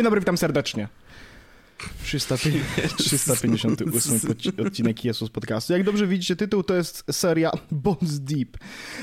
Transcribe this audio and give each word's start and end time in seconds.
Dzień 0.00 0.04
dobry, 0.04 0.20
witam 0.20 0.38
serdecznie. 0.38 0.88
358 2.02 4.56
odcinek 4.66 5.04
Jesus 5.04 5.30
Podcastu. 5.30 5.72
Jak 5.72 5.84
dobrze 5.84 6.06
widzicie, 6.06 6.36
tytuł 6.36 6.62
to 6.62 6.74
jest 6.74 7.04
seria 7.10 7.50
Bones 7.70 8.20
Deep. 8.20 8.56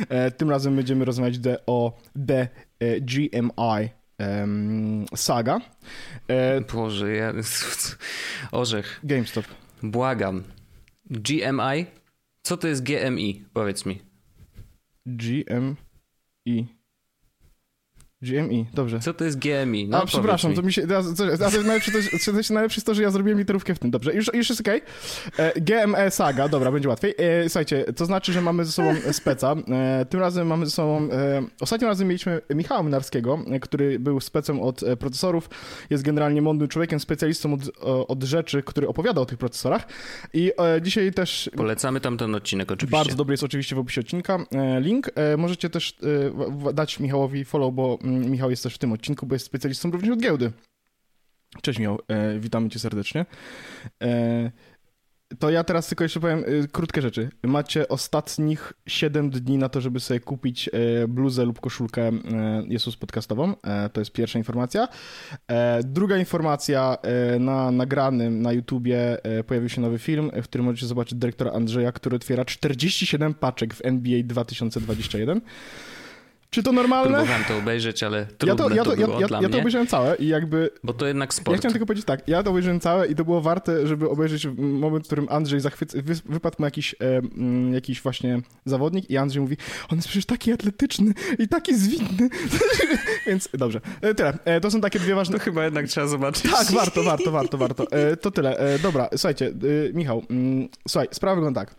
E, 0.09 0.31
tym 0.31 0.49
razem 0.49 0.75
będziemy 0.75 1.05
rozmawiać 1.05 1.35
o 1.65 1.97
The 2.27 2.47
e, 2.79 3.01
GMI 3.01 3.89
Saga. 5.15 5.59
E, 6.27 6.61
Boże, 6.61 7.13
ja... 7.13 7.33
Orzech. 8.51 8.99
GameStop. 9.03 9.45
Błagam. 9.83 10.43
GMI? 11.05 11.85
Co 12.41 12.57
to 12.57 12.67
jest 12.67 12.83
GMI? 12.83 13.45
Powiedz 13.53 13.85
mi. 13.85 14.01
GMI. 15.05 16.76
GMI, 18.21 18.65
dobrze. 18.73 18.99
Co 18.99 19.13
to 19.13 19.25
jest 19.25 19.39
GMI? 19.39 19.87
No, 19.87 20.01
A, 20.01 20.05
przepraszam, 20.05 20.53
to 20.53 20.61
mi 20.61 20.73
się. 20.73 20.81
A, 20.81 20.97
a, 21.45 21.63
najlepsze, 21.63 21.91
to, 22.25 22.53
najlepsze 22.53 22.77
jest 22.77 22.85
to, 22.85 22.93
że 22.93 23.03
ja 23.03 23.11
zrobiłem 23.11 23.39
literówkę 23.39 23.75
w 23.75 23.79
tym. 23.79 23.91
Dobrze, 23.91 24.13
już, 24.13 24.33
już 24.33 24.49
jest 24.49 24.61
okej. 24.61 24.81
Okay. 25.33 25.45
E, 25.45 25.61
GME 25.61 26.11
Saga, 26.11 26.49
dobra, 26.49 26.71
będzie 26.71 26.89
łatwiej. 26.89 27.13
E, 27.17 27.49
słuchajcie, 27.49 27.85
to 27.95 28.05
znaczy, 28.05 28.33
że 28.33 28.41
mamy 28.41 28.65
ze 28.65 28.71
sobą 28.71 28.95
speca. 29.11 29.55
E, 29.67 30.05
tym 30.09 30.19
razem 30.19 30.47
mamy 30.47 30.65
ze 30.65 30.71
sobą. 30.71 31.09
E, 31.11 31.43
ostatnim 31.59 31.89
razem 31.89 32.07
mieliśmy 32.07 32.41
Michała 32.55 32.83
Mynarskiego, 32.83 33.39
e, 33.51 33.59
który 33.59 33.99
był 33.99 34.19
specem 34.19 34.61
od 34.61 34.83
e, 34.83 34.97
procesorów. 34.97 35.49
Jest 35.89 36.03
generalnie 36.03 36.41
mądrym 36.41 36.69
człowiekiem, 36.69 36.99
specjalistą 36.99 37.53
od, 37.53 37.61
od 38.07 38.23
rzeczy, 38.23 38.63
który 38.63 38.87
opowiada 38.87 39.21
o 39.21 39.25
tych 39.25 39.37
procesorach. 39.37 39.87
I 40.33 40.51
dzisiaj 40.81 41.13
też. 41.13 41.49
Polecamy 41.55 42.01
tam 42.01 42.17
ten 42.17 42.35
odcinek, 42.35 42.71
oczywiście. 42.71 42.97
Bardzo 42.97 43.15
dobry 43.15 43.33
jest 43.33 43.43
oczywiście 43.43 43.75
w 43.75 43.79
opisie 43.79 44.01
odcinka. 44.01 44.37
link. 44.81 45.11
możecie 45.37 45.69
też 45.69 45.97
dać 46.73 46.99
Michałowi 46.99 47.45
follow, 47.45 47.73
bo 47.73 47.99
Michał 48.07 48.49
jest 48.49 48.63
też 48.63 48.75
w 48.75 48.77
tym 48.77 48.91
odcinku, 48.91 49.25
bo 49.25 49.35
jest 49.35 49.45
specjalistą 49.45 49.91
również 49.91 50.11
od 50.11 50.19
giełdy. 50.19 50.51
Cześć 51.61 51.79
Michał, 51.79 51.99
e, 52.07 52.39
witamy 52.39 52.69
cię 52.69 52.79
serdecznie. 52.79 53.25
E, 54.03 54.51
to 55.39 55.49
ja 55.49 55.63
teraz 55.63 55.87
tylko 55.87 56.03
jeszcze 56.03 56.19
powiem 56.19 56.43
e, 56.47 56.67
krótkie 56.67 57.01
rzeczy. 57.01 57.29
Macie 57.43 57.87
ostatnich 57.87 58.73
7 58.87 59.29
dni 59.29 59.57
na 59.57 59.69
to, 59.69 59.81
żeby 59.81 59.99
sobie 59.99 60.19
kupić 60.19 60.69
e, 60.73 61.07
bluzę 61.07 61.45
lub 61.45 61.59
koszulkę 61.59 62.07
e, 62.07 62.13
Jezus 62.67 62.95
podcastową. 62.95 63.55
E, 63.63 63.89
to 63.89 64.01
jest 64.01 64.11
pierwsza 64.11 64.39
informacja. 64.39 64.87
Druga 65.83 66.17
informacja, 66.17 66.97
na 67.39 67.71
nagranym 67.71 68.41
na 68.41 68.53
YouTubie 68.53 69.17
pojawił 69.47 69.69
się 69.69 69.81
nowy 69.81 69.99
film, 69.99 70.31
w 70.43 70.43
którym 70.43 70.65
możecie 70.65 70.87
zobaczyć 70.87 71.19
dyrektora 71.19 71.51
Andrzeja, 71.51 71.91
który 71.91 72.15
otwiera 72.15 72.45
47 72.45 73.33
paczek 73.33 73.73
w 73.73 73.85
NBA 73.85 74.23
2021. 74.23 75.41
Czy 76.49 76.63
to 76.63 76.71
normalne? 76.71 77.17
Próbowałem 77.17 77.43
to 77.43 77.57
obejrzeć, 77.57 78.03
ale 78.03 78.25
trudne 78.25 78.47
ja 78.47 78.55
to, 78.55 78.75
ja 78.75 78.83
to, 78.83 78.89
to 78.89 78.95
było 78.95 79.19
ja, 79.19 79.27
ja 79.31 79.39
mnie. 79.39 79.49
to 79.49 79.57
obejrzałem 79.57 79.87
całe 79.87 80.15
i 80.15 80.27
jakby... 80.27 80.69
Bo 80.83 80.93
to 80.93 81.07
jednak 81.07 81.33
sport. 81.33 81.51
Ja 81.51 81.57
chciałem 81.57 81.73
tylko 81.73 81.85
powiedzieć 81.85 82.05
tak, 82.05 82.27
ja 82.27 82.43
to 82.43 82.49
obejrzałem 82.49 82.79
całe 82.79 83.07
i 83.07 83.15
to 83.15 83.25
było 83.25 83.41
warte, 83.41 83.87
żeby 83.87 84.09
obejrzeć 84.09 84.47
moment, 84.57 85.03
w 85.03 85.07
którym 85.07 85.27
Andrzej 85.29 85.59
zachwyc... 85.59 85.95
wypadł 86.25 86.55
mu 86.59 86.65
jakiś, 86.65 86.93
e, 86.93 87.17
mm, 87.17 87.73
jakiś 87.73 88.01
właśnie 88.01 88.41
zawodnik 88.65 89.09
i 89.09 89.17
Andrzej 89.17 89.41
mówi, 89.41 89.57
on 89.89 89.97
jest 89.97 90.07
przecież 90.07 90.25
taki 90.25 90.51
atletyczny 90.51 91.13
i 91.39 91.47
taki 91.47 91.75
zwinny. 91.75 92.29
Więc 93.27 93.49
dobrze, 93.53 93.81
e, 94.01 94.15
tyle. 94.15 94.37
E, 94.45 94.61
to 94.61 94.71
są 94.71 94.81
takie 94.81 94.99
dwie 94.99 95.15
ważne... 95.15 95.37
To 95.37 95.43
chyba 95.43 95.63
jednak 95.63 95.87
trzeba 95.87 96.07
zobaczyć. 96.07 96.51
Tak, 96.51 96.71
warto, 96.71 97.03
warto, 97.03 97.31
warto, 97.31 97.57
warto. 97.57 97.91
E, 97.91 98.17
to 98.17 98.31
tyle. 98.31 98.57
E, 98.59 98.79
dobra, 98.79 99.09
słuchajcie, 99.11 99.47
e, 99.47 99.93
Michał, 99.93 100.23
mm, 100.29 100.69
słuchaj, 100.87 101.07
sprawa 101.11 101.35
wygląda 101.35 101.65
tak. 101.65 101.75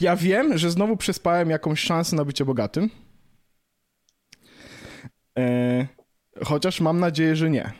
Ja 0.00 0.16
wiem, 0.16 0.58
że 0.58 0.70
znowu 0.70 0.96
przespałem 0.96 1.50
jakąś 1.50 1.80
szansę 1.80 2.16
na 2.16 2.24
bycie 2.24 2.44
bogatym, 2.44 2.90
chociaż 6.44 6.80
mam 6.80 7.00
nadzieję, 7.00 7.36
że 7.36 7.50
nie. 7.50 7.72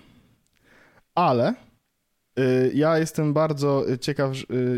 Ale 1.14 1.54
e, 2.36 2.42
ja 2.74 2.98
jestem 2.98 3.32
bardzo 3.32 3.84
ciekaw, 4.00 4.30
e, 4.32 4.36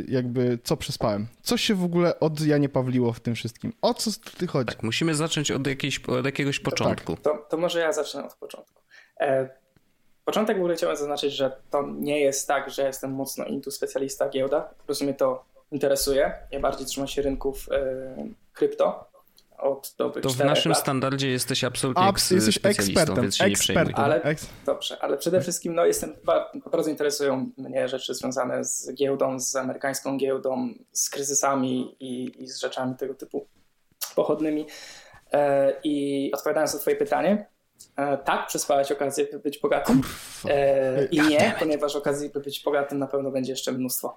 jakby 0.09 0.59
co 0.65 0.77
przespałem. 0.77 1.27
Co 1.43 1.57
się 1.57 1.75
w 1.75 1.85
ogóle 1.85 2.21
od 2.21 2.41
Janie 2.41 2.69
Pawliło 2.69 3.13
w 3.13 3.21
tym 3.21 3.35
wszystkim? 3.35 3.73
O 3.83 3.95
co 3.95 4.11
ty 4.39 4.47
chodzi? 4.47 4.75
Tak, 4.75 4.83
musimy 4.83 5.15
zacząć 5.15 5.51
od, 5.51 5.67
jakiejś, 5.67 6.05
od 6.05 6.25
jakiegoś 6.25 6.61
początku. 6.61 7.15
Tak. 7.15 7.25
To, 7.25 7.47
to 7.51 7.57
może 7.57 7.81
ja 7.81 7.93
zacznę 7.93 8.25
od 8.25 8.35
początku. 8.35 8.83
E, 9.21 9.49
początek 10.25 10.57
w 10.57 10.61
ogóle 10.61 10.75
chciałem 10.75 10.97
zaznaczyć, 10.97 11.33
że 11.33 11.57
to 11.71 11.87
nie 11.87 12.21
jest 12.21 12.49
tak, 12.49 12.71
że 12.71 12.83
jestem 12.83 13.13
mocno 13.13 13.45
intu 13.45 13.71
specjalista 13.71 14.29
giełda. 14.29 14.61
Po 14.61 14.85
prostu 14.85 15.05
mnie 15.05 15.15
to 15.15 15.45
interesuje. 15.73 16.33
Ja 16.51 16.61
bardziej 16.61 16.87
trzymam 16.87 17.09
się 17.09 17.23
rynków 17.23 17.69
e, 17.73 18.29
krypto 18.53 19.16
od 19.59 19.95
dobrych 19.99 20.23
To 20.23 20.31
w 20.31 20.39
naszym 20.39 20.71
lat. 20.73 20.79
standardzie 20.79 21.31
jesteś 21.31 21.65
absolutnie 21.65 22.03
Abs, 22.03 22.31
jesteś 22.31 22.59
ekspertem, 22.63 23.23
więc 23.23 23.37
się 23.37 23.45
ekspertem. 23.45 23.89
nie 23.89 23.97
Ale, 23.97 24.35
dobrze, 24.67 24.99
ale 25.01 25.19
przede 25.19 25.41
wszystkim 25.41 25.75
no, 25.75 25.87
jestem, 25.87 26.15
bardzo 26.73 26.91
interesują 26.91 27.51
mnie 27.57 27.89
rzeczy 27.89 28.15
związane 28.15 28.65
z 28.65 28.95
giełdą, 28.95 29.41
z 29.41 29.57
amerykańską 29.57 30.17
giełdą, 30.17 30.69
z 30.93 31.11
kryzysami 31.11 31.97
i, 32.01 32.43
i 32.43 32.49
z 32.49 32.61
rzeczami 32.61 32.95
tego 32.95 33.15
typu 33.15 33.47
pochodnymi. 34.15 34.67
E, 35.33 35.73
I 35.85 36.31
odpowiadając 36.35 36.75
na 36.75 36.81
twoje 36.81 36.97
pytanie, 36.97 37.47
e, 37.97 38.19
tak, 38.19 38.47
przespałeś 38.47 38.93
okazję, 38.93 39.27
by 39.33 39.39
być 39.39 39.59
bogatym. 39.59 40.01
E, 40.49 41.05
I 41.05 41.21
nie, 41.21 41.55
ponieważ 41.59 41.97
okazji, 41.97 42.31
by 42.31 42.41
być 42.41 42.63
bogatym 42.63 42.99
na 42.99 43.07
pewno 43.07 43.31
będzie 43.31 43.53
jeszcze 43.53 43.73
mnóstwo. 43.73 44.17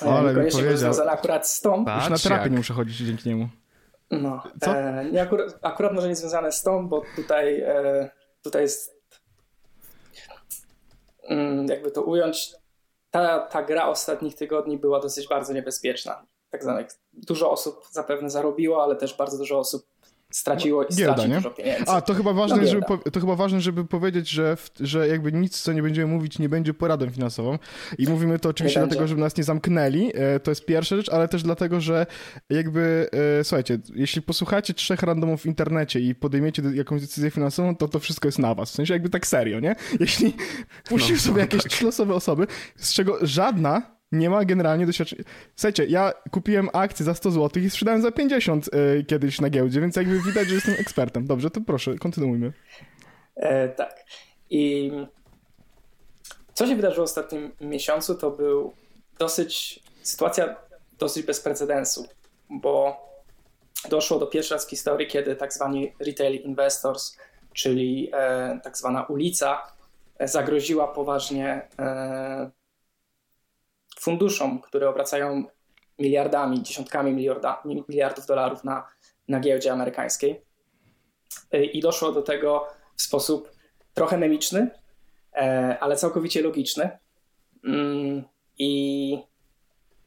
Ale 0.00 0.34
mi 0.44 0.50
powiedział. 0.50 0.76
związane 0.76 1.10
akurat 1.10 1.48
z 1.48 1.60
tą. 1.60 1.78
Już 1.78 2.08
na 2.08 2.18
terapię 2.18 2.50
nie 2.50 2.56
muszę 2.56 2.74
chodzić 2.74 2.96
dzięki 2.96 3.28
niemu. 3.28 3.48
No, 4.10 4.42
e, 4.66 5.04
nie 5.12 5.22
akurat, 5.22 5.58
akurat 5.62 5.92
może 5.92 6.08
nie 6.08 6.16
związane 6.16 6.52
z 6.52 6.62
tą, 6.62 6.88
bo 6.88 7.02
tutaj, 7.16 7.60
e, 7.60 8.10
tutaj 8.42 8.62
jest 8.62 9.02
mm, 11.22 11.66
jakby 11.66 11.90
to 11.90 12.02
ująć, 12.02 12.54
ta, 13.10 13.38
ta 13.38 13.62
gra 13.62 13.86
ostatnich 13.86 14.34
tygodni 14.34 14.78
była 14.78 15.00
dosyć 15.00 15.28
bardzo 15.28 15.52
niebezpieczna. 15.52 16.26
Tak 16.50 16.62
zwanych, 16.62 16.86
dużo 17.12 17.50
osób 17.50 17.84
zapewne 17.90 18.30
zarobiło, 18.30 18.82
ale 18.82 18.96
też 18.96 19.16
bardzo 19.16 19.38
dużo 19.38 19.58
osób 19.58 19.86
straciło 20.32 20.84
i 20.84 20.94
Giełda, 20.94 21.12
straci 21.12 21.30
nie? 21.30 21.36
dużo 21.36 21.50
pieniędzy. 21.50 21.90
A, 21.90 22.00
to 22.00 22.14
chyba 22.14 22.32
ważne, 22.32 22.56
no, 22.56 22.66
żeby, 22.66 22.84
to 23.12 23.20
chyba 23.20 23.36
ważne, 23.36 23.60
żeby 23.60 23.84
powiedzieć, 23.84 24.28
że, 24.28 24.56
w, 24.56 24.70
że 24.80 25.08
jakby 25.08 25.32
nic, 25.32 25.60
co 25.60 25.72
nie 25.72 25.82
będziemy 25.82 26.12
mówić, 26.12 26.38
nie 26.38 26.48
będzie 26.48 26.74
poradą 26.74 27.10
finansową. 27.10 27.58
I 27.98 28.06
mówimy 28.06 28.38
to 28.38 28.48
oczywiście 28.48 28.80
dlatego, 28.80 29.06
żeby 29.06 29.20
nas 29.20 29.36
nie 29.36 29.44
zamknęli, 29.44 30.12
e, 30.14 30.40
to 30.40 30.50
jest 30.50 30.64
pierwsza 30.64 30.96
rzecz, 30.96 31.08
ale 31.08 31.28
też 31.28 31.42
dlatego, 31.42 31.80
że 31.80 32.06
jakby, 32.50 33.10
e, 33.40 33.44
słuchajcie, 33.44 33.78
jeśli 33.94 34.22
posłuchacie 34.22 34.74
trzech 34.74 35.02
randomów 35.02 35.42
w 35.42 35.46
internecie 35.46 36.00
i 36.00 36.14
podejmiecie 36.14 36.62
jakąś 36.74 37.00
decyzję 37.00 37.30
finansową, 37.30 37.76
to 37.76 37.88
to 37.88 37.98
wszystko 37.98 38.28
jest 38.28 38.38
na 38.38 38.54
was. 38.54 38.70
W 38.70 38.74
sensie 38.74 38.94
jakby 38.94 39.10
tak 39.10 39.26
serio, 39.26 39.60
nie? 39.60 39.76
Jeśli 40.00 40.34
puścisz 40.88 41.26
no, 41.26 41.32
sobie 41.32 41.40
jakieś 41.40 41.62
tak. 41.62 41.72
trzy 41.72 41.84
losowe 41.84 42.14
osoby, 42.14 42.46
z 42.76 42.92
czego 42.92 43.18
żadna 43.22 43.97
nie 44.12 44.30
ma 44.30 44.44
generalnie 44.44 44.86
doświadczenia. 44.86 45.22
Słuchajcie, 45.56 45.86
ja 45.86 46.12
kupiłem 46.30 46.68
akcję 46.72 47.04
za 47.04 47.14
100 47.14 47.30
zł 47.30 47.62
i 47.62 47.70
sprzedałem 47.70 48.02
za 48.02 48.12
50 48.12 48.68
y, 48.68 49.04
kiedyś 49.04 49.40
na 49.40 49.50
giełdzie, 49.50 49.80
więc 49.80 49.96
jakby 49.96 50.22
widać, 50.22 50.48
że 50.48 50.54
jestem 50.54 50.74
ekspertem. 50.78 51.26
Dobrze, 51.26 51.50
to 51.50 51.60
proszę, 51.60 51.94
kontynuujmy. 51.94 52.52
E, 53.36 53.68
tak. 53.68 54.04
I 54.50 54.92
co 56.54 56.66
się 56.66 56.76
wydarzyło 56.76 57.06
w 57.06 57.10
ostatnim 57.10 57.52
miesiącu, 57.60 58.14
to 58.14 58.30
był 58.30 58.72
dosyć, 59.18 59.80
sytuacja 60.02 60.56
dosyć 60.98 61.26
bez 61.26 61.40
precedensu, 61.40 62.06
bo 62.50 62.96
doszło 63.90 64.18
do 64.18 64.26
pierwszy 64.26 64.54
raz 64.54 64.66
w 64.66 64.70
historii, 64.70 65.06
kiedy 65.06 65.36
tak 65.36 65.52
zwani 65.52 65.92
retail 66.00 66.34
investors, 66.34 67.16
czyli 67.52 68.10
e, 68.12 68.60
tak 68.64 68.76
zwana 68.76 69.02
ulica, 69.04 69.62
e, 70.18 70.28
zagroziła 70.28 70.88
poważnie 70.88 71.68
e, 71.78 72.50
funduszom, 74.00 74.60
które 74.60 74.88
obracają 74.88 75.44
miliardami, 75.98 76.62
dziesiątkami 76.62 77.12
miliarda, 77.12 77.62
miliardów 77.64 78.26
dolarów 78.26 78.64
na, 78.64 78.88
na 79.28 79.40
giełdzie 79.40 79.72
amerykańskiej. 79.72 80.40
Y, 81.54 81.64
I 81.64 81.80
doszło 81.80 82.12
do 82.12 82.22
tego 82.22 82.66
w 82.96 83.02
sposób 83.02 83.50
trochę 83.94 84.18
memiczny, 84.18 84.70
e, 85.34 85.78
ale 85.80 85.96
całkowicie 85.96 86.42
logiczny. 86.42 86.98
Mm, 87.64 88.22
I 88.58 89.18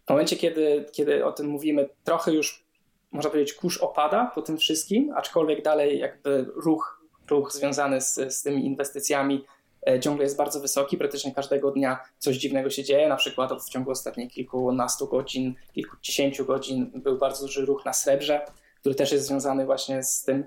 w 0.06 0.10
momencie, 0.10 0.36
kiedy, 0.36 0.86
kiedy 0.92 1.26
o 1.26 1.32
tym 1.32 1.48
mówimy, 1.48 1.90
trochę 2.04 2.34
już 2.34 2.66
można 3.12 3.30
powiedzieć, 3.30 3.54
kurz 3.54 3.78
opada 3.78 4.32
po 4.36 4.42
tym 4.42 4.58
wszystkim, 4.58 5.14
aczkolwiek 5.16 5.64
dalej 5.64 6.00
jakby 6.00 6.46
ruch, 6.56 7.02
ruch 7.30 7.52
związany 7.52 8.02
z, 8.02 8.14
z 8.14 8.42
tymi 8.42 8.66
inwestycjami 8.66 9.46
ciągle 10.02 10.24
jest 10.24 10.38
bardzo 10.38 10.60
wysoki, 10.60 10.98
praktycznie 10.98 11.36
każdego 11.36 11.72
dnia 11.72 12.00
coś 12.18 12.38
dziwnego 12.38 12.70
się 12.70 12.84
dzieje, 12.84 13.10
na 13.10 13.16
przykład 13.16 13.64
w 13.64 13.70
ciągu 13.70 13.92
ostatnich 13.92 14.32
kilkunastu 14.32 15.08
godzin, 15.08 15.56
kilkudziesięciu 15.74 16.46
godzin 16.46 16.92
był 16.96 17.18
bardzo 17.18 17.46
duży 17.46 17.66
ruch 17.66 17.86
na 17.86 17.94
srebrze, 17.94 18.46
który 18.80 18.96
też 18.96 19.12
jest 19.12 19.28
związany 19.28 19.66
właśnie 19.66 20.04
z 20.04 20.24
tym 20.24 20.44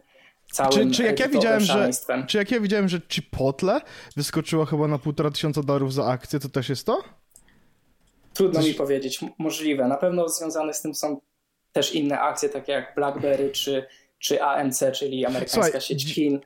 całym 0.53 0.91
czy, 0.91 0.97
czy 0.97 1.03
jak 1.03 1.21
ja 1.21 1.29
widziałem, 1.29 1.61
że 1.61 1.91
Czy 2.27 2.39
jak 2.39 2.51
ja 2.51 2.61
widziałem, 2.61 2.89
że 2.89 3.01
Chipotle 3.09 3.81
wyskoczyło 4.17 4.65
chyba 4.65 4.89
na 4.89 4.99
półtora 4.99 5.31
tysiąca 5.31 5.63
dolarów 5.63 5.93
za 5.93 6.07
akcję, 6.07 6.41
to 6.41 6.49
też 6.49 6.69
jest 6.69 6.87
to? 6.87 7.03
Trudno 8.35 8.61
Coś... 8.61 8.69
mi 8.69 8.75
powiedzieć, 8.75 9.21
możliwe. 9.39 9.89
Na 9.89 9.97
pewno 9.97 10.29
związane 10.29 10.75
z 10.75 10.83
tym 10.83 10.95
są 10.95 11.21
też 11.73 11.95
inne 11.95 12.21
akcje, 12.21 12.49
takie 12.49 12.73
jak 12.73 12.95
BlackBerry 12.95 13.51
czy, 13.51 13.87
czy 14.19 14.43
AMC, 14.43 14.85
czyli 14.95 15.27
amerykańska 15.27 15.63
Słuchaj, 15.63 15.81
sieć 15.81 16.15
Chin. 16.15 16.41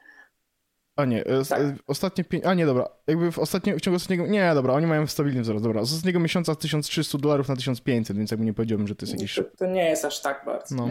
A 0.98 1.04
nie, 1.04 1.24
e, 1.24 1.44
tak. 1.44 1.60
E, 1.60 1.76
ostatnie 1.86 2.24
pięć, 2.24 2.44
a 2.44 2.54
nie, 2.54 2.66
dobra, 2.66 2.88
jakby 3.06 3.32
w, 3.32 3.38
ostatnie, 3.38 3.76
w 3.76 3.80
ciągu 3.80 3.96
ostatniego, 3.96 4.26
nie, 4.26 4.54
dobra, 4.54 4.74
oni 4.74 4.86
mają 4.86 5.06
stabilny 5.06 5.42
wzrost, 5.42 5.64
dobra, 5.64 5.84
z 5.84 5.92
ostatniego 5.92 6.20
miesiąca 6.20 6.54
1300 6.54 7.18
dolarów 7.18 7.48
na 7.48 7.56
1500, 7.56 8.16
więc 8.16 8.30
jakby 8.30 8.46
nie 8.46 8.54
powiedziałbym, 8.54 8.88
że 8.88 8.94
to 8.94 9.06
jest 9.06 9.12
jakiś... 9.12 9.34
To, 9.34 9.42
to 9.58 9.66
nie 9.66 9.88
jest 9.88 10.04
aż 10.04 10.20
tak 10.20 10.42
bardzo, 10.46 10.74
no. 10.74 10.88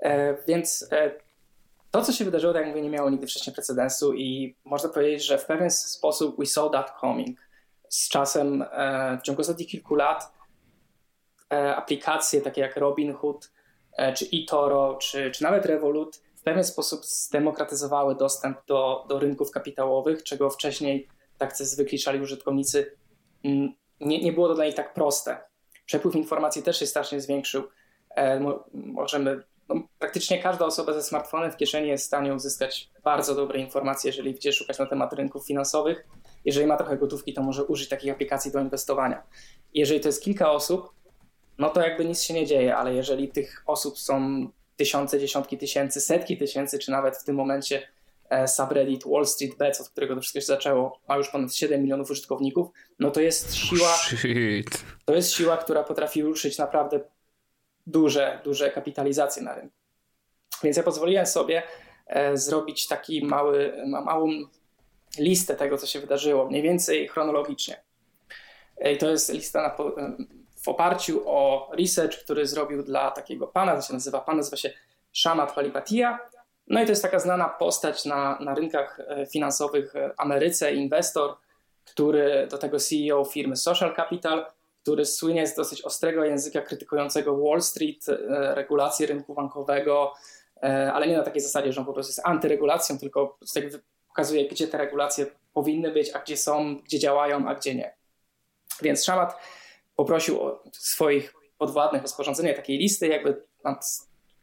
e, 0.00 0.36
więc 0.48 0.88
e, 0.92 1.10
to, 1.90 2.02
co 2.02 2.12
się 2.12 2.24
wydarzyło, 2.24 2.52
tak 2.52 2.62
jak 2.62 2.70
mówię, 2.70 2.82
nie 2.82 2.90
miało 2.90 3.10
nigdy 3.10 3.26
wcześniej 3.26 3.54
precedensu 3.54 4.14
i 4.14 4.56
można 4.64 4.88
powiedzieć, 4.88 5.26
że 5.26 5.38
w 5.38 5.46
pewien 5.46 5.70
sposób 5.70 6.38
we 6.38 6.46
saw 6.46 6.70
that 6.72 6.92
coming. 7.00 7.38
Z 7.88 8.08
czasem, 8.08 8.64
e, 8.72 9.18
w 9.18 9.22
ciągu 9.22 9.40
ostatnich 9.40 9.68
kilku 9.68 9.94
lat 9.94 10.32
e, 11.52 11.76
aplikacje 11.76 12.40
takie 12.40 12.60
jak 12.60 12.76
Robinhood, 12.76 13.52
czy 14.16 14.26
eToro, 14.34 14.94
czy, 14.94 15.30
czy 15.30 15.42
nawet 15.42 15.66
Revolut 15.66 16.20
w 16.42 16.44
pewien 16.44 16.64
sposób 16.64 17.04
zdemokratyzowały 17.04 18.14
dostęp 18.14 18.58
do, 18.66 19.04
do 19.08 19.18
rynków 19.18 19.50
kapitałowych, 19.50 20.22
czego 20.22 20.50
wcześniej 20.50 21.08
tak 21.38 21.56
zwykli 21.56 21.98
szali 21.98 22.20
użytkownicy 22.20 22.96
mm, 23.44 23.74
nie, 24.00 24.22
nie 24.22 24.32
było 24.32 24.48
to 24.48 24.54
dla 24.54 24.64
nich 24.64 24.74
tak 24.74 24.94
proste. 24.94 25.40
Przepływ 25.86 26.14
informacji 26.14 26.62
też 26.62 26.78
się 26.78 26.86
strasznie 26.86 27.20
zwiększył. 27.20 27.62
E, 28.16 28.54
możemy, 28.74 29.42
no, 29.68 29.74
praktycznie 29.98 30.42
każda 30.42 30.64
osoba 30.64 30.92
ze 30.92 31.02
smartfonem 31.02 31.52
w 31.52 31.56
kieszeni 31.56 31.88
jest 31.88 32.04
w 32.04 32.06
stanie 32.06 32.34
uzyskać 32.34 32.90
bardzo 33.04 33.34
dobre 33.34 33.60
informacje, 33.60 34.08
jeżeli 34.08 34.34
gdzie 34.34 34.52
szukać 34.52 34.78
na 34.78 34.86
temat 34.86 35.12
rynków 35.12 35.46
finansowych. 35.46 36.06
Jeżeli 36.44 36.66
ma 36.66 36.76
trochę 36.76 36.96
gotówki, 36.96 37.34
to 37.34 37.42
może 37.42 37.64
użyć 37.64 37.88
takich 37.88 38.12
aplikacji 38.12 38.52
do 38.52 38.60
inwestowania. 38.60 39.22
Jeżeli 39.74 40.00
to 40.00 40.08
jest 40.08 40.22
kilka 40.22 40.52
osób, 40.52 40.92
no 41.58 41.70
to 41.70 41.80
jakby 41.80 42.04
nic 42.04 42.22
się 42.22 42.34
nie 42.34 42.46
dzieje, 42.46 42.76
ale 42.76 42.94
jeżeli 42.94 43.28
tych 43.28 43.62
osób 43.66 43.98
są 43.98 44.48
tysiące, 44.76 45.20
dziesiątki 45.20 45.58
tysięcy, 45.58 46.00
setki 46.00 46.36
tysięcy, 46.36 46.78
czy 46.78 46.90
nawet 46.90 47.16
w 47.16 47.24
tym 47.24 47.36
momencie 47.36 47.88
e, 48.28 48.48
subreddit 48.48 49.04
Wall 49.06 49.26
Street 49.26 49.56
Bets, 49.56 49.80
od 49.80 49.88
którego 49.88 50.14
to 50.14 50.20
wszystko 50.20 50.40
się 50.40 50.46
zaczęło, 50.46 51.00
ma 51.08 51.16
już 51.16 51.28
ponad 51.28 51.54
7 51.54 51.82
milionów 51.82 52.10
użytkowników, 52.10 52.68
no 52.98 53.10
to 53.10 53.20
jest 53.20 53.54
siła, 53.54 53.96
Shit. 53.96 54.84
to 55.04 55.14
jest 55.14 55.32
siła, 55.32 55.56
która 55.56 55.84
potrafi 55.84 56.22
ruszyć 56.22 56.58
naprawdę 56.58 57.00
duże, 57.86 58.40
duże 58.44 58.70
kapitalizacje 58.70 59.42
na 59.42 59.54
rynku. 59.54 59.76
Więc 60.62 60.76
ja 60.76 60.82
pozwoliłem 60.82 61.26
sobie 61.26 61.62
e, 62.06 62.36
zrobić 62.36 62.88
taki 62.88 63.24
mały, 63.24 63.72
małą 63.86 64.28
listę 65.18 65.56
tego, 65.56 65.78
co 65.78 65.86
się 65.86 66.00
wydarzyło, 66.00 66.46
mniej 66.46 66.62
więcej 66.62 67.08
chronologicznie. 67.08 67.82
I 68.92 68.96
to 68.96 69.10
jest 69.10 69.32
lista 69.32 69.62
na, 69.62 69.76
w 70.62 70.68
oparciu 70.68 71.22
o 71.26 71.70
research, 71.78 72.18
który 72.18 72.46
zrobił 72.46 72.82
dla 72.82 73.10
takiego 73.10 73.46
pana, 73.46 73.76
to 73.76 73.82
się 73.82 73.94
nazywa, 73.94 74.20
pan 74.20 74.36
nazywa 74.36 74.56
się 74.56 74.70
Shamat 75.12 75.54
Palipatia. 75.54 76.18
No 76.66 76.82
i 76.82 76.84
to 76.84 76.92
jest 76.92 77.02
taka 77.02 77.18
znana 77.18 77.48
postać 77.48 78.04
na, 78.04 78.38
na 78.40 78.54
rynkach 78.54 79.00
e, 79.00 79.26
finansowych 79.26 79.94
Ameryce, 80.16 80.74
inwestor, 80.74 81.34
który 81.84 82.46
do 82.50 82.58
tego 82.58 82.78
CEO 82.78 83.24
firmy 83.24 83.56
Social 83.56 83.96
Capital, 83.96 84.46
który 84.82 85.06
słynie 85.06 85.46
z 85.46 85.54
dosyć 85.54 85.82
ostrego 85.82 86.24
języka 86.24 86.60
krytykującego 86.60 87.36
Wall 87.36 87.62
Street, 87.62 88.08
e, 88.08 88.54
regulacje 88.54 89.06
rynku 89.06 89.34
bankowego, 89.34 90.12
e, 90.62 90.92
ale 90.92 91.08
nie 91.08 91.16
na 91.16 91.22
takiej 91.22 91.42
zasadzie, 91.42 91.72
że 91.72 91.80
on 91.80 91.86
po 91.86 91.92
prostu 91.92 92.10
jest 92.10 92.20
antyregulacją, 92.24 92.98
tylko 92.98 93.38
pokazuje, 94.08 94.48
gdzie 94.48 94.68
te 94.68 94.78
regulacje 94.78 95.26
powinny 95.54 95.90
być, 95.90 96.10
a 96.14 96.18
gdzie 96.18 96.36
są, 96.36 96.76
gdzie 96.76 96.98
działają, 96.98 97.48
a 97.48 97.54
gdzie 97.54 97.74
nie. 97.74 97.94
Więc 98.82 99.02
Shamat 99.02 99.36
poprosił 99.96 100.42
o 100.42 100.64
swoich 100.72 101.34
podwładnych 101.58 102.04
o 102.04 102.08
sporządzenie 102.08 102.54
takiej 102.54 102.78
listy, 102.78 103.08
jakby 103.08 103.42
mam, 103.64 103.76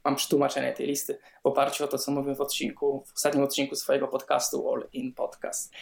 mam 0.04 0.16
przetłumaczenie 0.16 0.74
tej 0.74 0.88
listy 0.88 1.20
w 1.44 1.46
oparciu 1.46 1.84
o 1.84 1.88
to, 1.88 1.98
co 1.98 2.12
mówię 2.12 2.36
w 2.36 2.42
odcinku, 2.42 3.04
w 3.08 3.14
ostatnim 3.14 3.44
odcinku 3.44 3.76
swojego 3.76 4.08
podcastu 4.08 4.74
All 4.74 4.90
In 4.94 5.14
Podcast. 5.14 5.74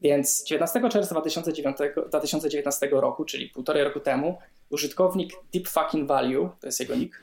Więc 0.00 0.44
19 0.44 0.88
czerwca 0.88 1.10
2009, 1.10 1.76
2019 2.08 2.88
roku, 2.92 3.24
czyli 3.24 3.50
półtorej 3.50 3.84
roku 3.84 4.00
temu, 4.00 4.38
użytkownik 4.70 5.32
Deep 5.52 5.68
Fucking 5.68 6.08
Value, 6.08 6.48
to 6.60 6.66
jest 6.66 6.80
jego 6.80 6.94
nick, 6.94 7.22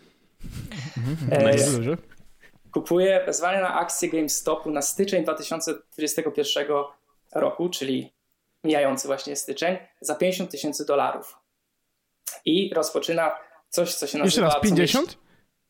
mhm, 0.98 1.48
e, 1.48 1.98
kupuje 2.72 3.24
wezwanie 3.26 3.62
na 3.62 3.74
akcję 3.80 4.10
GameStopu 4.10 4.72
na 4.72 4.82
styczeń 4.82 5.24
2021 5.24 6.68
roku, 7.36 7.70
czyli 7.70 8.14
mijający 8.64 9.08
właśnie 9.08 9.36
styczeń, 9.36 9.78
za 10.02 10.16
50 10.16 10.52
tysięcy 10.52 10.86
dolarów 10.86 11.41
i 12.46 12.74
rozpoczyna 12.74 13.32
coś, 13.70 13.96
co 13.96 14.08
się 14.08 14.18
nazywa... 14.18 14.26
Jeszcze 14.26 14.42
raz, 14.42 14.64
50? 14.64 15.18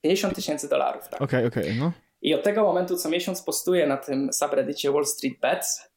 50 0.02 0.36
tysięcy 0.36 0.70
dolarów, 0.70 1.08
tak. 1.10 1.22
Okej, 1.22 1.46
okay, 1.46 1.48
okej, 1.48 1.64
okay, 1.64 1.76
no. 1.80 1.92
I 2.22 2.36
od 2.36 2.44
tego 2.44 2.64
momentu 2.64 2.98
co 2.98 3.10
miesiąc 3.10 3.42
postuje 3.42 3.88
na 3.88 3.98
tym 3.98 4.34
subreddicie 4.34 4.92
Wall 4.92 5.06
Street 5.06 5.40
Bets 5.40 5.92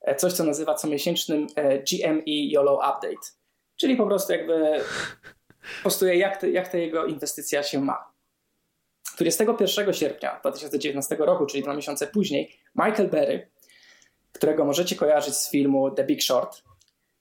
e, 0.00 0.14
coś, 0.14 0.32
co 0.32 0.44
nazywa 0.44 0.74
comiesięcznym 0.74 1.46
e, 1.56 1.78
GME 1.78 2.22
YOLO 2.26 2.74
Update. 2.74 3.28
Czyli 3.76 3.96
po 3.96 4.06
prostu 4.06 4.32
jakby 4.32 4.80
postuje, 5.84 6.16
jak, 6.16 6.36
te, 6.36 6.50
jak 6.50 6.68
ta 6.68 6.78
jego 6.78 7.06
inwestycja 7.06 7.62
się 7.62 7.80
ma. 7.80 8.12
21 9.18 9.94
sierpnia 9.94 10.40
2019 10.40 11.16
roku, 11.16 11.46
czyli 11.46 11.62
dwa 11.62 11.74
miesiące 11.74 12.06
później, 12.06 12.58
Michael 12.74 13.08
Berry, 13.08 13.50
którego 14.32 14.64
możecie 14.64 14.96
kojarzyć 14.96 15.34
z 15.34 15.50
filmu 15.50 15.90
The 15.90 16.04
Big 16.04 16.22
Short, 16.22 16.62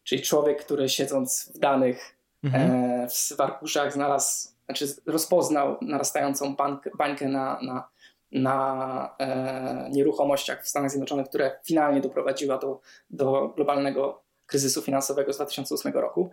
czyli 0.04 0.22
człowiek, 0.22 0.66
który 0.66 0.90
siedząc 0.90 1.52
w 1.56 1.60
danych 1.60 2.16
mhm. 2.44 2.72
e, 2.72 3.08
w 3.38 3.42
arkuszach 3.42 3.94
znalazł, 3.94 4.50
znaczy 4.66 4.86
rozpoznał 5.06 5.78
narastającą 5.82 6.56
bank, 6.56 6.98
bańkę 6.98 7.28
na, 7.28 7.60
na, 7.62 7.90
na 8.32 9.16
e, 9.20 9.90
nieruchomościach 9.92 10.64
w 10.64 10.68
Stanach 10.68 10.90
Zjednoczonych, 10.90 11.28
które 11.28 11.60
finalnie 11.66 12.02
doprowadziła 12.02 12.58
do, 12.58 12.80
do 13.10 13.54
globalnego 13.56 14.24
kryzysu 14.46 14.82
finansowego 14.82 15.34
z 15.34 15.36
2008 15.36 15.94
roku. 15.94 16.30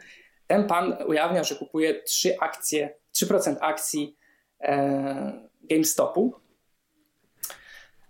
Ten 0.47 0.67
pan 0.67 0.97
ujawnia, 1.07 1.45
że 1.45 1.55
kupuje 1.55 2.03
3 2.03 2.37
akcje, 2.41 2.95
3% 3.17 3.57
akcji 3.61 4.17
e, 4.61 5.49
GameStopu 5.63 6.35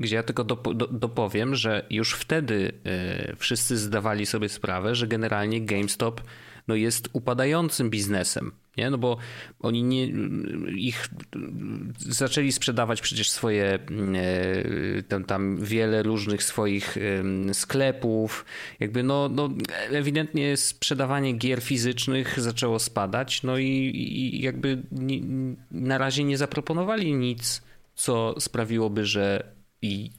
gdzie 0.01 0.17
ja 0.17 0.23
tylko 0.23 0.45
dopowiem, 0.91 1.55
że 1.55 1.87
już 1.91 2.13
wtedy 2.13 2.73
y, 3.33 3.37
wszyscy 3.37 3.77
zdawali 3.77 4.27
sobie 4.27 4.49
sprawę, 4.49 4.95
że 4.95 5.07
generalnie 5.07 5.61
GameStop 5.61 6.21
no, 6.69 6.75
jest 6.75 7.09
upadającym 7.13 7.91
biznesem. 7.91 8.53
Nie? 8.77 8.91
No 8.91 8.99
bo 8.99 9.17
oni 9.61 9.83
nie, 9.83 10.07
ich 10.77 11.09
zaczęli 11.99 12.53
sprzedawać 12.53 13.01
przecież 13.01 13.31
swoje 13.31 13.79
y, 13.91 15.05
tam, 15.09 15.25
tam 15.25 15.65
wiele 15.65 16.03
różnych 16.03 16.43
swoich 16.43 16.97
sklepów. 17.53 18.45
Jakby 18.81 19.03
no, 19.03 19.29
no 19.29 19.49
ewidentnie 19.91 20.57
sprzedawanie 20.57 21.33
gier 21.33 21.61
fizycznych 21.63 22.41
zaczęło 22.41 22.79
spadać. 22.79 23.43
No 23.43 23.59
i, 23.59 23.67
i 23.95 24.43
jakby 24.43 24.83
na 25.71 25.99
razie 25.99 26.25
nie 26.25 26.39
zaproponowali 26.39 27.15
nic, 27.15 27.63
co 27.95 28.35
sprawiłoby, 28.41 29.07
że 29.07 29.58
i 29.83 30.11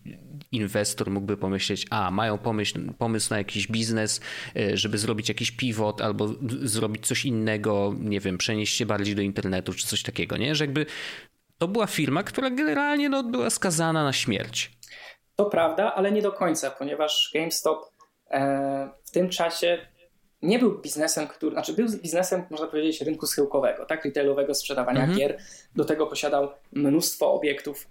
inwestor 0.51 1.11
mógłby 1.11 1.37
pomyśleć, 1.37 1.85
a 1.89 2.11
mają 2.11 2.37
pomysł, 2.37 2.79
pomysł 2.97 3.29
na 3.29 3.37
jakiś 3.37 3.67
biznes, 3.67 4.21
e, 4.55 4.77
żeby 4.77 4.97
zrobić 4.97 5.29
jakiś 5.29 5.51
pivot 5.51 6.01
albo 6.01 6.29
zrobić 6.63 7.07
coś 7.07 7.25
innego, 7.25 7.95
nie 7.99 8.19
wiem, 8.19 8.37
przenieść 8.37 8.77
się 8.77 8.85
bardziej 8.85 9.15
do 9.15 9.21
internetu 9.21 9.73
czy 9.73 9.87
coś 9.87 10.03
takiego, 10.03 10.37
nie? 10.37 10.55
Że 10.55 10.63
jakby 10.63 10.85
to 11.57 11.67
była 11.67 11.87
firma, 11.87 12.23
która 12.23 12.49
generalnie 12.49 13.09
no, 13.09 13.23
była 13.23 13.49
skazana 13.49 14.03
na 14.03 14.13
śmierć. 14.13 14.71
To 15.35 15.45
prawda, 15.45 15.95
ale 15.95 16.11
nie 16.11 16.21
do 16.21 16.31
końca, 16.31 16.71
ponieważ 16.71 17.31
GameStop 17.33 17.79
e, 18.31 18.89
w 19.05 19.11
tym 19.11 19.29
czasie 19.29 19.85
nie 20.41 20.59
był 20.59 20.81
biznesem, 20.81 21.27
który, 21.27 21.51
znaczy 21.51 21.73
był 21.73 21.87
biznesem, 22.03 22.43
można 22.49 22.67
powiedzieć, 22.67 23.01
rynku 23.01 23.27
schyłkowego, 23.27 23.85
tak, 23.85 24.05
retailowego 24.05 24.55
sprzedawania 24.55 24.99
mhm. 24.99 25.19
gier. 25.19 25.37
Do 25.75 25.85
tego 25.85 26.07
posiadał 26.07 26.49
mnóstwo 26.71 27.33
obiektów 27.33 27.87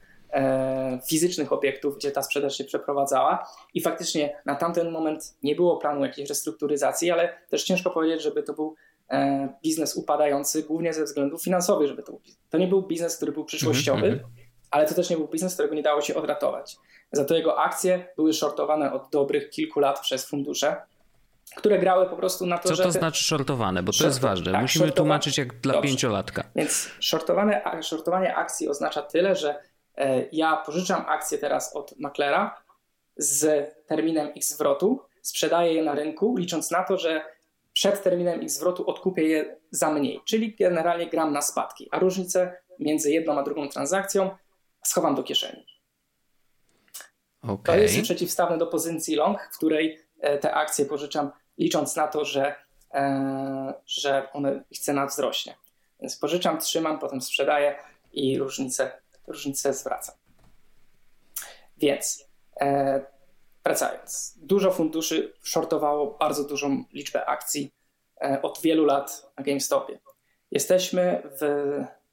fizycznych 1.08 1.52
obiektów, 1.52 1.96
gdzie 1.96 2.10
ta 2.10 2.22
sprzedaż 2.22 2.56
się 2.56 2.64
przeprowadzała 2.64 3.48
i 3.74 3.80
faktycznie 3.80 4.42
na 4.46 4.54
tamten 4.54 4.90
moment 4.90 5.36
nie 5.42 5.54
było 5.54 5.76
planu 5.76 6.04
jakiejś 6.04 6.28
restrukturyzacji, 6.28 7.10
ale 7.10 7.38
też 7.50 7.64
ciężko 7.64 7.90
powiedzieć, 7.90 8.22
żeby 8.22 8.42
to 8.42 8.52
był 8.52 8.74
e, 9.10 9.48
biznes 9.62 9.96
upadający 9.96 10.62
głównie 10.62 10.92
ze 10.92 11.04
względów 11.04 11.42
finansowych, 11.42 11.88
żeby 11.88 12.02
to 12.02 12.12
był, 12.12 12.20
to 12.50 12.58
nie 12.58 12.68
był 12.68 12.82
biznes, 12.82 13.16
który 13.16 13.32
był 13.32 13.44
przyszłościowy, 13.44 14.06
mm 14.06 14.18
-hmm. 14.18 14.22
ale 14.70 14.86
to 14.86 14.94
też 14.94 15.10
nie 15.10 15.16
był 15.16 15.28
biznes, 15.28 15.54
którego 15.54 15.74
nie 15.74 15.82
dało 15.82 16.00
się 16.00 16.14
odratować. 16.14 16.76
Za 17.12 17.24
to 17.24 17.34
jego 17.34 17.58
akcje 17.58 18.06
były 18.16 18.32
shortowane 18.32 18.92
od 18.92 19.10
dobrych 19.10 19.50
kilku 19.50 19.80
lat 19.80 20.00
przez 20.00 20.26
fundusze, 20.26 20.76
które 21.56 21.78
grały 21.78 22.06
po 22.06 22.16
prostu 22.16 22.46
na 22.46 22.58
to, 22.58 22.68
Co 22.68 22.74
że... 22.74 22.82
Co 22.82 22.88
to 22.88 22.98
znaczy 22.98 23.24
shortowane? 23.24 23.82
Bo 23.82 23.92
to 23.92 24.04
jest 24.04 24.20
ważne. 24.20 24.52
Tak, 24.52 24.62
Musimy 24.62 24.92
tłumaczyć 24.92 25.38
jak 25.38 25.60
dla 25.60 25.72
Dobrze. 25.72 25.88
pięciolatka. 25.88 26.44
Więc 26.56 26.90
shortowane, 27.00 27.62
shortowanie 27.82 28.36
akcji 28.36 28.68
oznacza 28.68 29.02
tyle, 29.02 29.36
że 29.36 29.48
E, 29.50 29.67
ja 30.32 30.56
pożyczam 30.56 31.04
akcje 31.08 31.38
teraz 31.38 31.76
od 31.76 31.98
maklera 31.98 32.62
z 33.16 33.70
terminem 33.86 34.34
ich 34.34 34.44
zwrotu, 34.44 35.00
sprzedaję 35.22 35.74
je 35.74 35.82
na 35.82 35.94
rynku, 35.94 36.36
licząc 36.36 36.70
na 36.70 36.84
to, 36.84 36.98
że 36.98 37.24
przed 37.72 38.02
terminem 38.02 38.42
ich 38.42 38.50
zwrotu 38.50 38.90
odkupię 38.90 39.22
je 39.22 39.56
za 39.70 39.90
mniej, 39.90 40.20
czyli 40.24 40.56
generalnie 40.56 41.06
gram 41.06 41.32
na 41.32 41.42
spadki, 41.42 41.88
a 41.90 41.98
różnicę 41.98 42.56
między 42.78 43.10
jedną 43.10 43.38
a 43.38 43.42
drugą 43.42 43.68
transakcją 43.68 44.30
schowam 44.82 45.14
do 45.14 45.22
kieszeni. 45.22 45.66
Okay. 47.42 47.76
To 47.76 47.82
jest 47.82 48.02
przeciwstawne 48.02 48.58
do 48.58 48.66
pozycji 48.66 49.16
long, 49.16 49.48
w 49.52 49.56
której 49.56 49.98
e, 50.20 50.38
te 50.38 50.54
akcje 50.54 50.84
pożyczam, 50.84 51.30
licząc 51.58 51.96
na 51.96 52.08
to, 52.08 52.24
że, 52.24 52.54
e, 52.94 53.74
że 53.86 54.28
one, 54.32 54.64
ich 54.70 54.78
cena 54.78 55.06
wzrośnie. 55.06 55.56
Więc 56.00 56.16
pożyczam, 56.16 56.60
trzymam, 56.60 56.98
potem 56.98 57.20
sprzedaję 57.20 57.76
i 58.12 58.38
różnicę, 58.38 58.90
różnicę 59.28 59.74
zwracam. 59.74 60.14
Więc 61.76 62.28
e, 62.60 63.00
wracając, 63.64 64.34
dużo 64.36 64.72
funduszy 64.72 65.34
shortowało 65.42 66.16
bardzo 66.20 66.44
dużą 66.44 66.84
liczbę 66.92 67.26
akcji 67.26 67.70
e, 68.20 68.42
od 68.42 68.60
wielu 68.60 68.84
lat 68.84 69.32
na 69.38 69.44
GameStopie. 69.44 70.00
Jesteśmy, 70.50 71.22
w, 71.40 71.66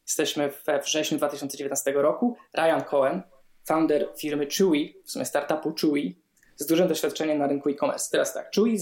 jesteśmy 0.07 0.51
we 0.65 0.79
wrześniu 0.79 1.17
2019 1.17 1.91
roku. 1.91 2.37
Ryan 2.53 2.83
Cohen, 2.83 3.23
founder 3.63 4.09
firmy 4.17 4.47
Chewy, 4.47 4.93
w 5.05 5.11
sumie 5.11 5.25
startupu 5.25 5.73
Chewy, 5.81 6.15
z 6.55 6.65
dużym 6.65 6.87
doświadczeniem 6.87 7.37
na 7.37 7.47
rynku 7.47 7.69
e-commerce. 7.69 8.11
Teraz 8.11 8.33
tak, 8.33 8.55
Chewy 8.55 8.77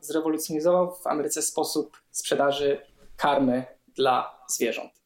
zrewolucjonizował 0.00 0.94
w 0.94 1.06
Ameryce 1.06 1.42
sposób 1.42 2.02
sprzedaży 2.10 2.80
karmy 3.16 3.64
dla 3.94 4.44
zwierząt. 4.48 5.03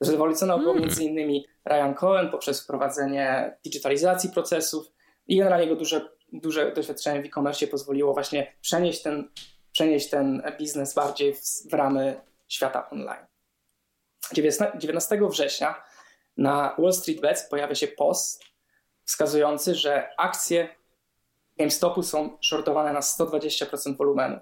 Zrewolucjonował 0.00 0.64
hmm. 0.64 0.82
między 0.82 1.04
innymi 1.04 1.46
Ryan 1.68 1.94
Cohen 1.94 2.30
poprzez 2.30 2.62
wprowadzenie 2.62 3.56
digitalizacji 3.64 4.30
procesów 4.30 4.86
i 5.26 5.36
generalnie 5.38 5.64
jego 5.64 5.76
duże, 5.76 6.08
duże 6.32 6.72
doświadczenie 6.72 7.22
w 7.22 7.26
e-commerce 7.26 7.66
pozwoliło 7.66 8.14
właśnie 8.14 8.52
przenieść 8.60 9.02
ten, 9.02 9.28
przenieść 9.72 10.10
ten 10.10 10.42
biznes 10.58 10.94
bardziej 10.94 11.34
w, 11.34 11.40
w 11.70 11.74
ramy 11.74 12.20
świata 12.48 12.90
online. 12.90 13.26
19 14.78 15.20
września 15.30 15.82
na 16.36 16.76
Wall 16.78 16.92
Street 16.92 17.20
Bets 17.20 17.48
pojawia 17.48 17.74
się 17.74 17.88
post 17.88 18.44
wskazujący, 19.04 19.74
że 19.74 20.08
akcje 20.18 20.68
GameStopu 21.58 22.02
są 22.02 22.38
shortowane 22.40 22.92
na 22.92 23.00
120% 23.00 23.96
wolumenu. 23.96 24.40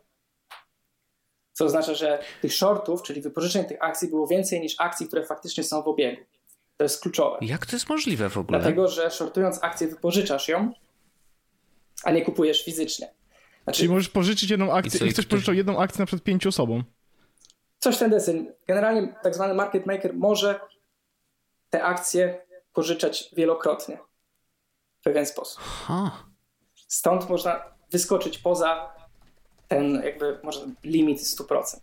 Co 1.59 1.65
oznacza, 1.65 1.95
że 1.95 2.23
tych 2.43 2.53
shortów, 2.53 3.03
czyli 3.03 3.21
wypożyczeń 3.21 3.65
tych 3.65 3.83
akcji 3.83 4.09
było 4.09 4.27
więcej 4.27 4.61
niż 4.61 4.75
akcji, 4.79 5.07
które 5.07 5.25
faktycznie 5.25 5.65
są 5.65 5.83
w 5.83 5.88
obiegu. 5.88 6.23
To 6.77 6.85
jest 6.85 7.03
kluczowe. 7.03 7.38
Jak 7.41 7.67
to 7.67 7.77
jest 7.77 7.88
możliwe 7.88 8.31
w 8.31 8.38
ogóle? 8.38 8.59
Dlatego, 8.59 8.88
że 8.88 9.11
shortując 9.11 9.65
akcję 9.65 9.88
wypożyczasz 9.88 10.49
ją, 10.49 10.73
a 12.05 12.11
nie 12.11 12.23
kupujesz 12.23 12.65
fizycznie. 12.65 13.15
Znaczy, 13.65 13.77
Czyli 13.77 13.88
możesz 13.88 14.09
pożyczyć 14.09 14.50
jedną 14.50 14.73
akcję 14.73 15.07
i, 15.07 15.09
i 15.09 15.12
chcesz 15.12 15.27
pożyczyć 15.27 15.57
jedną 15.57 15.81
akcję 15.81 15.99
na 15.99 16.07
przykład 16.07 16.25
pięciu 16.25 16.49
osobom. 16.49 16.85
Coś 17.79 17.99
ten 17.99 18.11
deseń. 18.11 18.53
Generalnie 18.67 19.15
tak 19.23 19.35
zwany 19.35 19.55
market 19.55 19.87
maker 19.87 20.15
może 20.15 20.61
te 21.71 21.83
akcje 21.83 22.47
pożyczać 22.73 23.31
wielokrotnie 23.37 23.99
w 25.00 25.05
pewien 25.05 25.27
sposób. 25.27 25.62
Stąd 26.88 27.31
można 27.31 27.65
wyskoczyć 27.91 28.38
poza 28.38 28.98
ten 29.69 30.03
jakby 30.05 30.39
może 30.43 30.61
limit 30.85 31.19
100%. 31.19 31.81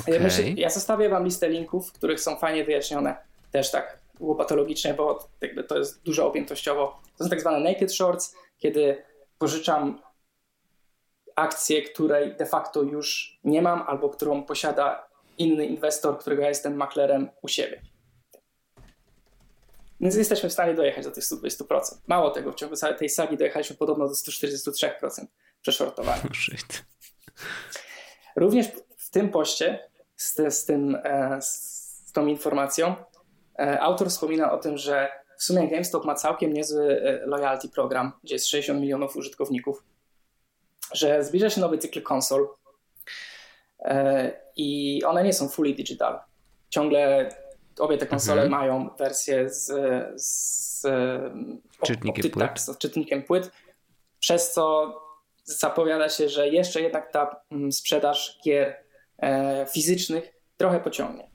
Okay. 0.00 0.14
Ja, 0.14 0.20
myślę, 0.20 0.50
ja 0.50 0.70
zostawię 0.70 1.08
wam 1.08 1.24
listę 1.24 1.48
linków, 1.48 1.92
których 1.92 2.20
są 2.20 2.36
fajnie 2.36 2.64
wyjaśnione 2.64 3.16
też 3.52 3.70
tak 3.70 3.98
łopatologicznie, 4.20 4.94
bo 4.94 5.28
jakby 5.40 5.64
to 5.64 5.78
jest 5.78 6.02
dużo 6.02 6.26
objętościowo. 6.26 7.00
To 7.18 7.24
są 7.24 7.30
tak 7.30 7.40
zwane 7.40 7.70
naked 7.70 7.94
shorts, 7.94 8.36
kiedy 8.58 9.04
pożyczam 9.38 10.02
akcję, 11.36 11.82
której 11.82 12.36
de 12.36 12.46
facto 12.46 12.82
już 12.82 13.38
nie 13.44 13.62
mam, 13.62 13.82
albo 13.86 14.08
którą 14.08 14.42
posiada 14.42 15.08
inny 15.38 15.66
inwestor, 15.66 16.18
którego 16.18 16.42
ja 16.42 16.48
jestem 16.48 16.76
maklerem 16.76 17.30
u 17.42 17.48
siebie. 17.48 17.80
Więc 20.00 20.16
jesteśmy 20.16 20.48
w 20.48 20.52
stanie 20.52 20.74
dojechać 20.74 21.04
do 21.04 21.10
tych 21.10 21.24
120%. 21.24 21.80
Mało 22.06 22.30
tego, 22.30 22.52
w 22.52 22.54
ciągu 22.54 22.76
tej 22.98 23.08
sagi 23.08 23.36
dojechaliśmy 23.36 23.76
podobno 23.76 24.08
do 24.08 24.14
143% 24.14 25.26
przeszortowania. 25.64 26.22
Również 28.36 28.66
w 28.96 29.10
tym 29.10 29.30
poście 29.30 29.90
z, 30.16 30.54
z, 30.54 30.64
tym, 30.64 30.98
e, 31.04 31.38
z 31.42 32.12
tą 32.12 32.26
informacją 32.26 32.94
e, 33.58 33.80
autor 33.80 34.08
wspomina 34.08 34.52
o 34.52 34.58
tym, 34.58 34.78
że 34.78 35.08
w 35.38 35.42
sumie 35.42 35.68
GameStop 35.68 36.04
ma 36.04 36.14
całkiem 36.14 36.52
niezły 36.52 37.02
e, 37.02 37.26
loyalty 37.26 37.68
program, 37.68 38.12
gdzie 38.24 38.34
jest 38.34 38.48
60 38.48 38.80
milionów 38.80 39.16
użytkowników, 39.16 39.84
że 40.92 41.24
zbliża 41.24 41.50
się 41.50 41.60
nowy 41.60 41.78
cykl 41.78 42.02
konsol 42.02 42.48
i 44.56 45.02
one 45.06 45.24
nie 45.24 45.32
są 45.32 45.48
fully 45.48 45.74
digital. 45.74 46.20
Ciągle 46.68 47.28
obie 47.78 47.98
te 47.98 48.06
konsole 48.06 48.42
mhm. 48.42 48.60
mają 48.60 48.90
wersję 48.98 49.50
z, 49.50 49.66
z 50.22 50.82
czytnikiem, 51.84 52.30
płyt. 52.30 52.48
Tak, 52.48 52.60
z 52.60 52.78
czytnikiem 52.78 53.22
płyt, 53.22 53.50
przez 54.20 54.52
co 54.52 54.94
zapowiada 55.44 56.08
się, 56.08 56.28
że 56.28 56.48
jeszcze 56.48 56.80
jednak 56.80 57.12
ta 57.12 57.40
mm, 57.50 57.72
sprzedaż 57.72 58.38
gier 58.44 58.76
e, 59.18 59.66
fizycznych 59.66 60.32
trochę 60.56 60.80
pociągnie. 60.80 61.30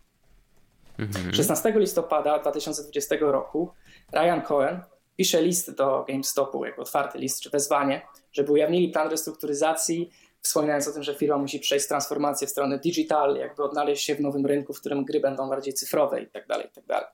Mhm. 0.99 1.33
16 1.33 1.73
listopada 1.75 2.39
2020 2.39 3.15
roku 3.19 3.73
Ryan 4.13 4.41
Cohen 4.41 4.81
pisze 5.17 5.41
list 5.41 5.75
do 5.75 6.05
GameStopu, 6.07 6.65
jako 6.65 6.81
otwarty 6.81 7.17
list 7.17 7.41
czy 7.41 7.49
wezwanie, 7.49 8.01
żeby 8.31 8.51
ujawnili 8.51 8.89
plan 8.89 9.09
restrukturyzacji, 9.09 10.09
wspominając 10.41 10.87
o 10.87 10.93
tym, 10.93 11.03
że 11.03 11.15
firma 11.15 11.37
musi 11.37 11.59
przejść 11.59 11.87
transformację 11.87 12.47
w 12.47 12.49
stronę 12.49 12.79
digital, 12.79 13.35
jakby 13.35 13.63
odnaleźć 13.63 14.05
się 14.05 14.15
w 14.15 14.21
nowym 14.21 14.45
rynku, 14.45 14.73
w 14.73 14.79
którym 14.79 15.05
gry 15.05 15.19
będą 15.19 15.49
bardziej 15.49 15.73
cyfrowe 15.73 16.19
itd. 16.19 16.45
Tak 16.47 16.65
itd. 16.65 16.87
Tak 16.87 17.13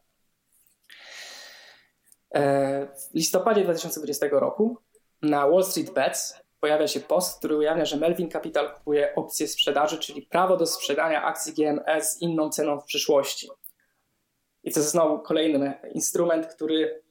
e, 2.36 2.88
w 2.88 3.14
listopadzie 3.14 3.64
2020 3.64 4.28
roku 4.32 4.78
na 5.22 5.48
Wall 5.48 5.64
Street 5.64 5.94
Bets 5.94 6.45
pojawia 6.66 6.88
się 6.88 7.00
post, 7.00 7.38
który 7.38 7.58
ujawnia, 7.58 7.86
że 7.86 7.98
Melvin 7.98 8.32
Capital 8.32 8.74
kupuje 8.74 9.16
opcję 9.16 9.48
sprzedaży, 9.48 9.98
czyli 9.98 10.22
prawo 10.22 10.58
do 10.58 10.66
sprzedania 10.66 11.24
akcji 11.24 11.54
GMS 11.54 12.12
z 12.12 12.22
inną 12.22 12.50
ceną 12.50 12.80
w 12.80 12.86
przyszłości. 12.86 13.50
I 14.64 14.72
to 14.72 14.80
jest 14.80 14.92
znowu 14.92 15.20
kolejny 15.20 15.74
instrument, 15.94 16.48
który 16.48 17.04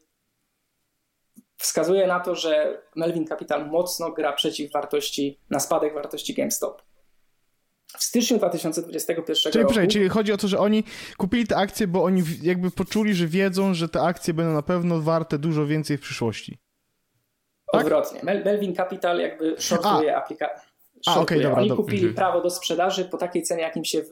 wskazuje 1.57 2.07
na 2.07 2.21
to, 2.21 2.35
że 2.35 2.83
Melvin 2.97 3.27
Capital 3.27 3.71
mocno 3.71 4.13
gra 4.13 4.33
przeciw 4.33 4.73
wartości, 4.73 5.41
na 5.51 5.61
spadek 5.61 5.95
wartości 5.95 6.35
GameStop. 6.35 6.83
W 7.99 8.05
styczniu 8.05 8.39
2021 8.39 9.53
czyli, 9.53 9.65
roku... 9.65 9.75
Czyli 9.89 10.09
chodzi 10.09 10.33
o 10.33 10.37
to, 10.37 10.49
że 10.49 10.59
oni 10.59 10.85
kupili 11.17 11.47
te 11.47 11.57
akcje, 11.57 11.87
bo 11.87 12.05
oni 12.05 12.23
jakby 12.43 12.71
poczuli, 12.71 13.15
że 13.15 13.27
wiedzą, 13.27 13.75
że 13.75 13.89
te 13.89 14.03
akcje 14.03 14.35
będą 14.35 14.53
na 14.53 14.63
pewno 14.63 15.01
warte 15.01 15.39
dużo 15.39 15.67
więcej 15.67 15.99
w 15.99 16.01
przyszłości. 16.01 16.64
Tak? 17.77 17.87
Odwrotnie. 17.87 18.21
Melvin 18.23 18.75
Capital 18.75 19.19
jakby 19.19 19.57
shortuje 19.59 20.17
aplikację. 20.17 20.75
Okay, 21.07 21.43
dobra, 21.43 21.59
Oni 21.59 21.69
dobra. 21.69 21.85
kupili 21.85 22.07
mhm. 22.07 22.15
prawo 22.15 22.41
do 22.41 22.51
sprzedaży 22.51 23.05
po 23.05 23.19
takiej 23.19 23.43
cenie, 23.43 23.63
jak 23.63 23.77
im 23.77 23.85
się, 23.85 24.03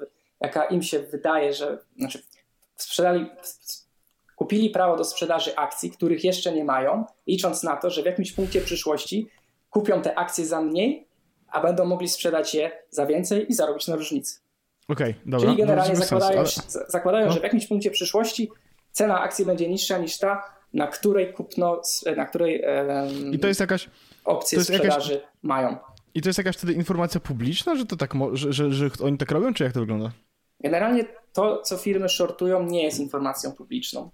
jaka 0.41 0.65
im 0.65 0.83
się 0.83 0.99
wydaje, 0.99 1.53
że 1.53 1.79
znaczy 1.99 2.23
sprzedali, 2.77 3.27
kupili 4.37 4.71
prawo 4.71 4.97
do 4.97 5.05
sprzedaży 5.05 5.57
akcji, 5.57 5.91
których 5.91 6.25
jeszcze 6.25 6.53
nie 6.53 6.65
mają, 6.65 7.05
licząc 7.27 7.63
na 7.63 7.77
to, 7.77 7.91
że 7.91 8.03
w 8.03 8.07
jakimś 8.07 8.33
punkcie 8.33 8.61
przyszłości 8.61 9.29
kupią 9.71 10.03
te 10.03 10.19
akcje 10.19 10.47
za 10.47 10.61
mniej, 10.61 11.07
a 11.49 11.61
będą 11.61 11.85
mogli 11.85 12.09
sprzedać 12.09 12.55
je 12.55 12.71
za 12.91 13.07
więcej 13.07 13.51
i 13.51 13.55
zarobić 13.55 13.89
na 13.89 13.97
różnicy. 13.97 14.41
Okej, 14.89 15.11
okay, 15.11 15.23
dobra. 15.27 15.47
Czyli 15.47 15.57
generalnie 15.57 15.97
zakładają, 15.97 16.39
ale... 16.41 16.49
zakładają 16.89 17.27
no. 17.27 17.33
że 17.33 17.41
w 17.41 17.43
jakimś 17.43 17.67
punkcie 17.67 17.91
przyszłości 17.91 18.51
cena 18.93 19.21
akcji 19.21 19.45
będzie 19.45 19.69
niższa 19.69 19.99
niż 19.99 20.19
ta, 20.19 20.55
na 20.75 20.87
której 20.87 21.33
kupno, 21.33 21.83
na 22.17 22.27
której 22.27 22.63
um, 22.63 23.35
I 23.35 23.39
to 23.39 23.49
jest 23.49 23.61
jakaś 23.61 23.89
opcje 24.25 24.59
jest 24.59 24.69
sprzedaży 24.69 25.13
jakaś, 25.13 25.29
mają. 25.43 25.77
I 26.15 26.23
to 26.23 26.29
jest 26.29 26.39
jakaś 26.39 26.57
wtedy 26.57 26.73
informacja 26.73 27.21
publiczna, 27.21 27.77
że 27.77 27.87
to 27.87 27.97
tak, 27.97 28.13
że, 28.33 28.53
że, 28.53 28.73
że 28.73 28.91
oni 29.03 29.19
tak 29.19 29.31
robią, 29.31 29.55
czy 29.55 29.65
jak 29.65 29.73
to 29.73 29.81
wygląda? 29.81 30.13
Generalnie 30.61 31.05
to, 31.33 31.63
co 31.63 31.77
firmy 31.77 32.09
shortują, 32.09 32.63
nie 32.63 32.83
jest 32.85 33.01
informacją 33.01 33.53
publiczną. 33.53 34.11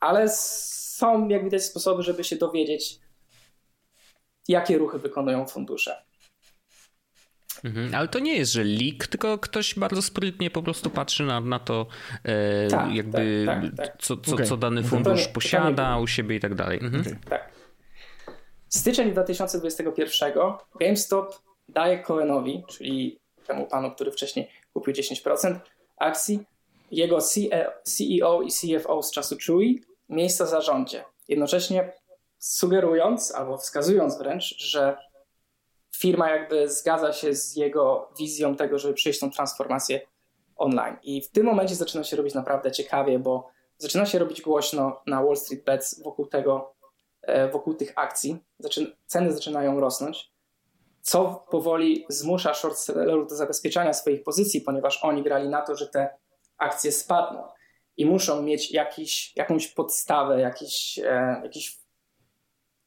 Ale 0.00 0.28
są, 0.28 1.28
jak 1.28 1.44
widać, 1.44 1.64
sposoby, 1.64 2.02
żeby 2.02 2.24
się 2.24 2.36
dowiedzieć, 2.36 2.98
jakie 4.48 4.78
ruchy 4.78 4.98
wykonują 4.98 5.46
fundusze. 5.46 6.02
Mhm, 7.64 7.94
ale 7.94 8.08
to 8.08 8.18
nie 8.18 8.36
jest, 8.36 8.52
że 8.52 8.64
leak, 8.64 9.06
tylko 9.06 9.38
ktoś 9.38 9.74
bardzo 9.74 10.02
sprytnie 10.02 10.50
po 10.50 10.62
prostu 10.62 10.90
patrzy 10.90 11.22
na, 11.22 11.40
na 11.40 11.58
to, 11.58 11.86
e, 12.24 12.68
tak, 12.68 12.94
jakby 12.94 13.44
tak, 13.46 13.62
tak, 13.62 13.76
tak. 13.76 14.02
Co, 14.02 14.16
co, 14.16 14.34
okay. 14.34 14.46
co 14.46 14.56
dany 14.56 14.82
fundusz 14.82 15.26
to 15.26 15.32
posiada 15.32 15.98
u 15.98 16.06
siebie 16.06 16.36
i 16.36 16.40
tak 16.40 16.54
dalej. 16.54 16.78
Mhm. 16.82 17.00
Okay. 17.00 17.16
Tak. 17.28 17.50
Styczeń 18.68 19.12
2021 19.12 20.32
GameStop 20.80 21.42
daje 21.68 21.98
Cohenowi, 21.98 22.62
czyli 22.68 23.18
temu 23.46 23.66
panu, 23.66 23.90
który 23.90 24.12
wcześniej 24.12 24.50
kupił 24.72 24.94
10% 24.94 25.58
akcji, 25.96 26.40
jego 26.90 27.18
CEO 27.84 28.42
i 28.42 28.50
CFO 28.50 29.02
z 29.02 29.10
czasu 29.10 29.36
Chewy 29.46 29.74
miejsca 30.08 30.44
w 30.44 30.48
zarządzie. 30.48 31.04
Jednocześnie 31.28 31.92
sugerując 32.38 33.34
albo 33.34 33.58
wskazując 33.58 34.18
wręcz, 34.18 34.54
że 34.58 34.96
firma 36.00 36.30
jakby 36.30 36.68
zgadza 36.68 37.12
się 37.12 37.34
z 37.34 37.56
jego 37.56 38.12
wizją 38.18 38.56
tego, 38.56 38.78
żeby 38.78 38.94
przejść 38.94 39.20
tą 39.20 39.30
transformację 39.30 40.00
online. 40.56 40.96
I 41.02 41.22
w 41.22 41.30
tym 41.30 41.46
momencie 41.46 41.74
zaczyna 41.74 42.04
się 42.04 42.16
robić 42.16 42.34
naprawdę 42.34 42.72
ciekawie, 42.72 43.18
bo 43.18 43.48
zaczyna 43.78 44.06
się 44.06 44.18
robić 44.18 44.42
głośno 44.42 45.02
na 45.06 45.22
Wall 45.22 45.36
Street 45.36 45.64
Bets 45.64 46.02
wokół 46.02 46.26
tego, 46.26 46.74
wokół 47.52 47.74
tych 47.74 47.92
akcji. 47.96 48.44
Ceny 49.06 49.32
zaczynają 49.32 49.80
rosnąć, 49.80 50.32
co 51.02 51.46
powoli 51.50 52.06
zmusza 52.08 52.54
short 52.54 52.76
sellerów 52.78 53.28
do 53.28 53.36
zabezpieczania 53.36 53.92
swoich 53.92 54.22
pozycji, 54.22 54.60
ponieważ 54.60 55.04
oni 55.04 55.22
grali 55.22 55.48
na 55.48 55.62
to, 55.62 55.76
że 55.76 55.86
te 55.86 56.08
akcje 56.58 56.92
spadną 56.92 57.42
i 57.96 58.06
muszą 58.06 58.42
mieć 58.42 58.70
jakiś, 58.70 59.36
jakąś 59.36 59.68
podstawę, 59.68 60.40
jakiś, 60.40 60.98
e, 60.98 61.40
jakiś 61.42 61.79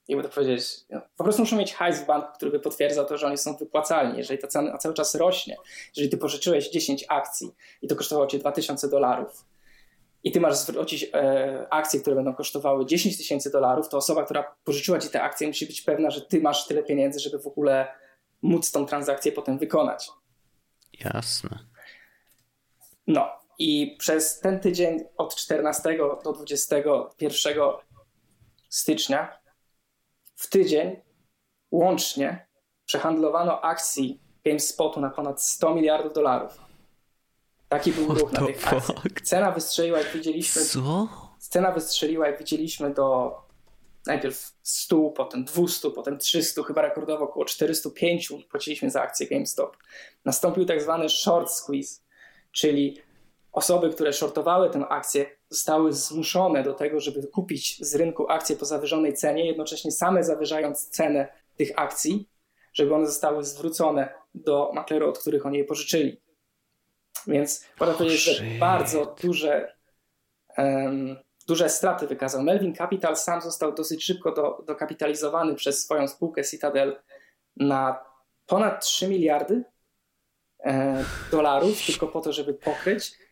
jakby 0.08 0.24
to 0.24 0.30
powiedzieć, 0.30 0.66
no, 0.90 1.02
po 1.18 1.24
prostu 1.24 1.42
muszą 1.42 1.58
mieć 1.58 1.74
hajs 1.74 2.00
w 2.00 2.06
banku, 2.06 2.28
który 2.36 2.52
by 2.52 2.60
potwierdzał 2.60 3.06
to, 3.06 3.18
że 3.18 3.28
oni 3.28 3.38
są 3.38 3.56
wypłacalni. 3.56 4.18
Jeżeli 4.18 4.40
ta 4.40 4.48
cena 4.48 4.78
cały 4.78 4.96
czas 4.96 5.16
rośnie, 5.16 5.58
jeżeli 5.96 6.10
ty 6.10 6.18
pożyczyłeś 6.18 6.70
10 6.70 7.06
akcji 7.10 7.56
i 7.82 7.88
to 7.88 7.96
kosztowało 7.96 8.28
cię 8.28 8.40
2000 8.40 8.90
dolarów 8.90 9.46
i 10.24 10.32
ty 10.32 10.40
masz 10.40 10.56
zwrócić 10.56 11.10
e, 11.14 11.68
akcje, 11.70 12.00
które 12.00 12.16
będą 12.16 12.34
kosztowały 12.34 12.86
10 12.86 13.18
tysięcy 13.18 13.52
dolarów, 13.52 13.90
to 13.90 13.98
osoba, 13.98 14.24
która 14.24 14.56
pożyczyła 14.64 15.00
ci 15.00 15.10
te 15.10 15.22
akcje 15.22 15.48
musi 15.48 15.66
być 15.66 15.82
pewna, 15.82 16.10
że 16.10 16.22
ty 16.22 16.42
masz 16.42 16.68
tyle 16.68 16.84
pieniędzy, 16.84 17.20
żeby 17.20 17.40
w 17.40 17.48
ogóle 17.48 17.88
móc 18.42 18.72
tą 18.72 18.86
transakcję 18.86 19.32
potem 19.32 19.58
wykonać. 19.58 20.10
Jasne. 21.00 21.60
No 23.08 23.30
i 23.60 23.96
przez 24.00 24.40
ten 24.40 24.60
tydzień 24.60 25.04
od 25.18 25.36
14 25.36 25.98
do 26.24 26.34
21 26.34 27.58
stycznia 28.70 29.43
w 30.44 30.50
tydzień 30.50 30.96
łącznie 31.72 32.48
przehandlowano 32.86 33.62
akcji 33.62 34.20
GameSpotu 34.46 35.02
na 35.02 35.10
ponad 35.10 35.44
100 35.44 35.76
miliardów 35.76 36.14
dolarów. 36.14 36.62
Taki 37.70 37.92
był 37.92 38.08
ruch 38.08 38.32
na 38.32 38.46
tych 38.46 38.74
akcjach. 38.74 39.22
Cena 39.24 39.52
wystrzeliła, 39.52 40.00
jak 40.00 40.14
widzieliśmy. 40.14 40.62
Co? 40.62 41.08
Cena 41.40 41.72
wystrzeliła, 41.72 42.28
jak 42.28 42.40
widzieliśmy, 42.40 42.94
do 42.94 43.36
najpierw 44.06 44.54
100, 44.64 45.10
potem 45.10 45.46
200, 45.46 45.90
potem 45.90 46.18
300, 46.18 46.64
chyba 46.64 46.82
rekordowo 46.82 47.24
około 47.24 47.46
405 47.46 48.34
płaciliśmy 48.52 48.90
za 48.90 49.02
akcję 49.02 49.28
GameStop. 49.28 49.78
Nastąpił 50.26 50.66
tak 50.66 50.82
zwany 50.82 51.10
short 51.10 51.52
squeeze, 51.52 52.02
czyli 52.52 53.02
osoby, 53.54 53.90
które 53.90 54.14
shortowały 54.14 54.70
tę 54.70 54.88
akcję, 54.88 55.26
zostały 55.50 55.94
zmuszone 55.94 56.64
do 56.64 56.74
tego, 56.74 57.00
żeby 57.00 57.28
kupić 57.28 57.86
z 57.86 57.96
rynku 57.96 58.30
akcje 58.30 58.56
po 58.56 58.66
zawyżonej 58.66 59.14
cenie, 59.14 59.46
jednocześnie 59.46 59.92
same 59.92 60.24
zawyżając 60.24 60.90
cenę 60.90 61.28
tych 61.58 61.72
akcji, 61.76 62.30
żeby 62.74 62.96
one 62.96 63.08
zostały 63.08 63.44
zwrócone 63.44 64.14
do 64.36 64.72
maklerów, 64.74 65.10
od 65.10 65.20
których 65.20 65.46
oni 65.46 65.58
je 65.58 65.66
pożyczyli. 65.66 66.22
Więc 67.28 67.66
można 67.80 67.96
powiedzieć, 67.96 68.24
że 68.24 68.44
bardzo 68.60 69.16
duże, 69.22 69.76
um, 70.58 71.18
duże 71.48 71.70
straty 71.70 72.08
wykazał. 72.08 72.44
Melvin 72.44 72.76
Capital 72.76 73.18
sam 73.18 73.42
został 73.42 73.74
dosyć 73.74 74.04
szybko 74.04 74.32
do, 74.32 74.64
dokapitalizowany 74.68 75.56
przez 75.56 75.84
swoją 75.84 76.08
spółkę 76.08 76.44
Citadel 76.44 77.00
na 77.56 78.00
ponad 78.46 78.86
3 78.86 79.08
miliardy 79.08 79.64
e, 80.64 81.04
dolarów, 81.32 81.86
tylko 81.86 82.08
po 82.08 82.22
to, 82.22 82.34
żeby 82.34 82.54
pokryć 82.54 83.23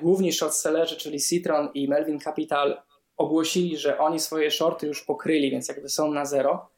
główni 0.00 0.32
shortsellerzy, 0.32 0.96
czyli 0.96 1.20
Citron 1.20 1.68
i 1.74 1.88
Melvin 1.88 2.20
Capital, 2.20 2.82
ogłosili, 3.16 3.78
że 3.78 3.98
oni 3.98 4.20
swoje 4.20 4.50
shorty 4.50 4.86
już 4.86 5.02
pokryli, 5.02 5.50
więc 5.50 5.68
jakby 5.68 5.88
są 5.88 6.10
na 6.10 6.24
zero. 6.24 6.68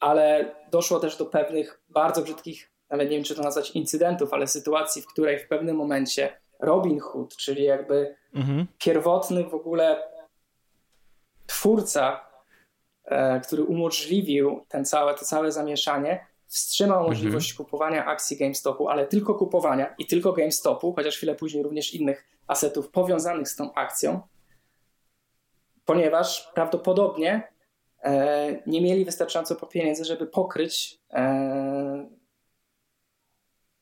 Ale 0.00 0.54
doszło 0.70 1.00
też 1.00 1.16
do 1.16 1.26
pewnych 1.26 1.80
bardzo 1.88 2.22
brzydkich, 2.22 2.70
nawet 2.90 3.10
nie 3.10 3.16
wiem 3.16 3.24
czy 3.24 3.34
to 3.34 3.42
nazwać 3.42 3.70
incydentów, 3.70 4.32
ale 4.32 4.46
sytuacji, 4.46 5.02
w 5.02 5.06
której 5.06 5.38
w 5.38 5.48
pewnym 5.48 5.76
momencie 5.76 6.38
Robin 6.58 7.00
Hood, 7.00 7.36
czyli 7.36 7.64
jakby 7.64 8.16
mhm. 8.34 8.66
pierwotny 8.78 9.44
w 9.44 9.54
ogóle 9.54 10.02
twórca, 11.46 12.24
e, 13.04 13.40
który 13.40 13.64
umożliwił 13.64 14.64
ten 14.68 14.84
całe, 14.84 15.14
to 15.14 15.24
całe 15.24 15.52
zamieszanie, 15.52 16.26
wstrzymał 16.48 16.98
mhm. 16.98 17.12
możliwość 17.12 17.54
kupowania 17.54 18.06
akcji 18.06 18.36
GameStopu, 18.36 18.88
ale 18.88 19.06
tylko 19.06 19.34
kupowania 19.34 19.94
i 19.98 20.06
tylko 20.06 20.32
GameStopu, 20.32 20.92
chociaż 20.92 21.16
chwilę 21.16 21.34
później 21.34 21.62
również 21.62 21.94
innych 21.94 22.26
asetów 22.46 22.90
powiązanych 22.90 23.48
z 23.48 23.56
tą 23.56 23.74
akcją, 23.74 24.20
ponieważ 25.84 26.50
prawdopodobnie 26.54 27.52
e, 28.02 28.62
nie 28.66 28.80
mieli 28.80 29.04
wystarczająco 29.04 29.56
pieniędzy, 29.66 30.04
żeby 30.04 30.26
pokryć 30.26 31.00
e, 31.12 32.08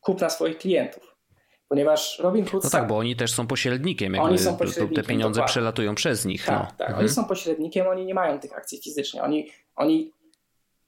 kupna 0.00 0.30
swoich 0.30 0.58
klientów. 0.58 1.16
Ponieważ 1.68 2.18
Robinhood. 2.18 2.64
No 2.64 2.70
tak, 2.70 2.86
bo 2.86 2.98
oni 2.98 3.16
też 3.16 3.32
są 3.32 3.46
pośrednikiem. 3.46 4.14
Jakby 4.14 4.28
oni 4.28 4.38
są 4.38 4.56
pośrednikiem. 4.56 5.04
Te 5.04 5.08
pieniądze 5.08 5.38
dokładnie. 5.38 5.52
przelatują 5.52 5.94
przez 5.94 6.24
nich. 6.24 6.44
Tak, 6.44 6.58
no. 6.58 6.66
tak. 6.66 6.80
Mhm. 6.80 6.98
Oni 6.98 7.08
są 7.08 7.24
pośrednikiem, 7.24 7.86
oni 7.86 8.06
nie 8.06 8.14
mają 8.14 8.40
tych 8.40 8.52
akcji 8.52 8.82
fizycznie. 8.82 9.22
Oni, 9.22 9.50
oni 9.76 10.12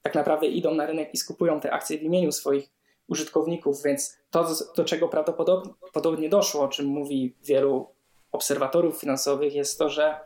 tak 0.01 0.15
naprawdę 0.15 0.47
idą 0.47 0.73
na 0.73 0.85
rynek 0.85 1.13
i 1.13 1.17
skupują 1.17 1.59
te 1.59 1.71
akcje 1.71 1.97
w 1.97 2.03
imieniu 2.03 2.31
swoich 2.31 2.69
użytkowników, 3.07 3.83
więc 3.83 4.17
to, 4.29 4.47
do 4.75 4.85
czego 4.85 5.07
prawdopodobnie 5.07 6.29
doszło, 6.29 6.61
o 6.61 6.67
czym 6.67 6.85
mówi 6.85 7.35
wielu 7.43 7.87
obserwatorów 8.31 8.99
finansowych, 8.99 9.55
jest 9.55 9.79
to, 9.79 9.89
że 9.89 10.19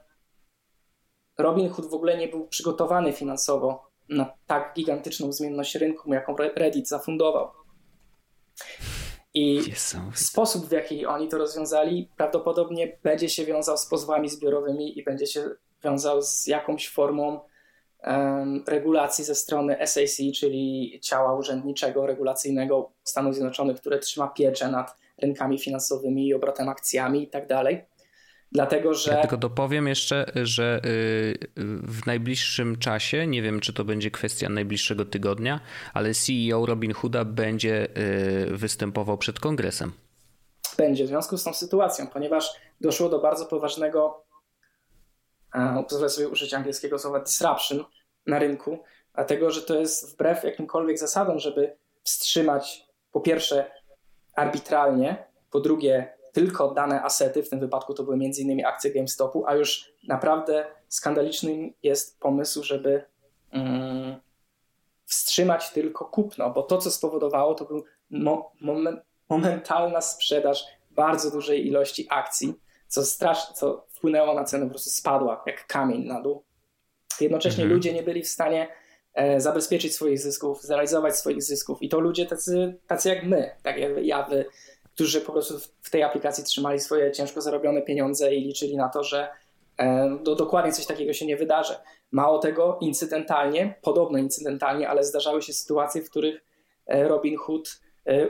Robinhood 1.38 1.86
w 1.86 1.94
ogóle 1.94 2.18
nie 2.18 2.28
był 2.28 2.48
przygotowany 2.48 3.14
finansowo 3.14 3.92
na 4.10 4.34
tak 4.48 4.74
gigantyczną 4.76 5.32
zmienność 5.32 5.76
rynku, 5.76 6.14
jaką 6.14 6.36
Reddit 6.36 6.88
zafundował. 6.88 7.52
I 9.34 9.62
sposób, 10.16 10.66
w 10.66 10.72
jaki 10.72 11.06
oni 11.06 11.28
to 11.28 11.38
rozwiązali, 11.38 12.10
prawdopodobnie 12.18 13.00
będzie 13.04 13.30
się 13.30 13.46
wiązał 13.46 13.78
z 13.78 13.86
pozwami 13.86 14.30
zbiorowymi 14.30 15.00
i 15.00 15.04
będzie 15.04 15.28
się 15.28 15.50
wiązał 15.84 16.22
z 16.22 16.48
jakąś 16.48 16.90
formą 16.90 17.40
regulacji 18.68 19.24
ze 19.24 19.36
strony 19.36 19.78
SAC, 19.88 20.18
czyli 20.36 21.00
ciała 21.02 21.36
urzędniczego 21.36 22.06
regulacyjnego 22.06 22.92
Stanów 23.04 23.34
Zjednoczonych, 23.34 23.78
które 23.78 24.00
trzyma 24.00 24.28
pieczę 24.28 24.72
nad 24.72 24.98
rynkami 25.22 25.60
finansowymi 25.60 26.28
i 26.28 26.34
obrotem 26.34 26.70
akcjami 26.70 27.24
i 27.24 27.28
tak 27.28 27.48
dalej. 27.48 27.86
Dlatego, 28.52 28.94
że. 28.94 29.12
Ja 29.12 29.22
tylko 29.22 29.38
dopowiem 29.38 29.88
jeszcze, 29.88 30.26
że 30.44 30.82
y, 30.86 31.38
w 31.84 32.06
najbliższym 32.06 32.80
czasie, 32.80 33.28
nie 33.28 33.42
wiem 33.42 33.60
czy 33.60 33.74
to 33.74 33.84
będzie 33.84 34.12
kwestia 34.12 34.50
najbliższego 34.50 35.06
tygodnia, 35.06 35.60
ale 35.94 36.14
CEO 36.14 36.66
Robin 36.66 36.94
Hooda 36.94 37.26
będzie 37.26 37.88
y, 38.52 38.58
występował 38.58 39.18
przed 39.18 39.40
kongresem. 39.40 39.92
Będzie 40.78 41.06
w 41.06 41.08
związku 41.08 41.38
z 41.38 41.44
tą 41.44 41.54
sytuacją, 41.54 42.08
ponieważ 42.08 42.50
doszło 42.82 43.10
do 43.10 43.20
bardzo 43.20 43.46
poważnego 43.46 44.23
pozwolę 45.90 46.10
sobie 46.10 46.30
użyć 46.30 46.54
angielskiego 46.54 47.00
słowa 47.00 47.20
disruption 47.20 47.86
na 48.28 48.40
rynku, 48.40 48.80
dlatego 49.16 49.52
że 49.52 49.62
to 49.62 49.80
jest 49.80 50.14
wbrew 50.14 50.44
jakimkolwiek 50.44 51.00
zasadom, 51.00 51.40
żeby 51.40 51.78
wstrzymać 52.04 52.88
po 53.12 53.22
pierwsze 53.22 53.72
arbitralnie, 54.36 55.28
po 55.52 55.60
drugie 55.60 56.14
tylko 56.32 56.74
dane 56.74 57.04
asety, 57.04 57.44
w 57.44 57.50
tym 57.50 57.60
wypadku 57.60 57.94
to 57.94 58.04
były 58.04 58.16
m.in. 58.16 58.66
akcje 58.66 58.92
GameStopu, 58.92 59.48
a 59.48 59.56
już 59.56 59.94
naprawdę 60.08 60.66
skandalicznym 60.88 61.74
jest 61.84 62.20
pomysł, 62.20 62.64
żeby 62.64 63.06
mm, 63.52 64.16
wstrzymać 65.06 65.70
tylko 65.70 66.06
kupno, 66.06 66.50
bo 66.50 66.64
to, 66.64 66.78
co 66.78 66.92
spowodowało, 66.92 67.56
to 67.56 67.66
był 67.66 67.84
mo 68.10 68.52
moment, 68.62 69.00
momentalna 69.30 70.02
sprzedaż 70.02 70.66
bardzo 70.92 71.32
dużej 71.32 71.68
ilości 71.68 72.08
akcji, 72.10 72.54
co 72.88 73.06
strasznie, 73.06 73.56
co 73.56 73.88
wpłynęło 74.04 74.34
na 74.34 74.44
cenę, 74.44 74.66
po 74.66 74.70
prostu 74.70 74.90
spadła 74.90 75.44
jak 75.46 75.68
kamień 75.68 76.06
na 76.06 76.22
dół. 76.22 76.44
Jednocześnie 77.22 77.64
mhm. 77.64 77.78
ludzie 77.78 77.94
nie 77.94 78.04
byli 78.04 78.24
w 78.24 78.28
stanie 78.28 78.68
e, 79.14 79.42
zabezpieczyć 79.42 79.96
swoich 79.96 80.20
zysków, 80.20 80.62
zrealizować 80.62 81.18
swoich 81.18 81.44
zysków 81.44 81.82
i 81.82 81.90
to 81.90 82.00
ludzie 82.00 82.26
tacy, 82.26 82.80
tacy 82.88 83.10
jak 83.10 83.24
my, 83.24 83.56
tak 83.62 83.78
jak 83.78 83.92
ja, 84.06 84.24
wy, 84.24 84.46
którzy 84.94 85.22
po 85.22 85.32
prostu 85.32 85.60
w 85.82 85.90
tej 85.90 86.04
aplikacji 86.04 86.44
trzymali 86.44 86.80
swoje 86.80 87.12
ciężko 87.12 87.42
zarobione 87.42 87.82
pieniądze 87.82 88.36
i 88.36 88.42
liczyli 88.42 88.78
na 88.78 88.90
to, 88.90 89.04
że 89.04 89.28
e, 89.78 90.18
do, 90.24 90.36
dokładnie 90.36 90.72
coś 90.72 90.86
takiego 90.86 91.14
się 91.14 91.26
nie 91.26 91.38
wydarzy. 91.38 91.74
Mało 92.12 92.40
tego, 92.40 92.78
incydentalnie, 92.82 93.76
podobno 93.82 94.18
incydentalnie, 94.18 94.90
ale 94.90 95.04
zdarzały 95.04 95.42
się 95.42 95.54
sytuacje, 95.54 96.02
w 96.02 96.10
których 96.10 96.44
e, 96.86 97.08
Robin 97.08 97.38
Hood 97.38 97.82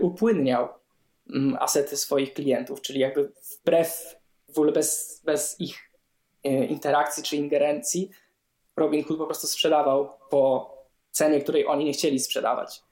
upłynniał 0.02 0.68
mm, 1.30 1.58
asety 1.60 1.98
swoich 1.98 2.34
klientów, 2.34 2.82
czyli 2.82 3.00
jakby 3.00 3.32
wbrew 3.62 4.23
w 4.54 4.58
ogóle 4.58 4.72
bez, 4.72 5.22
bez 5.26 5.60
ich 5.60 5.92
e, 6.44 6.66
interakcji 6.66 7.24
czy 7.24 7.36
ingerencji, 7.36 8.10
Robinhood 8.76 9.18
po 9.18 9.26
prostu 9.26 9.48
sprzedawał 9.48 10.10
po 10.30 10.74
cenie, 11.12 11.42
której 11.42 11.68
oni 11.68 11.86
nie 11.86 11.94
chcieli 11.94 12.20
sprzedawać. 12.20 12.84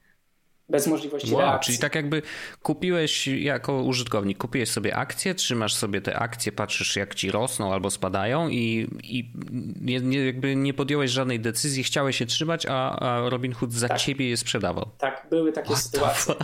Bez 0.68 0.86
możliwości 0.86 1.32
wow, 1.32 1.40
reakcji. 1.40 1.72
Czyli 1.72 1.82
tak 1.82 1.94
jakby 1.94 2.22
kupiłeś 2.62 3.26
jako 3.26 3.82
użytkownik, 3.82 4.38
kupiłeś 4.38 4.70
sobie 4.70 4.96
akcje, 4.96 5.34
trzymasz 5.34 5.74
sobie 5.74 6.00
te 6.00 6.18
akcje, 6.18 6.52
patrzysz 6.52 6.96
jak 6.96 7.14
ci 7.14 7.30
rosną 7.30 7.72
albo 7.72 7.90
spadają 7.90 8.48
i, 8.48 8.88
i 9.02 9.32
nie, 9.80 10.00
nie, 10.00 10.26
jakby 10.26 10.56
nie 10.56 10.74
podjąłeś 10.74 11.10
żadnej 11.10 11.40
decyzji, 11.40 11.84
chciałeś 11.84 12.16
się 12.16 12.26
trzymać, 12.26 12.66
a, 12.68 12.98
a 12.98 13.28
Robinhood 13.30 13.72
za 13.72 13.88
tak. 13.88 13.98
ciebie 13.98 14.28
je 14.28 14.36
sprzedawał. 14.36 14.90
Tak, 14.98 15.26
były 15.30 15.52
takie 15.52 15.68
What 15.68 15.82
sytuacje. 15.82 16.34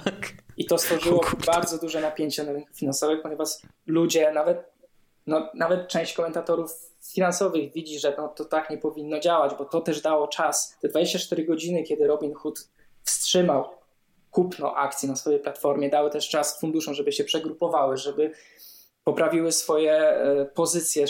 I 0.57 0.67
to 0.67 0.79
stworzyło 0.79 1.25
bardzo 1.55 1.79
duże 1.79 2.01
napięcie 2.01 2.45
na 2.45 2.53
rynku 2.53 2.75
finansowym, 2.75 3.21
ponieważ 3.23 3.49
ludzie, 3.87 4.33
nawet 4.33 4.78
no, 5.29 5.51
nawet 5.55 5.89
część 5.89 6.15
komentatorów 6.15 6.71
finansowych 7.13 7.73
widzi, 7.73 7.99
że 7.99 8.15
no, 8.19 8.29
to 8.29 8.45
tak 8.45 8.71
nie 8.71 8.79
powinno 8.79 9.21
działać, 9.21 9.55
bo 9.59 9.65
to 9.65 9.81
też 9.81 10.01
dało 10.01 10.29
czas. 10.29 10.77
Te 10.81 10.89
24 10.89 11.45
godziny, 11.45 11.83
kiedy 11.83 12.07
Robin 12.07 12.35
Hood 12.35 12.69
wstrzymał 13.03 13.65
kupno 14.31 14.75
akcji 14.75 15.09
na 15.09 15.17
swojej 15.17 15.41
platformie, 15.41 15.91
dały 15.91 16.11
też 16.11 16.29
czas 16.29 16.61
funduszom, 16.61 16.95
żeby 16.95 17.13
się 17.13 17.25
przegrupowały, 17.25 17.97
żeby 17.97 18.33
poprawiły 19.05 19.53
swoje 19.53 19.93
e, 19.93 20.45
pozycje 20.45 21.07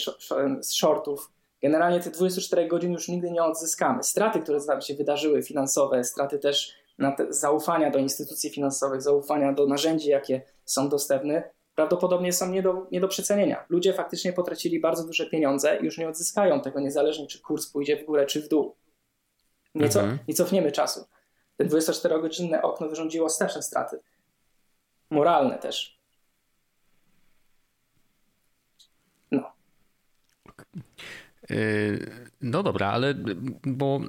z 0.61 0.73
shortów. 0.73 1.31
Generalnie 1.63 2.01
te 2.01 2.11
24 2.11 2.69
godzin 2.69 2.93
już 2.93 3.09
nigdy 3.09 3.31
nie 3.31 3.43
odzyskamy. 3.43 4.03
Straty, 4.03 4.41
które 4.41 4.65
tam 4.65 4.81
się 4.81 4.95
wydarzyły, 4.95 5.43
finansowe, 5.43 6.05
straty 6.05 6.39
też 6.39 6.75
zaufania 7.29 7.91
do 7.91 7.99
instytucji 7.99 8.51
finansowych, 8.51 9.03
zaufania 9.03 9.53
do 9.53 9.67
narzędzi, 9.67 10.09
jakie 10.09 10.43
są 10.65 10.89
dostępne, 10.89 11.51
prawdopodobnie 11.79 12.33
są 12.33 12.51
nie 12.51 12.63
do, 12.63 12.87
nie 12.93 13.01
do 13.01 13.09
przecenienia. 13.09 13.65
Ludzie 13.69 13.93
faktycznie 13.93 14.33
potracili 14.33 14.81
bardzo 14.81 15.05
duże 15.05 15.27
pieniądze 15.27 15.79
i 15.81 15.85
już 15.85 15.99
nie 15.99 16.09
odzyskają 16.09 16.61
tego, 16.61 16.81
niezależnie 16.81 17.27
czy 17.27 17.41
kurs 17.41 17.67
pójdzie 17.67 17.97
w 17.97 18.05
górę 18.07 18.27
czy 18.27 18.43
w 18.43 18.49
dół. 18.49 18.77
Nie, 19.75 19.89
co, 19.89 20.01
mhm. 20.01 20.19
nie 20.29 20.35
cofniemy 20.35 20.73
czasu. 20.73 21.07
Te 21.57 21.65
24-godzinne 21.65 22.63
okno 22.63 22.89
wyrządziło 22.89 23.29
straszne 23.29 23.63
straty. 23.63 24.01
Moralne 25.11 25.59
też. 25.59 25.99
No. 29.31 29.53
Yy, 31.51 32.11
no 32.41 32.63
dobra, 32.63 32.89
ale 32.89 33.15
bo 33.63 34.01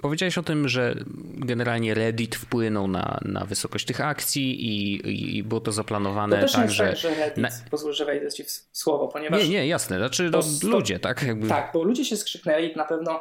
Powiedziałeś 0.00 0.38
o 0.38 0.42
tym, 0.42 0.68
że 0.68 0.94
generalnie 1.34 1.94
Reddit 1.94 2.36
wpłynął 2.36 2.88
na, 2.88 3.18
na 3.24 3.44
wysokość 3.44 3.86
tych 3.86 4.00
akcji 4.00 4.66
i, 4.66 5.36
i 5.38 5.42
było 5.42 5.60
to 5.60 5.72
zaplanowane 5.72 6.36
to 6.36 6.42
też 6.42 6.52
tak, 6.52 6.62
nie 6.62 6.70
że... 6.70 6.86
Tak, 6.86 6.96
że 6.96 7.14
Reddit, 7.14 7.36
na... 7.36 7.48
pozwól, 7.70 7.92
że 7.92 8.04
wejdę 8.04 8.32
ci 8.32 8.44
w 8.44 8.50
słowo, 8.72 9.08
ponieważ... 9.08 9.42
Nie, 9.42 9.48
nie, 9.48 9.66
jasne, 9.66 9.96
znaczy 9.96 10.30
no, 10.32 10.40
to, 10.42 10.68
ludzie, 10.68 10.98
tak? 10.98 11.22
Jakby... 11.22 11.48
Tak, 11.48 11.70
bo 11.74 11.82
ludzie 11.82 12.04
się 12.04 12.16
skrzyknęli, 12.16 12.76
na 12.76 12.84
pewno 12.84 13.20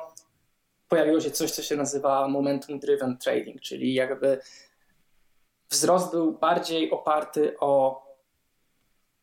pojawiło 0.87 1.21
się 1.21 1.31
coś, 1.31 1.51
co 1.51 1.63
się 1.63 1.75
nazywa 1.75 2.27
momentum 2.27 2.79
driven 2.79 3.17
trading, 3.17 3.61
czyli 3.61 3.93
jakby 3.93 4.39
wzrost 5.69 6.11
był 6.11 6.37
bardziej 6.37 6.91
oparty 6.91 7.59
o 7.59 8.01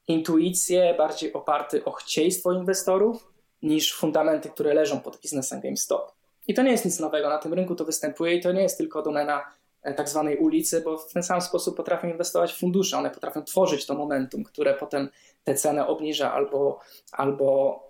intuicję, 0.08 0.94
bardziej 0.98 1.32
oparty 1.32 1.84
o 1.84 1.92
chcieństwo 1.92 2.52
inwestorów 2.52 3.32
niż 3.62 3.94
fundamenty, 3.94 4.50
które 4.50 4.74
leżą 4.74 5.00
pod 5.00 5.20
biznesem 5.20 5.60
GameStop. 5.60 6.17
I 6.48 6.54
to 6.54 6.62
nie 6.62 6.70
jest 6.70 6.84
nic 6.84 7.00
nowego, 7.00 7.28
na 7.28 7.38
tym 7.38 7.54
rynku 7.54 7.74
to 7.74 7.84
występuje 7.84 8.34
i 8.34 8.40
to 8.40 8.52
nie 8.52 8.62
jest 8.62 8.78
tylko 8.78 9.02
domena 9.02 9.44
e, 9.82 9.94
tak 9.94 10.08
zwanej 10.08 10.36
ulicy, 10.36 10.80
bo 10.80 10.98
w 10.98 11.12
ten 11.12 11.22
sam 11.22 11.40
sposób 11.40 11.76
potrafią 11.76 12.08
inwestować 12.08 12.54
fundusze, 12.54 12.98
one 12.98 13.10
potrafią 13.10 13.42
tworzyć 13.42 13.86
to 13.86 13.94
momentum, 13.94 14.44
które 14.44 14.74
potem 14.74 15.08
tę 15.44 15.54
cenę 15.54 15.86
obniża 15.86 16.32
albo, 16.32 16.80
albo, 17.12 17.80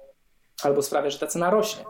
albo 0.63 0.83
sprawia, 0.83 1.11
że 1.11 1.19
ta 1.19 1.27
cena 1.27 1.51
rośnie. 1.51 1.85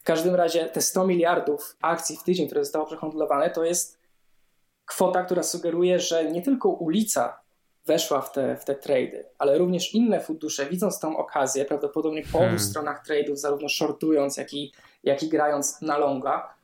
W 0.00 0.04
każdym 0.04 0.34
razie 0.34 0.64
te 0.64 0.80
100 0.80 1.06
miliardów 1.06 1.76
akcji 1.82 2.16
w 2.16 2.22
tydzień, 2.22 2.46
które 2.46 2.64
zostało 2.64 2.86
przehandlowane, 2.86 3.50
to 3.50 3.64
jest 3.64 3.98
kwota, 4.86 5.24
która 5.24 5.42
sugeruje, 5.42 6.00
że 6.00 6.30
nie 6.32 6.42
tylko 6.42 6.68
ulica 6.68 7.40
weszła 7.86 8.20
w 8.20 8.32
te, 8.32 8.56
w 8.56 8.64
te 8.64 8.74
trady, 8.74 9.24
ale 9.38 9.58
również 9.58 9.94
inne 9.94 10.20
fundusze, 10.20 10.66
widząc 10.66 11.00
tą 11.00 11.16
okazję, 11.16 11.64
prawdopodobnie 11.64 12.22
po 12.22 12.38
hmm. 12.38 12.50
obu 12.50 12.58
stronach 12.58 13.06
trade'ów, 13.06 13.36
zarówno 13.36 13.68
shortując, 13.68 14.36
jak 14.36 14.54
i 14.54 14.72
jak 15.08 15.22
i 15.22 15.28
grając 15.28 15.82
na 15.82 15.98
longa, 15.98 16.54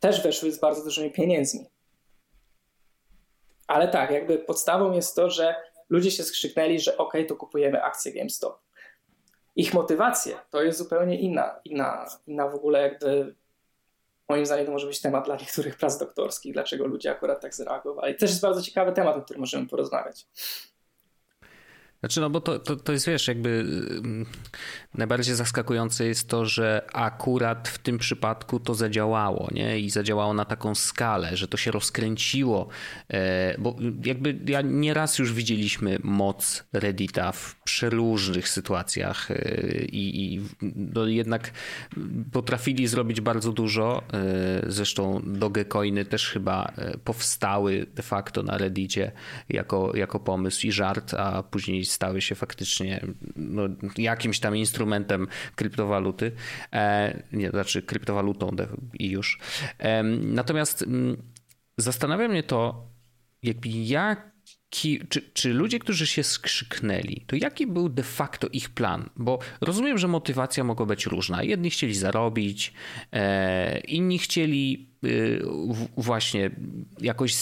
też 0.00 0.22
weszły 0.22 0.52
z 0.52 0.60
bardzo 0.60 0.84
dużymi 0.84 1.10
pieniędzmi. 1.10 1.66
Ale 3.66 3.88
tak, 3.88 4.10
jakby 4.10 4.38
podstawą 4.38 4.92
jest 4.92 5.16
to, 5.16 5.30
że 5.30 5.54
ludzie 5.88 6.10
się 6.10 6.22
skrzyknęli, 6.22 6.80
że 6.80 6.96
ok, 6.96 7.12
to 7.28 7.36
kupujemy 7.36 7.82
akcję 7.82 8.12
GameStop. 8.12 8.60
Ich 9.56 9.74
motywacje 9.74 10.36
to 10.50 10.62
jest 10.62 10.78
zupełnie 10.78 11.20
inna, 11.20 11.60
inna, 11.64 12.06
inna 12.26 12.48
w 12.48 12.54
ogóle 12.54 12.82
jakby 12.82 13.34
moim 14.28 14.46
zdaniem 14.46 14.66
to 14.66 14.72
może 14.72 14.86
być 14.86 15.00
temat 15.00 15.24
dla 15.24 15.36
niektórych 15.36 15.76
prac 15.76 15.98
doktorskich, 15.98 16.52
dlaczego 16.52 16.86
ludzie 16.86 17.10
akurat 17.10 17.40
tak 17.40 17.54
zareagowali. 17.54 18.14
Też 18.14 18.30
jest 18.30 18.42
bardzo 18.42 18.62
ciekawy 18.62 18.92
temat, 18.92 19.16
o 19.16 19.22
którym 19.22 19.40
możemy 19.40 19.66
porozmawiać. 19.66 20.26
Znaczy, 22.00 22.20
no 22.20 22.30
bo 22.30 22.40
to, 22.40 22.58
to, 22.58 22.76
to 22.76 22.92
jest, 22.92 23.06
wiesz, 23.06 23.28
jakby 23.28 23.64
najbardziej 24.94 25.34
zaskakujące 25.34 26.06
jest 26.06 26.28
to, 26.28 26.46
że 26.46 26.86
akurat 26.92 27.68
w 27.68 27.78
tym 27.78 27.98
przypadku 27.98 28.60
to 28.60 28.74
zadziałało, 28.74 29.48
nie? 29.52 29.80
I 29.80 29.90
zadziałało 29.90 30.34
na 30.34 30.44
taką 30.44 30.74
skalę, 30.74 31.36
że 31.36 31.48
to 31.48 31.56
się 31.56 31.70
rozkręciło, 31.70 32.68
e, 33.08 33.58
bo 33.58 33.76
jakby 34.04 34.38
ja 34.46 34.60
nieraz 34.60 35.18
już 35.18 35.32
widzieliśmy 35.32 35.98
moc 36.02 36.64
Reddita 36.72 37.32
w 37.32 37.56
przeróżnych 37.64 38.48
sytuacjach 38.48 39.30
e, 39.30 39.34
i, 39.84 40.34
i 40.34 40.40
no 40.76 41.06
jednak 41.06 41.50
potrafili 42.32 42.86
zrobić 42.86 43.20
bardzo 43.20 43.52
dużo. 43.52 44.02
E, 44.12 44.62
zresztą 44.66 45.22
Dogecoiny 45.26 46.04
też 46.04 46.30
chyba 46.30 46.72
powstały 47.04 47.86
de 47.94 48.02
facto 48.02 48.42
na 48.42 48.58
Reddicie 48.58 49.12
jako, 49.48 49.96
jako 49.96 50.20
pomysł 50.20 50.66
i 50.66 50.72
żart, 50.72 51.14
a 51.14 51.42
później 51.42 51.87
stały 51.88 52.20
się 52.20 52.34
faktycznie 52.34 53.06
no, 53.36 53.62
jakimś 53.98 54.40
tam 54.40 54.56
instrumentem 54.56 55.26
kryptowaluty, 55.54 56.32
e, 56.72 57.22
nie, 57.32 57.50
znaczy 57.50 57.82
kryptowalutą 57.82 58.50
i 58.98 59.10
już. 59.10 59.38
E, 59.78 60.02
natomiast 60.02 60.82
mm, 60.82 61.22
zastanawia 61.76 62.28
mnie 62.28 62.42
to, 62.42 62.88
jakby 63.42 63.68
jak 63.68 64.38
czy, 64.70 65.22
czy, 65.32 65.54
ludzie, 65.54 65.78
którzy 65.78 66.06
się 66.06 66.22
skrzyknęli, 66.22 67.24
to 67.26 67.36
jaki 67.36 67.66
był 67.66 67.88
de 67.88 68.02
facto 68.02 68.48
ich 68.52 68.70
plan? 68.70 69.10
Bo 69.16 69.38
rozumiem, 69.60 69.98
że 69.98 70.08
motywacja 70.08 70.64
mogła 70.64 70.86
być 70.86 71.06
różna. 71.06 71.42
Jedni 71.42 71.70
chcieli 71.70 71.94
zarobić, 71.94 72.72
e, 73.12 73.80
inni 73.80 74.18
chcieli 74.18 74.90
y, 75.04 75.42
właśnie 75.96 76.50
jakoś 77.00 77.34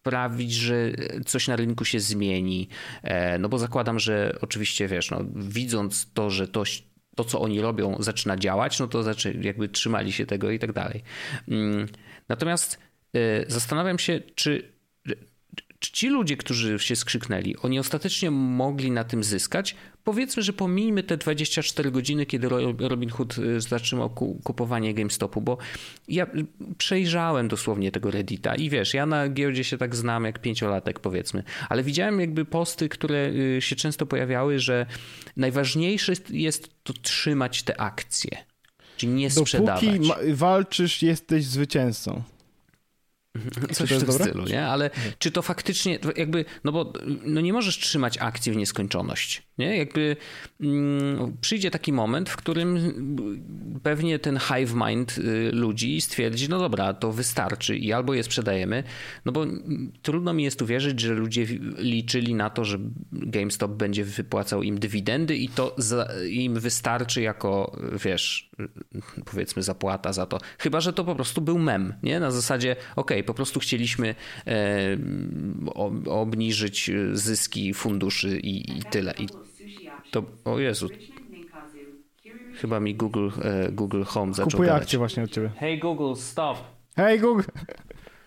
sprawić, 0.00 0.52
że 0.52 0.92
coś 1.26 1.48
na 1.48 1.56
rynku 1.56 1.84
się 1.84 2.00
zmieni. 2.00 2.68
E, 3.02 3.38
no 3.38 3.48
bo 3.48 3.58
zakładam, 3.58 3.98
że 3.98 4.38
oczywiście 4.40 4.88
wiesz, 4.88 5.10
no, 5.10 5.24
widząc 5.34 6.12
to, 6.12 6.30
że 6.30 6.48
to, 6.48 6.62
to, 7.16 7.24
co 7.24 7.40
oni 7.40 7.60
robią, 7.60 7.96
zaczyna 7.98 8.36
działać, 8.36 8.80
no 8.80 8.88
to 8.88 9.02
znaczy 9.02 9.38
jakby 9.42 9.68
trzymali 9.68 10.12
się 10.12 10.26
tego 10.26 10.50
i 10.50 10.58
tak 10.58 10.72
dalej. 10.72 11.02
Mm, 11.48 11.86
natomiast 12.28 12.78
e, 13.14 13.50
zastanawiam 13.50 13.98
się, 13.98 14.20
czy 14.34 14.77
czy 14.77 14.77
ci 15.80 16.08
ludzie, 16.08 16.36
którzy 16.36 16.78
się 16.78 16.96
skrzyknęli, 16.96 17.56
oni 17.56 17.78
ostatecznie 17.78 18.30
mogli 18.30 18.90
na 18.90 19.04
tym 19.04 19.24
zyskać? 19.24 19.74
Powiedzmy, 20.04 20.42
że 20.42 20.52
pomijmy 20.52 21.02
te 21.02 21.16
24 21.16 21.90
godziny, 21.90 22.26
kiedy 22.26 22.48
Robin 22.78 23.10
Hood 23.10 23.38
y, 23.38 23.60
zatrzymał 23.60 24.10
kupowanie 24.44 24.94
GameStopu, 24.94 25.40
bo 25.40 25.58
ja 26.08 26.26
przejrzałem 26.78 27.48
dosłownie 27.48 27.92
tego 27.92 28.10
Reddita 28.10 28.54
i 28.54 28.70
wiesz, 28.70 28.94
ja 28.94 29.06
na 29.06 29.28
giełdzie 29.28 29.64
się 29.64 29.78
tak 29.78 29.96
znam 29.96 30.24
jak 30.24 30.38
pięciolatek 30.38 31.00
powiedzmy, 31.00 31.42
ale 31.68 31.82
widziałem 31.82 32.20
jakby 32.20 32.44
posty, 32.44 32.88
które 32.88 33.30
y, 33.56 33.60
się 33.60 33.76
często 33.76 34.06
pojawiały, 34.06 34.58
że 34.58 34.86
najważniejsze 35.36 36.12
jest 36.30 36.70
to 36.82 36.92
trzymać 36.92 37.62
te 37.62 37.80
akcje, 37.80 38.30
czyli 38.96 39.12
nie 39.12 39.30
sprzedawać. 39.30 39.84
Dopóki 39.84 40.34
walczysz, 40.34 41.02
jesteś 41.02 41.44
zwycięzcą. 41.44 42.22
Coś 43.72 43.92
w 43.92 44.04
tym 44.04 44.12
stylu, 44.12 44.44
nie? 44.44 44.66
Ale 44.66 44.90
mhm. 44.90 45.12
czy 45.18 45.30
to 45.30 45.42
faktycznie, 45.42 45.98
jakby, 46.16 46.44
no 46.64 46.72
bo 46.72 46.92
no 47.24 47.40
nie 47.40 47.52
możesz 47.52 47.78
trzymać 47.78 48.18
akcji 48.18 48.52
w 48.52 48.56
nieskończoność, 48.56 49.47
nie? 49.58 49.76
Jakby 49.76 50.16
mm, 50.60 51.36
przyjdzie 51.40 51.70
taki 51.70 51.92
moment, 51.92 52.30
w 52.30 52.36
którym 52.36 52.78
pewnie 53.82 54.18
ten 54.18 54.38
hive 54.38 54.74
mind 54.74 55.18
y, 55.18 55.50
ludzi 55.52 56.00
stwierdzi, 56.00 56.48
no 56.48 56.58
dobra, 56.58 56.94
to 56.94 57.12
wystarczy 57.12 57.76
i 57.76 57.92
albo 57.92 58.14
je 58.14 58.22
sprzedajemy, 58.22 58.84
no 59.24 59.32
bo 59.32 59.46
trudno 60.02 60.32
mi 60.32 60.44
jest 60.44 60.62
uwierzyć, 60.62 61.00
że 61.00 61.14
ludzie 61.14 61.46
liczyli 61.78 62.34
na 62.34 62.50
to, 62.50 62.64
że 62.64 62.78
GameStop 63.12 63.70
będzie 63.70 64.04
wypłacał 64.04 64.62
im 64.62 64.78
dywidendy 64.78 65.36
i 65.36 65.48
to 65.48 65.74
za, 65.76 66.08
im 66.28 66.60
wystarczy 66.60 67.22
jako, 67.22 67.78
wiesz, 68.04 68.50
powiedzmy 69.24 69.62
zapłata 69.62 70.12
za 70.12 70.26
to. 70.26 70.38
Chyba, 70.58 70.80
że 70.80 70.92
to 70.92 71.04
po 71.04 71.14
prostu 71.14 71.40
był 71.40 71.58
mem, 71.58 71.94
nie? 72.02 72.20
Na 72.20 72.30
zasadzie, 72.30 72.76
okay, 72.96 73.22
po 73.22 73.34
prostu 73.34 73.60
chcieliśmy 73.60 74.14
e, 74.46 74.98
obniżyć 76.06 76.90
zyski 77.12 77.74
funduszy 77.74 78.38
i, 78.38 78.78
i 78.78 78.82
tyle. 78.82 79.14
I 79.18 79.47
to, 80.10 80.22
o 80.44 80.58
Jezu, 80.58 80.88
chyba 82.54 82.80
mi 82.80 82.94
Google, 82.94 83.28
e, 83.42 83.72
Google 83.72 84.02
Home 84.02 84.34
zaczął 84.34 84.50
Kupuję 84.50 84.68
gadać. 84.68 84.82
akcje 84.82 84.98
właśnie 84.98 85.22
od 85.22 85.30
ciebie. 85.30 85.48
Hey 85.48 85.78
Google, 85.78 86.14
stop. 86.20 86.58
Hey 86.96 87.18
Google. 87.18 87.42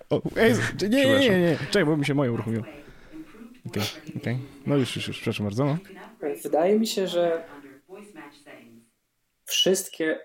O, 0.10 0.22
ej, 0.36 0.54
nie, 0.82 0.90
nie, 0.90 1.20
nie, 1.20 1.40
nie, 1.40 1.58
czekaj, 1.58 1.86
bo 1.86 1.98
mi 1.98 2.06
się 2.06 2.14
moje 2.14 2.32
uruchomiło. 2.32 2.64
Okej, 3.68 3.84
okay, 3.84 4.22
okay, 4.22 4.38
No 4.66 4.78
już, 4.78 4.96
już, 4.96 5.08
już, 5.08 5.18
przepraszam 5.18 5.46
bardzo. 5.46 5.66
No. 5.66 5.78
Wydaje 6.44 6.80
mi 6.80 6.88
się, 6.88 7.08
że 7.08 7.44
wszystkie, 9.46 10.20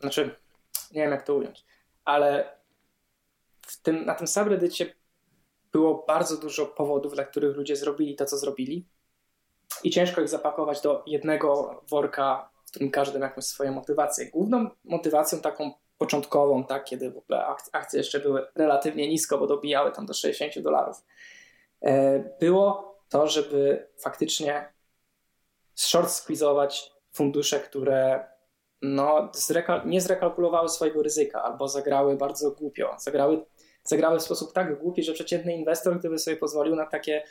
znaczy, 0.00 0.36
nie 0.92 1.02
wiem 1.02 1.10
jak 1.10 1.26
to 1.26 1.34
ująć, 1.34 1.64
ale 2.04 2.56
w 3.62 3.82
tym, 3.82 4.04
na 4.04 4.14
tym 4.14 4.26
subreddicie 4.26 4.94
było 5.72 6.04
bardzo 6.08 6.36
dużo 6.36 6.66
powodów, 6.66 7.14
dla 7.14 7.24
których 7.24 7.56
ludzie 7.56 7.76
zrobili 7.76 8.16
to, 8.16 8.24
co 8.24 8.38
zrobili. 8.38 8.86
I 9.84 9.90
ciężko 9.90 10.20
ich 10.20 10.28
zapakować 10.28 10.80
do 10.80 11.02
jednego 11.06 11.80
worka, 11.88 12.50
w 12.64 12.70
którym 12.70 12.90
każdy 12.90 13.18
ma 13.18 13.26
jakąś 13.26 13.44
swoją 13.44 13.72
motywację. 13.72 14.30
Główną 14.30 14.70
motywacją 14.84 15.40
taką 15.40 15.72
początkową, 15.98 16.64
tak, 16.64 16.84
kiedy 16.84 17.10
w 17.10 17.18
ogóle 17.18 17.46
akcje 17.72 17.98
jeszcze 17.98 18.20
były 18.20 18.46
relatywnie 18.54 19.08
nisko, 19.08 19.38
bo 19.38 19.46
dobijały 19.46 19.92
tam 19.92 20.06
do 20.06 20.14
60 20.14 20.64
dolarów, 20.64 20.96
e, 21.82 22.18
było 22.40 22.96
to, 23.08 23.26
żeby 23.26 23.88
faktycznie 23.98 24.72
short 25.74 26.10
squeezować 26.10 26.92
fundusze, 27.12 27.60
które 27.60 28.24
no, 28.82 29.30
zrekal- 29.34 29.86
nie 29.86 30.00
zrekalkulowały 30.00 30.68
swojego 30.68 31.02
ryzyka 31.02 31.42
albo 31.42 31.68
zagrały 31.68 32.16
bardzo 32.16 32.50
głupio. 32.50 32.96
Zagrały, 32.98 33.44
zagrały 33.84 34.18
w 34.18 34.22
sposób 34.22 34.52
tak 34.52 34.80
głupi, 34.80 35.02
że 35.02 35.12
przeciętny 35.12 35.54
inwestor, 35.54 35.98
gdyby 35.98 36.18
sobie 36.18 36.36
pozwolił 36.36 36.76
na 36.76 36.86
takie, 36.86 37.24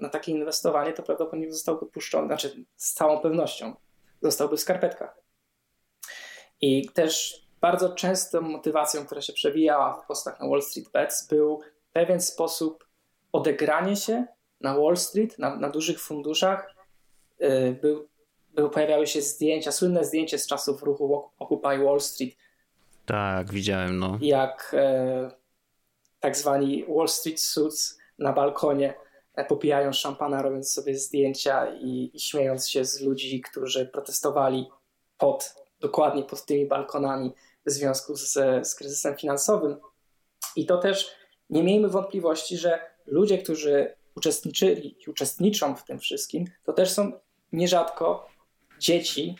na 0.00 0.08
takie 0.08 0.32
inwestowanie, 0.32 0.92
to 0.92 1.02
prawdopodobnie 1.02 1.52
zostałby 1.52 1.86
puszczony, 1.86 2.26
znaczy 2.26 2.64
z 2.76 2.92
całą 2.92 3.20
pewnością 3.20 3.74
zostałby 4.22 4.56
w 4.56 4.60
skarpetkach. 4.60 5.20
I 6.60 6.88
też 6.88 7.42
bardzo 7.60 7.94
częstą 7.94 8.40
motywacją, 8.40 9.06
która 9.06 9.20
się 9.20 9.32
przewijała 9.32 10.02
w 10.02 10.06
postach 10.06 10.40
na 10.40 10.48
Wall 10.48 10.62
Street 10.62 10.90
Bets, 10.92 11.28
był 11.28 11.60
pewien 11.92 12.20
sposób 12.20 12.86
odegranie 13.32 13.96
się 13.96 14.26
na 14.60 14.78
Wall 14.78 14.96
Street, 14.96 15.38
na, 15.38 15.56
na 15.56 15.70
dużych 15.70 16.00
funduszach. 16.00 16.74
E, 17.40 17.72
był 17.72 18.08
pojawiały 18.72 19.06
się 19.06 19.22
zdjęcia, 19.22 19.72
słynne 19.72 20.04
zdjęcie 20.04 20.38
z 20.38 20.46
czasów 20.46 20.82
ruchu 20.82 21.30
Occupy 21.38 21.78
Wall 21.84 22.00
Street. 22.00 22.36
Tak, 23.06 23.50
widziałem, 23.50 23.98
no. 23.98 24.18
Jak 24.20 24.74
e, 24.78 25.30
tak 26.20 26.36
zwani 26.36 26.84
Wall 26.88 27.08
Street 27.08 27.40
Suits 27.40 27.98
na 28.18 28.32
balkonie 28.32 28.94
e, 29.36 29.44
popijają 29.44 29.92
szampana, 29.92 30.42
robiąc 30.42 30.72
sobie 30.72 30.98
zdjęcia 30.98 31.74
i, 31.74 32.10
i 32.14 32.20
śmiejąc 32.20 32.68
się 32.68 32.84
z 32.84 33.00
ludzi, 33.00 33.40
którzy 33.40 33.86
protestowali 33.86 34.66
pod, 35.18 35.54
dokładnie 35.80 36.22
pod 36.22 36.46
tymi 36.46 36.66
balkonami 36.66 37.32
w 37.66 37.70
związku 37.70 38.16
z, 38.16 38.32
z 38.68 38.74
kryzysem 38.74 39.16
finansowym. 39.16 39.76
I 40.56 40.66
to 40.66 40.78
też 40.78 41.10
nie 41.50 41.62
miejmy 41.62 41.88
wątpliwości, 41.88 42.56
że 42.58 42.80
ludzie, 43.06 43.38
którzy 43.38 43.96
uczestniczyli 44.14 44.96
i 45.06 45.10
uczestniczą 45.10 45.76
w 45.76 45.84
tym 45.84 45.98
wszystkim, 45.98 46.44
to 46.64 46.72
też 46.72 46.90
są 46.90 47.12
nierzadko 47.52 48.28
dzieci, 48.78 49.36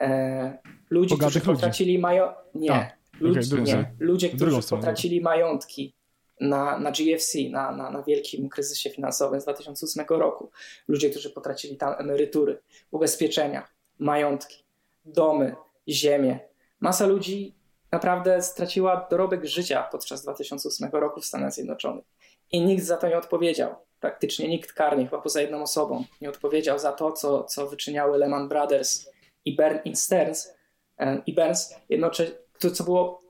e, 0.00 0.58
ludzi, 0.90 1.14
Bogatych 1.14 1.42
którzy 1.42 1.56
potracili 1.56 1.98
mają... 1.98 2.32
Nie, 2.54 2.72
A, 2.72 2.90
ludzi, 3.20 3.52
okay, 3.52 3.62
nie. 3.62 3.94
ludzie, 3.98 4.28
którzy 4.28 4.62
potracili 4.70 5.20
majątki 5.20 5.95
na, 6.40 6.78
na 6.78 6.90
GFC, 6.90 7.38
na, 7.50 7.72
na, 7.72 7.90
na 7.90 8.02
wielkim 8.02 8.48
kryzysie 8.48 8.90
finansowym 8.90 9.40
z 9.40 9.44
2008 9.44 10.04
roku. 10.08 10.50
Ludzie, 10.88 11.10
którzy 11.10 11.30
potracili 11.30 11.76
tam 11.76 11.94
emerytury, 11.98 12.58
ubezpieczenia, 12.90 13.68
majątki, 13.98 14.64
domy, 15.04 15.56
ziemię. 15.88 16.38
Masa 16.80 17.06
ludzi 17.06 17.54
naprawdę 17.92 18.42
straciła 18.42 19.06
dorobek 19.10 19.44
życia 19.44 19.88
podczas 19.92 20.22
2008 20.22 20.90
roku 20.92 21.20
w 21.20 21.26
Stanach 21.26 21.52
Zjednoczonych. 21.52 22.04
I 22.52 22.60
nikt 22.60 22.84
za 22.84 22.96
to 22.96 23.08
nie 23.08 23.18
odpowiedział 23.18 23.74
praktycznie 24.00 24.48
nikt 24.48 24.72
karnie, 24.72 25.04
chyba 25.04 25.22
poza 25.22 25.40
jedną 25.40 25.62
osobą, 25.62 26.04
nie 26.20 26.28
odpowiedział 26.28 26.78
za 26.78 26.92
to, 26.92 27.12
co, 27.12 27.44
co 27.44 27.66
wyczyniały 27.66 28.18
Lehman 28.18 28.48
Brothers 28.48 29.10
i, 29.44 29.56
Bern, 29.56 29.94
Stearns 29.94 30.54
e, 30.98 31.22
i 31.26 31.34
Burns, 31.34 31.74
jednocześnie, 31.88 32.34
co 32.74 32.84
było 32.84 33.22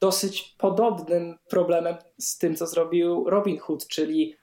dosyć 0.00 0.54
podobnym 0.58 1.38
problemem 1.48 1.96
z 2.18 2.38
tym, 2.38 2.56
co 2.56 2.66
zrobił 2.66 3.30
Robin 3.30 3.58
Hood, 3.58 3.86
czyli 3.86 4.36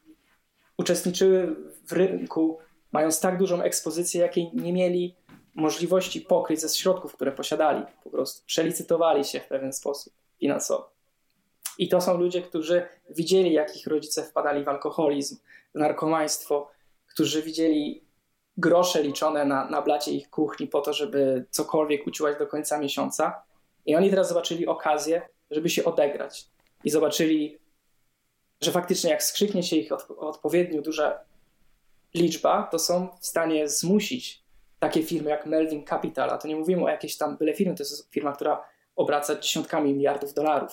uczestniczyły 0.78 1.56
w 1.88 1.92
rynku, 1.92 2.60
mając 2.92 3.20
tak 3.20 3.38
dużą 3.38 3.62
ekspozycję, 3.62 4.22
jakiej 4.22 4.52
nie 4.54 4.74
mieli 4.74 5.16
możliwości 5.56 6.22
pokryć 6.22 6.62
ze 6.62 6.70
środków, 6.70 7.14
które 7.14 7.32
posiadali. 7.32 7.86
Po 8.04 8.10
prostu 8.10 8.46
przelicytowali 8.46 9.26
się 9.26 9.40
w 9.40 9.48
pewien 9.48 9.74
sposób 9.74 10.14
finansowo. 10.40 10.96
I 11.78 11.90
to 11.90 12.02
są 12.02 12.18
ludzie, 12.18 12.42
którzy 12.42 12.88
widzieli, 13.10 13.54
jak 13.54 13.78
ich 13.78 13.88
rodzice 13.88 14.24
wpadali 14.24 14.64
w 14.64 14.70
alkoholizm, 14.70 15.38
w 15.76 15.80
narkomaństwo, 15.80 16.72
którzy 17.08 17.42
widzieli 17.42 18.06
grosze 18.58 19.04
liczone 19.04 19.46
na, 19.46 19.70
na 19.70 19.82
blacie 19.82 20.12
ich 20.12 20.30
kuchni 20.30 20.68
po 20.68 20.82
to, 20.82 20.94
żeby 20.94 21.46
cokolwiek 21.50 22.08
uciłać 22.08 22.40
do 22.40 22.48
końca 22.48 22.78
miesiąca. 22.78 23.44
I 23.86 23.96
oni 23.96 24.10
teraz 24.10 24.30
zobaczyli 24.30 24.68
okazję, 24.68 25.30
żeby 25.52 25.70
się 25.70 25.86
odegrać. 25.86 26.48
I 26.84 26.90
zobaczyli, 26.90 27.60
że 28.62 28.72
faktycznie 28.72 29.10
jak 29.10 29.24
skrzyknie 29.24 29.64
się 29.64 29.76
ich 29.76 29.92
odpowiednio 30.18 30.82
duża 30.82 31.20
liczba, 32.14 32.64
to 32.64 32.80
są 32.80 33.08
w 33.20 33.26
stanie 33.26 33.70
zmusić 33.70 34.44
takie 34.80 35.04
firmy 35.04 35.30
jak 35.30 35.46
Melvin 35.46 35.86
Capital, 35.86 36.30
a 36.30 36.38
to 36.38 36.48
nie 36.48 36.56
mówimy 36.56 36.84
o 36.84 36.90
jakiejś 36.90 37.18
tam 37.18 37.38
byle 37.38 37.54
firmy, 37.54 37.76
to 37.76 37.84
jest 37.84 38.12
firma, 38.12 38.34
która 38.34 38.66
obraca 38.96 39.36
dziesiątkami 39.36 39.94
miliardów 39.94 40.34
dolarów 40.34 40.72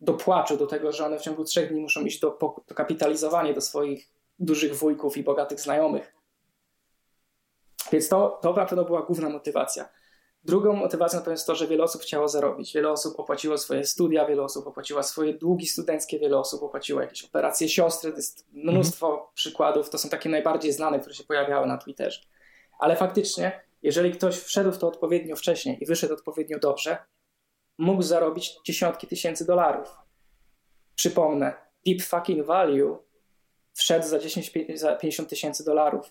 do 0.00 0.14
płaczu, 0.14 0.56
do 0.56 0.66
tego, 0.66 0.92
że 0.92 1.06
one 1.06 1.18
w 1.18 1.22
ciągu 1.22 1.44
trzech 1.44 1.70
dni 1.70 1.80
muszą 1.80 2.04
iść 2.04 2.20
do, 2.20 2.38
do 2.68 2.74
kapitalizowania 2.74 3.52
do 3.52 3.60
swoich 3.60 4.08
dużych 4.38 4.76
wujków 4.76 5.16
i 5.16 5.22
bogatych 5.22 5.60
znajomych. 5.60 6.14
Więc 7.92 8.08
to, 8.08 8.38
to 8.42 8.52
na 8.52 8.66
pewno 8.66 8.84
była 8.84 9.02
główna 9.02 9.28
motywacja. 9.28 9.88
Drugą 10.44 10.72
motywacją 10.72 11.20
to 11.20 11.30
jest 11.30 11.46
to, 11.46 11.54
że 11.54 11.66
wiele 11.66 11.84
osób 11.84 12.02
chciało 12.02 12.28
zarobić. 12.28 12.74
Wiele 12.74 12.90
osób 12.90 13.20
opłaciło 13.20 13.58
swoje 13.58 13.84
studia, 13.84 14.26
wiele 14.26 14.42
osób 14.42 14.66
opłaciło 14.66 15.02
swoje 15.02 15.34
długi 15.34 15.66
studenckie, 15.66 16.18
wiele 16.18 16.38
osób 16.38 16.62
opłaciło 16.62 17.00
jakieś 17.00 17.24
operacje 17.24 17.68
siostry. 17.68 18.10
To 18.10 18.16
jest 18.16 18.46
mnóstwo 18.52 19.10
mhm. 19.10 19.28
przykładów. 19.34 19.90
To 19.90 19.98
są 19.98 20.08
takie 20.08 20.28
najbardziej 20.28 20.72
znane, 20.72 21.00
które 21.00 21.14
się 21.14 21.24
pojawiały 21.24 21.66
na 21.66 21.78
Twitterze. 21.78 22.20
Ale 22.78 22.96
faktycznie, 22.96 23.60
jeżeli 23.82 24.12
ktoś 24.12 24.38
wszedł 24.38 24.72
w 24.72 24.78
to 24.78 24.88
odpowiednio 24.88 25.36
wcześnie 25.36 25.78
i 25.80 25.86
wyszedł 25.86 26.14
odpowiednio 26.14 26.58
dobrze, 26.58 26.98
mógł 27.78 28.02
zarobić 28.02 28.56
dziesiątki 28.64 29.06
tysięcy 29.06 29.46
dolarów. 29.46 29.88
Przypomnę, 30.94 31.54
Deep 31.86 32.02
Fucking 32.02 32.46
Value 32.46 32.98
wszedł 33.74 34.06
za, 34.06 34.18
10, 34.18 34.52
za 34.74 34.96
50 34.96 35.28
tysięcy 35.28 35.64
dolarów. 35.64 36.10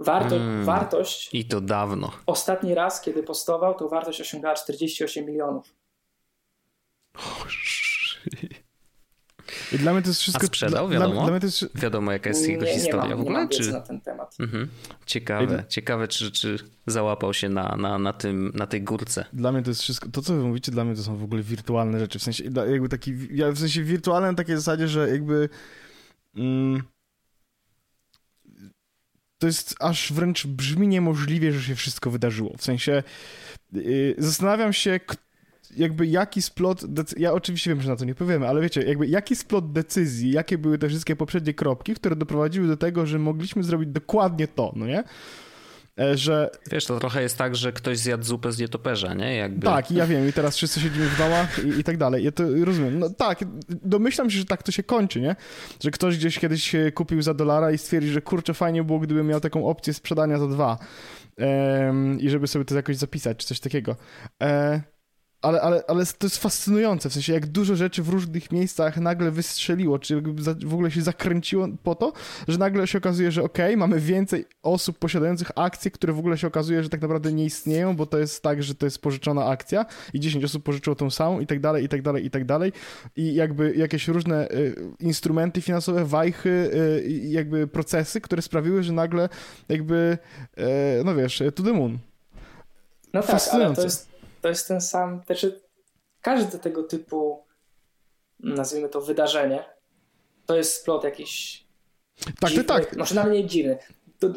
Warto, 0.00 0.36
mm, 0.36 0.64
wartość. 0.64 1.30
I 1.32 1.44
to 1.44 1.60
dawno. 1.60 2.10
Ostatni 2.26 2.74
raz, 2.74 3.00
kiedy 3.00 3.22
postował, 3.22 3.74
to 3.74 3.88
wartość 3.88 4.20
osiągała 4.20 4.54
48 4.54 5.26
milionów. 5.26 5.74
I 9.72 9.78
dla 9.78 9.92
mnie 9.92 10.02
to 10.02 10.08
jest 10.08 10.20
wszystko... 10.20 10.44
A 10.44 10.46
sprzedał, 10.46 10.88
wiadomo? 10.88 11.14
Dla, 11.14 11.22
dla 11.22 11.30
mnie 11.30 11.40
to 11.40 11.46
jest... 11.46 11.78
Wiadomo, 11.78 12.12
jaka 12.12 12.28
jest 12.28 12.48
jego 12.48 12.64
nie, 12.64 12.74
historia 12.74 13.02
nie 13.02 13.08
mam, 13.08 13.18
w 13.18 13.20
ogóle? 13.20 13.38
Nie 13.38 13.40
mam 13.40 13.48
czy... 13.48 13.72
na 13.72 13.80
ten 13.80 14.00
temat. 14.00 14.36
Mhm. 14.40 14.68
Ciekawe, 15.06 15.64
ciekawe 15.68 16.08
czy, 16.08 16.32
czy 16.32 16.58
załapał 16.86 17.34
się 17.34 17.48
na, 17.48 17.76
na, 17.76 17.98
na, 17.98 18.12
tym, 18.12 18.52
na 18.54 18.66
tej 18.66 18.82
górce. 18.82 19.24
Dla 19.32 19.52
mnie 19.52 19.62
to 19.62 19.70
jest 19.70 19.82
wszystko, 19.82 20.08
to 20.08 20.22
co 20.22 20.34
wy 20.34 20.42
mówicie, 20.42 20.72
dla 20.72 20.84
mnie 20.84 20.96
to 20.96 21.02
są 21.02 21.16
w 21.16 21.24
ogóle 21.24 21.42
wirtualne 21.42 21.98
rzeczy, 21.98 22.18
w 22.18 22.22
sensie 22.22 22.44
jakby 22.70 22.88
taki, 22.88 23.12
ja 23.30 23.52
w 23.52 23.58
sensie 23.58 23.82
wirtualne 23.82 24.28
na 24.28 24.34
takiej 24.34 24.56
zasadzie, 24.56 24.88
że 24.88 25.08
jakby... 25.08 25.48
Mm, 26.36 26.82
to 29.44 29.48
jest 29.48 29.74
aż 29.80 30.12
wręcz 30.12 30.46
brzmi 30.46 30.88
niemożliwie, 30.88 31.52
że 31.52 31.62
się 31.62 31.74
wszystko 31.74 32.10
wydarzyło. 32.10 32.54
W 32.58 32.64
sensie 32.64 33.02
yy, 33.72 34.14
zastanawiam 34.18 34.72
się, 34.72 35.00
jakby 35.76 36.06
jaki 36.06 36.42
splot, 36.42 36.84
ja 37.16 37.32
oczywiście 37.32 37.70
wiem, 37.70 37.80
że 37.80 37.90
na 37.90 37.96
to 37.96 38.04
nie 38.04 38.14
powiemy, 38.14 38.48
ale 38.48 38.60
wiecie, 38.60 38.82
jakby 38.82 39.06
jaki 39.06 39.36
splot 39.36 39.72
decyzji, 39.72 40.30
jakie 40.30 40.58
były 40.58 40.78
te 40.78 40.88
wszystkie 40.88 41.16
poprzednie 41.16 41.54
kropki, 41.54 41.94
które 41.94 42.16
doprowadziły 42.16 42.66
do 42.66 42.76
tego, 42.76 43.06
że 43.06 43.18
mogliśmy 43.18 43.62
zrobić 43.62 43.88
dokładnie 43.88 44.48
to, 44.48 44.72
no 44.76 44.86
nie? 44.86 45.04
E, 46.00 46.16
że... 46.16 46.50
Wiesz, 46.70 46.86
to 46.86 47.00
trochę 47.00 47.22
jest 47.22 47.38
tak, 47.38 47.56
że 47.56 47.72
ktoś 47.72 47.98
zjadł 47.98 48.24
zupę 48.24 48.52
z 48.52 48.58
nietoperza, 48.58 49.14
nie? 49.14 49.36
Jakby... 49.36 49.66
Tak, 49.66 49.90
ja 49.90 50.06
wiem 50.06 50.28
i 50.28 50.32
teraz 50.32 50.56
wszyscy 50.56 50.80
siedzimy 50.80 51.06
w 51.06 51.18
domach 51.18 51.64
i, 51.64 51.80
i 51.80 51.84
tak 51.84 51.96
dalej. 51.96 52.24
Ja 52.24 52.32
to 52.32 52.44
rozumiem. 52.64 52.98
No 52.98 53.10
tak, 53.10 53.38
domyślam 53.68 54.30
się, 54.30 54.38
że 54.38 54.44
tak 54.44 54.62
to 54.62 54.72
się 54.72 54.82
kończy, 54.82 55.20
nie? 55.20 55.36
Że 55.82 55.90
ktoś 55.90 56.18
gdzieś 56.18 56.38
kiedyś 56.38 56.72
kupił 56.94 57.22
za 57.22 57.34
dolara 57.34 57.72
i 57.72 57.78
stwierdzi, 57.78 58.08
że 58.08 58.22
kurczę, 58.22 58.54
fajnie 58.54 58.84
było, 58.84 58.98
gdybym 58.98 59.26
miał 59.26 59.40
taką 59.40 59.66
opcję 59.66 59.94
sprzedania 59.94 60.38
za 60.38 60.46
dwa. 60.46 60.78
Um, 61.38 62.20
I 62.20 62.30
żeby 62.30 62.46
sobie 62.46 62.64
to 62.64 62.74
jakoś 62.74 62.96
zapisać, 62.96 63.38
czy 63.38 63.46
coś 63.46 63.60
takiego. 63.60 63.96
E 64.42 64.93
ale, 65.44 65.60
ale, 65.60 65.82
ale 65.88 66.06
to 66.06 66.26
jest 66.26 66.38
fascynujące, 66.38 67.10
w 67.10 67.12
sensie 67.12 67.32
jak 67.32 67.46
dużo 67.46 67.76
rzeczy 67.76 68.02
w 68.02 68.08
różnych 68.08 68.52
miejscach 68.52 68.96
nagle 68.96 69.30
wystrzeliło, 69.30 69.98
czy 69.98 70.20
w 70.66 70.74
ogóle 70.74 70.90
się 70.90 71.02
zakręciło 71.02 71.68
po 71.82 71.94
to, 71.94 72.12
że 72.48 72.58
nagle 72.58 72.86
się 72.86 72.98
okazuje, 72.98 73.32
że 73.32 73.42
okej, 73.42 73.66
okay, 73.66 73.76
mamy 73.76 74.00
więcej 74.00 74.44
osób 74.62 74.98
posiadających 74.98 75.50
akcje, 75.56 75.90
które 75.90 76.12
w 76.12 76.18
ogóle 76.18 76.38
się 76.38 76.46
okazuje, 76.46 76.82
że 76.82 76.88
tak 76.88 77.00
naprawdę 77.00 77.32
nie 77.32 77.44
istnieją, 77.44 77.96
bo 77.96 78.06
to 78.06 78.18
jest 78.18 78.42
tak, 78.42 78.62
że 78.62 78.74
to 78.74 78.86
jest 78.86 78.98
pożyczona 78.98 79.46
akcja 79.46 79.86
i 80.14 80.20
10 80.20 80.44
osób 80.44 80.62
pożyczyło 80.62 80.96
tą 80.96 81.10
samą 81.10 81.40
i 81.40 81.46
tak 81.46 81.60
dalej, 81.60 81.84
i 81.84 81.88
tak 81.88 82.02
dalej, 82.02 82.26
i 82.26 82.30
tak 82.30 82.44
dalej 82.44 82.72
i 83.16 83.34
jakby 83.34 83.74
jakieś 83.74 84.08
różne 84.08 84.50
y, 84.50 84.74
instrumenty 85.00 85.60
finansowe, 85.60 86.04
wajchy, 86.04 86.50
y, 86.50 87.08
jakby 87.24 87.66
procesy, 87.66 88.20
które 88.20 88.42
sprawiły, 88.42 88.82
że 88.82 88.92
nagle 88.92 89.28
jakby, 89.68 90.18
y, 90.58 91.04
no 91.04 91.14
wiesz, 91.14 91.42
to 91.54 91.62
the 91.62 91.72
moon. 91.72 91.98
No 93.12 93.22
tak, 93.22 93.40
ale 93.52 93.74
to 93.74 93.82
jest 93.82 94.13
to 94.44 94.48
jest 94.48 94.68
ten 94.68 94.80
sam, 94.80 95.22
znaczy 95.26 95.60
każde 96.20 96.58
tego 96.58 96.82
typu, 96.82 97.44
nazwijmy 98.40 98.88
to 98.88 99.00
wydarzenie, 99.00 99.64
to 100.46 100.56
jest 100.56 100.74
splot 100.74 101.04
jakichś 101.04 101.64
Tak, 102.40 102.50
dziwny, 102.50 102.64
tak. 102.64 102.96
Może 102.96 103.14
nawet 103.14 103.32
nie 103.32 103.46
dziwny. 103.46 103.78
To, 104.18 104.28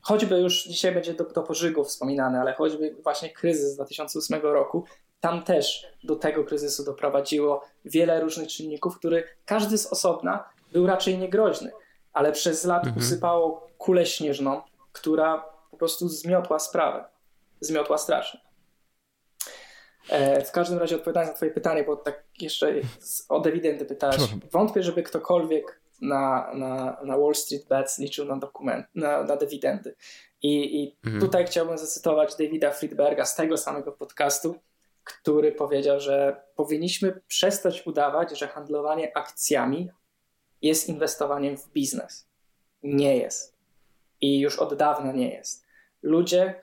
choćby 0.00 0.38
już 0.40 0.64
dzisiaj 0.64 0.94
będzie 0.94 1.14
do, 1.14 1.24
do 1.24 1.42
pożygu 1.42 1.84
wspominane, 1.84 2.40
ale 2.40 2.52
choćby 2.52 2.96
właśnie 3.02 3.30
kryzys 3.30 3.72
z 3.72 3.74
2008 3.74 4.42
roku, 4.42 4.84
tam 5.20 5.42
też 5.42 5.86
do 6.04 6.16
tego 6.16 6.44
kryzysu 6.44 6.84
doprowadziło 6.84 7.64
wiele 7.84 8.20
różnych 8.20 8.48
czynników, 8.48 8.98
który 8.98 9.24
każdy 9.44 9.78
z 9.78 9.86
osobna 9.86 10.48
był 10.72 10.86
raczej 10.86 11.18
niegroźny, 11.18 11.70
ale 12.12 12.32
przez 12.32 12.64
lat 12.64 12.84
mhm. 12.84 13.04
usypało 13.04 13.68
kulę 13.78 14.06
śnieżną, 14.06 14.62
która 14.92 15.44
po 15.70 15.76
prostu 15.76 16.08
zmiotła 16.08 16.58
sprawę. 16.58 17.04
Zmiotła 17.60 17.98
strasznie. 17.98 18.45
E, 20.08 20.44
w 20.44 20.52
każdym 20.52 20.78
razie 20.78 20.96
odpowiadając 20.96 21.30
na 21.30 21.36
twoje 21.36 21.50
pytanie, 21.50 21.84
bo 21.84 21.96
tak 21.96 22.24
jeszcze 22.40 22.74
o 23.28 23.40
dywidendy 23.40 23.84
pytałeś. 23.84 24.16
Wątpię, 24.52 24.82
żeby 24.82 25.02
ktokolwiek 25.02 25.80
na, 26.00 26.50
na, 26.54 26.96
na 27.04 27.18
Wall 27.18 27.34
Street 27.34 27.68
Bets 27.68 27.98
liczył 27.98 28.24
na 28.24 28.36
dokument, 28.36 28.86
na, 28.94 29.22
na 29.22 29.36
dywidendy. 29.36 29.94
I, 30.42 30.82
i 30.82 30.96
mhm. 31.04 31.20
tutaj 31.20 31.46
chciałbym 31.46 31.78
zacytować 31.78 32.36
Davida 32.36 32.70
Friedberga 32.70 33.24
z 33.24 33.34
tego 33.34 33.56
samego 33.56 33.92
podcastu, 33.92 34.54
który 35.04 35.52
powiedział, 35.52 36.00
że 36.00 36.42
powinniśmy 36.56 37.20
przestać 37.28 37.86
udawać, 37.86 38.38
że 38.38 38.48
handlowanie 38.48 39.16
akcjami 39.16 39.90
jest 40.62 40.88
inwestowaniem 40.88 41.56
w 41.56 41.72
biznes. 41.72 42.26
Nie 42.82 43.16
jest. 43.16 43.56
I 44.20 44.40
już 44.40 44.58
od 44.58 44.74
dawna 44.74 45.12
nie 45.12 45.30
jest. 45.30 45.64
Ludzie 46.02 46.62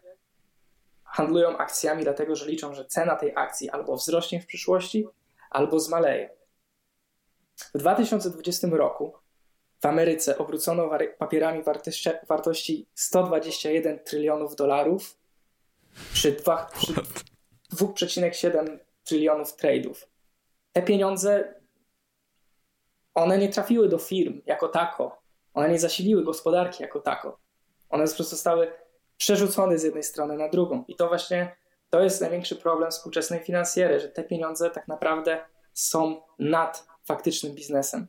handlują 1.13 1.57
akcjami 1.57 2.03
dlatego, 2.03 2.35
że 2.35 2.45
liczą, 2.45 2.73
że 2.73 2.85
cena 2.85 3.15
tej 3.15 3.31
akcji 3.35 3.69
albo 3.69 3.95
wzrośnie 3.95 4.41
w 4.41 4.45
przyszłości, 4.45 5.07
albo 5.49 5.79
zmaleje. 5.79 6.29
W 7.75 7.77
2020 7.77 8.67
roku 8.71 9.13
w 9.81 9.85
Ameryce 9.85 10.37
obrócono 10.37 10.89
papierami 11.17 11.63
wartości, 11.63 12.09
wartości 12.27 12.87
121 12.95 13.99
trylionów 13.99 14.55
dolarów 14.55 15.17
przy, 16.13 16.35
przy 16.75 16.93
2,7 17.73 18.77
trylionów 19.03 19.57
trade'ów. 19.57 19.95
Te 20.71 20.81
pieniądze, 20.81 21.53
one 23.13 23.37
nie 23.37 23.49
trafiły 23.49 23.89
do 23.89 23.97
firm 23.97 24.41
jako 24.45 24.67
tako. 24.67 25.21
One 25.53 25.69
nie 25.69 25.79
zasiliły 25.79 26.23
gospodarki 26.23 26.83
jako 26.83 26.99
tako. 26.99 27.39
One 27.89 28.03
po 28.03 28.07
prostu 28.07 28.23
zostały 28.23 28.82
przerzucone 29.17 29.79
z 29.79 29.83
jednej 29.83 30.03
strony 30.03 30.37
na 30.37 30.49
drugą. 30.49 30.83
I 30.87 30.95
to 30.95 31.07
właśnie 31.07 31.55
to 31.89 32.01
jest 32.01 32.21
największy 32.21 32.55
problem 32.55 32.91
współczesnej 32.91 33.39
finansjery, 33.39 33.99
że 33.99 34.09
te 34.09 34.23
pieniądze 34.23 34.69
tak 34.69 34.87
naprawdę 34.87 35.45
są 35.73 36.21
nad 36.39 36.87
faktycznym 37.03 37.53
biznesem. 37.53 38.07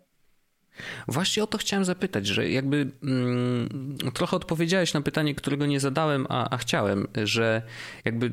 Właśnie 1.08 1.42
o 1.42 1.46
to 1.46 1.58
chciałem 1.58 1.84
zapytać, 1.84 2.26
że 2.26 2.50
jakby 2.50 2.90
mm, 3.02 3.98
trochę 4.14 4.36
odpowiedziałeś 4.36 4.94
na 4.94 5.00
pytanie, 5.00 5.34
którego 5.34 5.66
nie 5.66 5.80
zadałem, 5.80 6.26
a, 6.28 6.50
a 6.50 6.56
chciałem, 6.56 7.06
że 7.24 7.62
jakby 8.04 8.32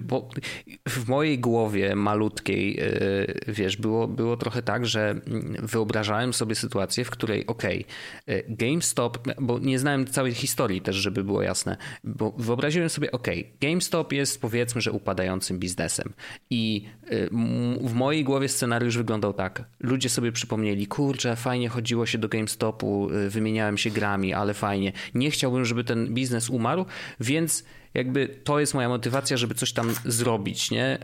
w 0.89 1.08
mojej 1.08 1.39
głowie 1.39 1.95
malutkiej, 1.95 2.75
yy, 2.75 3.54
wiesz, 3.54 3.77
było, 3.77 4.08
było 4.08 4.38
trochę 4.38 4.62
tak, 4.62 4.86
że 4.86 5.15
wyobrażałem 5.60 6.34
sobie 6.34 6.56
sytuację, 6.56 7.06
w 7.06 7.10
której 7.10 7.47
okej, 7.47 7.86
okay, 8.27 8.43
GameStop, 8.49 9.27
bo 9.41 9.60
nie 9.60 9.80
znałem 9.80 10.08
całej 10.08 10.34
historii 10.34 10.82
też, 10.82 10.95
żeby 10.95 11.23
było 11.23 11.41
jasne, 11.41 11.77
bo 12.04 12.32
wyobraziłem 12.38 12.89
sobie, 12.89 13.12
okej, 13.12 13.39
okay, 13.39 13.69
GameStop 13.69 14.13
jest 14.13 14.41
powiedzmy, 14.41 14.82
że 14.82 14.91
upadającym 14.91 15.60
biznesem 15.60 16.13
i 16.49 16.86
yy, 17.12 17.30
w 17.82 17.93
mojej 17.93 18.23
głowie 18.23 18.49
scenariusz 18.49 18.97
wyglądał 18.97 19.34
tak, 19.34 19.63
ludzie 19.80 20.10
sobie 20.10 20.32
przypomnieli, 20.32 20.88
kurczę, 20.88 21.36
fajnie 21.36 21.69
chodziło 21.69 22.06
się 22.06 22.17
do 22.17 22.31
GameStopu, 22.32 23.10
y, 23.10 23.30
wymieniałem 23.30 23.78
się 23.78 23.89
grami, 23.89 24.34
ale 24.34 24.54
fajnie. 24.54 24.91
Nie 25.15 25.32
chciałbym, 25.32 25.65
żeby 25.65 25.84
ten 25.84 26.13
biznes 26.13 26.50
umarł, 26.50 26.86
więc 27.20 27.63
jakby 27.94 28.28
to 28.28 28.60
jest 28.60 28.74
moja 28.74 28.89
motywacja, 28.89 29.38
żeby 29.38 29.56
coś 29.56 29.74
tam 29.74 29.94
zrobić, 30.06 30.72
nie? 30.72 30.98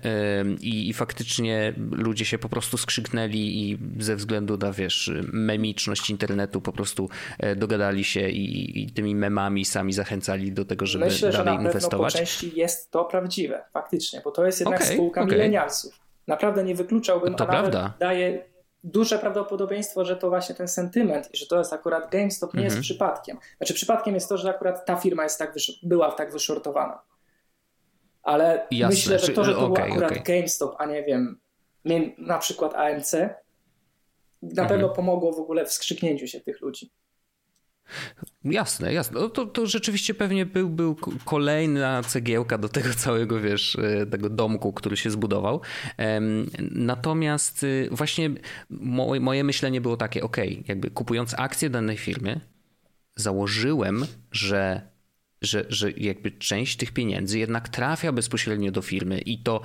I, 0.62 0.90
I, 0.90 0.94
faktycznie 0.94 1.74
ludzie 1.92 2.26
się 2.26 2.38
po 2.38 2.50
prostu 2.50 2.78
skrzyknęli 2.78 3.38
i 3.38 3.78
ze 4.04 4.16
względu 4.16 4.58
na, 4.58 4.72
wiesz, 4.72 5.12
memiczność 5.34 6.10
internetu 6.10 6.62
po 6.62 6.72
prostu 6.72 7.10
e, 7.40 7.56
dogadali 7.56 8.04
się 8.04 8.30
i, 8.30 8.84
i 8.84 8.92
tymi 8.92 9.16
memami 9.16 9.66
sami 9.66 9.94
zachęcali 9.94 10.52
do 10.52 10.66
tego, 10.66 10.86
żeby 10.86 11.06
Myślę, 11.06 11.32
dalej 11.32 11.46
że 11.48 11.54
na 11.54 11.62
inwestować. 11.62 12.14
po 12.14 12.20
części 12.20 12.52
jest 12.56 12.92
to 12.92 13.06
prawdziwe, 13.06 13.64
faktycznie, 13.74 14.22
bo 14.24 14.32
to 14.32 14.46
jest 14.46 14.60
jednak 14.60 14.82
okay, 14.82 14.94
spółka 14.94 15.22
okay. 15.22 15.34
milenialsów. 15.34 16.00
Naprawdę 16.28 16.64
nie 16.64 16.76
wykluczałbym, 16.76 17.36
to 17.36 17.44
a 17.44 17.48
prawda. 17.48 17.94
daje 18.00 18.44
duże 18.84 19.20
prawdopodobieństwo, 19.20 20.06
że 20.06 20.18
to 20.18 20.30
właśnie 20.30 20.56
ten 20.56 20.68
sentyment 20.68 21.34
i 21.34 21.38
że 21.38 21.48
to 21.48 21.58
jest 21.58 21.74
akurat 21.74 22.12
GameStop 22.12 22.54
nie 22.54 22.60
mhm. 22.60 22.74
jest 22.74 22.82
przypadkiem. 22.82 23.38
Znaczy 23.58 23.74
przypadkiem 23.74 24.16
jest 24.16 24.30
to, 24.30 24.38
że 24.38 24.50
akurat 24.50 24.86
ta 24.86 24.96
firma 24.96 25.24
jest 25.24 25.40
tak 25.40 25.54
była 25.84 26.12
tak 26.12 26.32
wyszortowana. 26.32 27.02
Ale 28.24 28.68
Jasne. 28.72 28.96
myślę, 28.96 29.20
że 29.20 29.34
to, 29.34 29.44
że 29.44 29.54
to 29.54 29.60
okay, 29.60 29.86
był 29.86 29.94
akurat 29.94 30.12
okay. 30.12 30.24
GameStop, 30.24 30.76
a 30.78 30.86
nie 30.86 31.04
wiem, 31.04 31.40
na 32.18 32.38
przykład 32.38 32.74
AMC, 32.76 33.14
na 34.42 34.50
mhm. 34.50 34.68
pewno 34.68 34.90
pomogło 34.90 35.34
w 35.34 35.40
ogóle 35.40 35.66
w 35.66 35.72
skrzyknięciu 35.72 36.28
się 36.28 36.42
tych 36.42 36.62
ludzi. 36.62 36.92
Jasne, 38.44 38.94
jasne. 38.94 39.20
No 39.20 39.30
to, 39.30 39.46
to 39.46 39.66
rzeczywiście 39.66 40.14
pewnie 40.14 40.46
był, 40.46 40.70
był 40.70 40.96
kolejna 41.26 42.04
cegiełka 42.04 42.58
do 42.58 42.70
tego 42.70 42.94
całego, 42.94 43.42
wiesz, 43.42 43.76
e, 43.76 44.06
tego 44.06 44.30
domku, 44.30 44.74
który 44.74 44.98
się 44.98 45.12
zbudował. 45.12 45.62
Natomiast 46.72 47.64
y, 47.64 47.90
właśnie 47.92 48.30
moje, 48.70 49.22
moje 49.22 49.44
myślenie 49.44 49.82
było 49.82 49.98
takie, 49.98 50.24
ok, 50.24 50.38
jakby 50.68 50.92
kupując 50.92 51.34
akcje 51.38 51.70
danej 51.70 51.98
firmy, 51.98 52.42
założyłem, 53.16 54.06
że 54.32 54.82
że, 55.42 55.66
że 55.70 55.92
jakby 55.92 56.32
część 56.32 56.78
tych 56.78 56.92
pieniędzy 56.92 57.40
jednak 57.40 57.70
trafia 57.70 58.12
bezpośrednio 58.12 58.72
do 58.72 58.82
firmy 58.82 59.20
i 59.20 59.38
to 59.38 59.62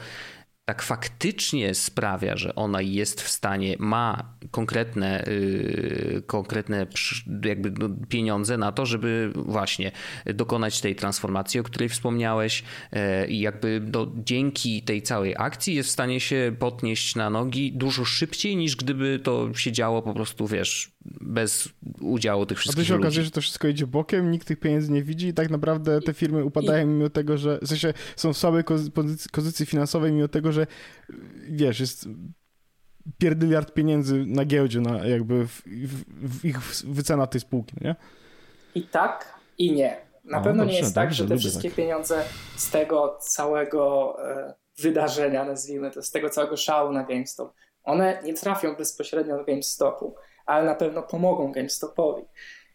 tak 0.64 0.82
faktycznie 0.82 1.74
sprawia, 1.74 2.36
że 2.36 2.54
ona 2.54 2.82
jest 2.82 3.22
w 3.22 3.28
stanie, 3.28 3.76
ma 3.78 4.34
konkretne, 4.50 5.24
yy, 5.26 6.22
konkretne 6.26 6.86
jakby 7.44 7.70
no, 7.70 7.88
pieniądze 8.08 8.56
na 8.56 8.72
to, 8.72 8.86
żeby 8.86 9.32
właśnie 9.34 9.92
dokonać 10.26 10.80
tej 10.80 10.96
transformacji, 10.96 11.60
o 11.60 11.62
której 11.62 11.88
wspomniałeś 11.88 12.64
yy, 12.92 13.26
i 13.26 13.40
jakby 13.40 13.82
no, 13.92 14.12
dzięki 14.16 14.82
tej 14.82 15.02
całej 15.02 15.34
akcji 15.38 15.74
jest 15.74 15.88
w 15.88 15.92
stanie 15.92 16.20
się 16.20 16.56
podnieść 16.58 17.16
na 17.16 17.30
nogi 17.30 17.72
dużo 17.72 18.04
szybciej 18.04 18.56
niż 18.56 18.76
gdyby 18.76 19.20
to 19.22 19.54
się 19.54 19.72
działo 19.72 20.02
po 20.02 20.14
prostu, 20.14 20.46
wiesz, 20.46 20.92
bez 21.20 21.68
udziału 22.00 22.46
tych 22.46 22.58
wszystkich 22.58 22.84
A 22.84 22.84
to 22.84 22.88
się 22.88 23.00
okazuje, 23.00 23.24
że 23.24 23.30
to 23.30 23.40
wszystko 23.40 23.68
idzie 23.68 23.86
bokiem, 23.86 24.30
nikt 24.30 24.48
tych 24.48 24.60
pieniędzy 24.60 24.92
nie 24.92 25.02
widzi 25.02 25.26
i 25.26 25.34
tak 25.34 25.50
naprawdę 25.50 26.00
te 26.00 26.14
firmy 26.14 26.44
upadają 26.44 26.86
mimo 26.86 27.10
tego, 27.10 27.38
że 27.38 27.58
w 27.62 27.68
sensie 27.68 27.94
są 28.16 28.32
w 28.32 28.38
słabej 28.38 28.64
pozycji 29.32 29.66
finansowej 29.66 30.12
mimo 30.12 30.28
tego, 30.28 30.51
że 30.52 30.66
wiesz, 31.48 31.80
jest 31.80 32.08
pierdyliard 33.18 33.72
pieniędzy 33.72 34.24
na 34.26 34.44
giełdzie, 34.44 34.80
na 34.80 35.06
jakby 35.06 35.46
w, 35.46 35.62
w, 35.66 36.40
w 36.40 36.44
ich 36.44 36.60
wycena 36.84 37.26
tej 37.26 37.40
spółki, 37.40 37.76
nie? 37.80 37.96
I 38.74 38.82
tak, 38.82 39.38
i 39.58 39.72
nie. 39.72 39.96
Na 40.24 40.38
o, 40.38 40.42
pewno 40.42 40.62
dobrze, 40.62 40.74
nie 40.74 40.80
jest 40.80 40.94
tak, 40.94 41.14
że 41.14 41.28
te 41.28 41.36
wszystkie 41.36 41.68
tak. 41.68 41.76
pieniądze 41.76 42.24
z 42.56 42.70
tego 42.70 43.18
całego 43.20 44.16
e, 44.30 44.54
wydarzenia, 44.78 45.44
nazwijmy 45.44 45.90
to, 45.90 46.02
z 46.02 46.10
tego 46.10 46.30
całego 46.30 46.56
szału 46.56 46.92
na 46.92 47.04
GameStop, 47.04 47.52
one 47.84 48.20
nie 48.24 48.34
trafią 48.34 48.74
bezpośrednio 48.74 49.36
do 49.36 49.44
GameStopu, 49.44 50.14
ale 50.46 50.64
na 50.64 50.74
pewno 50.74 51.02
pomogą 51.02 51.52
GameStopowi. 51.52 52.22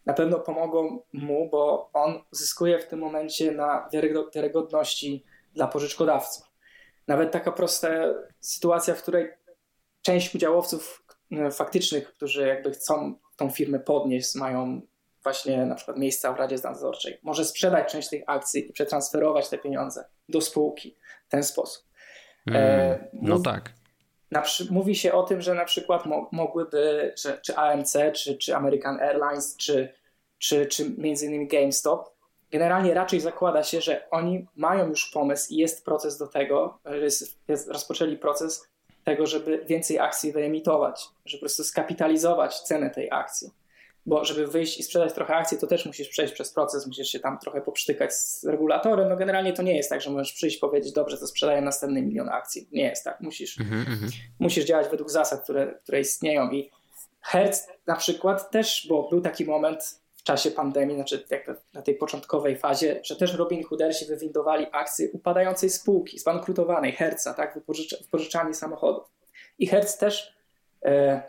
Na 0.06 0.14
pewno 0.14 0.38
pomogą 0.38 1.02
mu, 1.12 1.48
bo 1.50 1.90
on 1.92 2.20
zyskuje 2.30 2.78
w 2.78 2.86
tym 2.86 2.98
momencie 2.98 3.52
na 3.52 3.88
wiarygodności 4.34 5.24
dla 5.54 5.66
pożyczkodawców. 5.66 6.47
Nawet 7.08 7.32
taka 7.32 7.52
prosta 7.52 7.88
sytuacja, 8.40 8.94
w 8.94 9.02
której 9.02 9.30
część 10.02 10.34
udziałowców 10.34 11.04
e, 11.32 11.50
faktycznych, 11.50 12.12
którzy 12.12 12.46
jakby 12.46 12.70
chcą 12.70 13.14
tą 13.36 13.50
firmę 13.50 13.80
podnieść, 13.80 14.34
mają 14.34 14.80
właśnie 15.22 15.66
na 15.66 15.74
przykład 15.74 15.98
miejsca 15.98 16.32
w 16.32 16.36
Radzie 16.36 16.56
Nadzorczej, 16.64 17.18
może 17.22 17.44
sprzedać 17.44 17.92
część 17.92 18.08
tych 18.08 18.22
akcji 18.26 18.70
i 18.70 18.72
przetransferować 18.72 19.48
te 19.48 19.58
pieniądze 19.58 20.04
do 20.28 20.40
spółki 20.40 20.96
w 21.26 21.30
ten 21.30 21.42
sposób. 21.42 21.84
Mm, 22.46 22.98
no 23.12 23.38
tak. 23.38 23.72
Mówi 24.70 24.96
się 24.96 25.12
o 25.12 25.22
tym, 25.22 25.40
że 25.40 25.54
na 25.54 25.64
przykład 25.64 26.06
mo, 26.06 26.28
mogłyby, 26.32 27.14
że, 27.22 27.38
czy 27.38 27.56
AMC, 27.56 27.96
czy, 28.14 28.38
czy 28.38 28.56
American 28.56 29.00
Airlines, 29.00 29.56
czy, 29.56 29.94
czy, 30.38 30.66
czy 30.66 30.90
między 30.98 31.26
innymi 31.26 31.46
GameStop 31.46 32.17
generalnie 32.50 32.94
raczej 32.94 33.20
zakłada 33.20 33.62
się, 33.62 33.80
że 33.80 34.10
oni 34.10 34.46
mają 34.56 34.88
już 34.88 35.10
pomysł 35.10 35.54
i 35.54 35.56
jest 35.56 35.84
proces 35.84 36.18
do 36.18 36.26
tego, 36.26 36.78
jest, 37.02 37.38
jest, 37.48 37.68
rozpoczęli 37.68 38.16
proces 38.16 38.68
tego, 39.04 39.26
żeby 39.26 39.64
więcej 39.66 39.98
akcji 39.98 40.32
wyemitować, 40.32 41.04
żeby 41.24 41.40
po 41.40 41.44
prostu 41.44 41.64
skapitalizować 41.64 42.60
cenę 42.60 42.90
tej 42.90 43.10
akcji. 43.10 43.50
Bo 44.06 44.24
żeby 44.24 44.46
wyjść 44.46 44.80
i 44.80 44.82
sprzedać 44.82 45.12
trochę 45.12 45.34
akcji, 45.34 45.58
to 45.58 45.66
też 45.66 45.86
musisz 45.86 46.08
przejść 46.08 46.34
przez 46.34 46.52
proces, 46.52 46.86
musisz 46.86 47.08
się 47.08 47.20
tam 47.20 47.38
trochę 47.38 47.60
poprztykać 47.60 48.14
z 48.14 48.44
regulatorem. 48.44 49.08
No 49.08 49.16
generalnie 49.16 49.52
to 49.52 49.62
nie 49.62 49.76
jest 49.76 49.90
tak, 49.90 50.00
że 50.00 50.10
możesz 50.10 50.32
przyjść 50.32 50.56
i 50.56 50.60
powiedzieć, 50.60 50.92
dobrze, 50.92 51.18
to 51.18 51.26
sprzedaję 51.26 51.60
następny 51.60 52.02
milion 52.02 52.28
akcji. 52.28 52.68
Nie 52.72 52.82
jest 52.82 53.04
tak. 53.04 53.20
Musisz, 53.20 53.60
mm 53.60 53.84
-hmm. 53.84 54.10
musisz 54.38 54.64
działać 54.64 54.88
według 54.88 55.10
zasad, 55.10 55.42
które, 55.42 55.74
które 55.82 56.00
istnieją. 56.00 56.50
I 56.50 56.70
Hertz 57.20 57.68
na 57.86 57.96
przykład 57.96 58.50
też, 58.50 58.86
bo 58.88 59.08
był 59.08 59.20
taki 59.20 59.44
moment 59.44 60.00
czasie 60.28 60.50
pandemii, 60.50 60.94
znaczy 60.94 61.24
na 61.74 61.82
tej 61.82 61.94
początkowej 61.94 62.56
fazie, 62.56 63.00
że 63.04 63.16
też 63.16 63.34
Robin 63.34 63.64
Hoodersi 63.64 64.06
wywindowali 64.06 64.66
akcje 64.72 65.08
upadającej 65.12 65.70
spółki, 65.70 66.18
zbankrutowanej, 66.18 66.92
Herca, 66.92 67.34
tak, 67.34 67.54
wypożycz, 67.54 68.02
wypożyczalni 68.02 68.54
samochodów. 68.54 69.04
I 69.58 69.66
Hertz 69.66 69.98
też 69.98 70.34
e, 70.84 71.22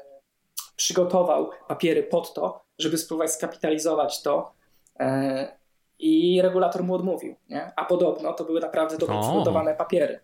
przygotował 0.76 1.50
papiery 1.68 2.04
pod 2.04 2.34
to, 2.34 2.66
żeby 2.80 2.97
spróbować 2.97 3.32
skapitalizować 3.32 4.22
to 4.22 4.54
e, 5.00 5.58
i 6.00 6.41
regulator 6.41 6.84
mu 6.84 6.95
odmówił. 6.95 7.36
Nie? 7.50 7.72
A 7.76 7.86
podobno 7.86 8.34
to 8.34 8.43
były 8.43 8.60
naprawdę 8.60 8.97
dobrze 8.97 9.20
przygotowane 9.22 9.76
papiery. 9.76 10.20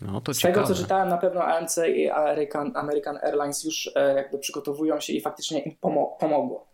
No, 0.00 0.20
to 0.20 0.34
Z 0.34 0.38
ciekawe. 0.38 0.54
tego, 0.54 0.74
co 0.74 0.82
czytałem, 0.82 1.08
na 1.08 1.18
pewno 1.18 1.44
AMC 1.44 1.78
i 1.78 2.10
American, 2.10 2.72
American 2.74 3.18
Airlines 3.22 3.64
już 3.64 3.90
e, 3.96 4.14
jakby 4.14 4.38
przygotowują 4.38 5.00
się 5.00 5.12
i 5.12 5.20
faktycznie 5.20 5.60
im 5.60 5.76
pomo 5.80 6.16
pomogło. 6.20 6.71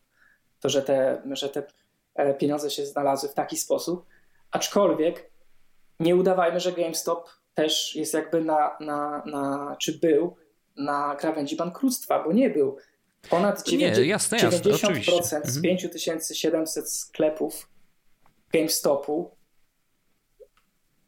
To, 0.61 0.69
że 0.69 0.83
te, 0.83 1.23
że 1.31 1.49
te 1.49 1.63
e, 2.15 2.35
pieniądze 2.35 2.71
się 2.71 2.87
znalazły 2.87 3.29
w 3.29 3.35
taki 3.35 3.57
sposób. 3.57 4.07
Aczkolwiek 4.51 5.31
nie 6.01 6.17
udawajmy, 6.17 6.61
że 6.61 6.73
GameStop 6.73 7.29
też 7.55 7.97
jest 7.97 8.15
jakby 8.15 8.45
na, 8.45 8.77
na, 8.81 9.23
na 9.27 9.77
czy 9.81 9.99
był 9.99 10.37
na 10.77 11.17
krawędzi 11.17 11.57
bankructwa, 11.57 12.25
bo 12.25 12.33
nie 12.33 12.51
był. 12.51 12.77
Ponad 13.31 13.63
90, 13.63 13.99
nie, 13.99 14.11
jasne, 14.11 14.39
jasne, 14.39 14.73
90% 14.73 15.41
z 15.45 15.63
5700 15.63 16.77
mhm. 16.77 16.87
sklepów 16.87 17.69
GameStopu 18.53 19.31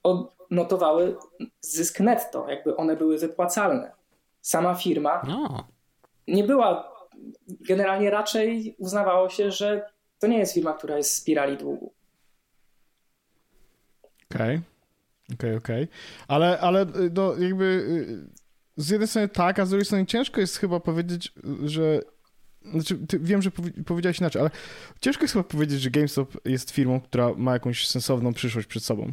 odnotowały 0.03 1.17
zysk 1.61 2.01
netto, 2.01 2.49
jakby 2.49 2.77
one 2.77 2.97
były 2.97 3.19
wypłacalne. 3.19 3.93
Sama 4.41 4.75
firma 4.75 5.23
no. 5.27 5.69
nie 6.29 6.45
była, 6.45 6.93
generalnie 7.49 8.11
raczej 8.11 8.75
uznawało 8.79 9.29
się, 9.29 9.51
że 9.51 9.91
to 10.19 10.27
nie 10.27 10.39
jest 10.39 10.55
firma, 10.55 10.73
która 10.73 10.97
jest 10.97 11.13
w 11.13 11.17
spirali 11.17 11.57
długu. 11.57 11.93
Okej, 14.31 14.57
okay. 14.57 14.63
okej, 15.35 15.35
okay, 15.35 15.57
okej. 15.57 15.85
Okay. 15.85 15.97
Ale, 16.29 16.61
ale 16.61 16.87
no, 17.15 17.37
jakby 17.37 17.65
y, 17.65 18.83
z 18.83 18.91
jednej 18.91 19.09
strony 19.09 19.29
tak, 19.29 19.59
a 19.59 19.67
z 19.67 19.69
drugiej 19.69 19.85
strony 19.85 20.07
ciężko 20.07 20.41
jest 20.41 20.57
chyba 20.57 20.81
powiedzieć, 20.81 21.33
że 21.65 22.01
znaczy, 22.63 22.99
wiem, 23.21 23.43
że 23.43 23.51
powiedziałeś 23.87 24.19
inaczej, 24.19 24.41
ale 24.41 24.51
ciężko 25.01 25.25
jest 25.25 25.33
chyba 25.33 25.45
powiedzieć, 25.45 25.81
że 25.81 25.91
GameStop 25.91 26.29
jest 26.45 26.71
firmą, 26.71 27.01
która 27.01 27.35
ma 27.37 27.53
jakąś 27.53 27.89
sensowną 27.89 28.33
przyszłość 28.33 28.67
przed 28.67 28.85
sobą. 28.85 29.13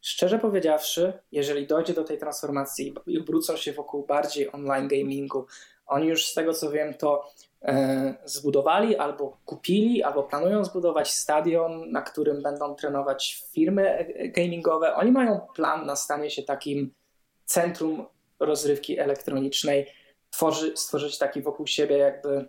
Szczerze 0.00 0.38
powiedziawszy, 0.38 1.12
jeżeli 1.32 1.66
dojdzie 1.66 1.94
do 1.94 2.04
tej 2.04 2.18
transformacji 2.18 2.94
i 3.06 3.18
obrócą 3.18 3.56
się 3.56 3.72
wokół 3.72 4.06
bardziej 4.06 4.52
online 4.52 4.88
gamingu, 4.88 5.46
oni 5.86 6.06
już 6.06 6.26
z 6.26 6.34
tego 6.34 6.54
co 6.54 6.70
wiem, 6.70 6.94
to 6.94 7.30
e, 7.62 8.14
zbudowali 8.24 8.96
albo 8.96 9.38
kupili, 9.44 10.02
albo 10.02 10.22
planują 10.22 10.64
zbudować 10.64 11.12
stadion, 11.12 11.90
na 11.90 12.02
którym 12.02 12.42
będą 12.42 12.74
trenować 12.74 13.44
firmy 13.52 14.14
gamingowe. 14.36 14.94
Oni 14.94 15.12
mają 15.12 15.40
plan 15.54 15.86
na 15.86 15.96
stanie 15.96 16.30
się 16.30 16.42
takim 16.42 16.94
centrum 17.44 18.06
rozrywki 18.40 18.98
elektronicznej, 18.98 19.86
tworzy, 20.30 20.76
stworzyć 20.76 21.18
taki 21.18 21.42
wokół 21.42 21.66
siebie 21.66 21.98
jakby 21.98 22.48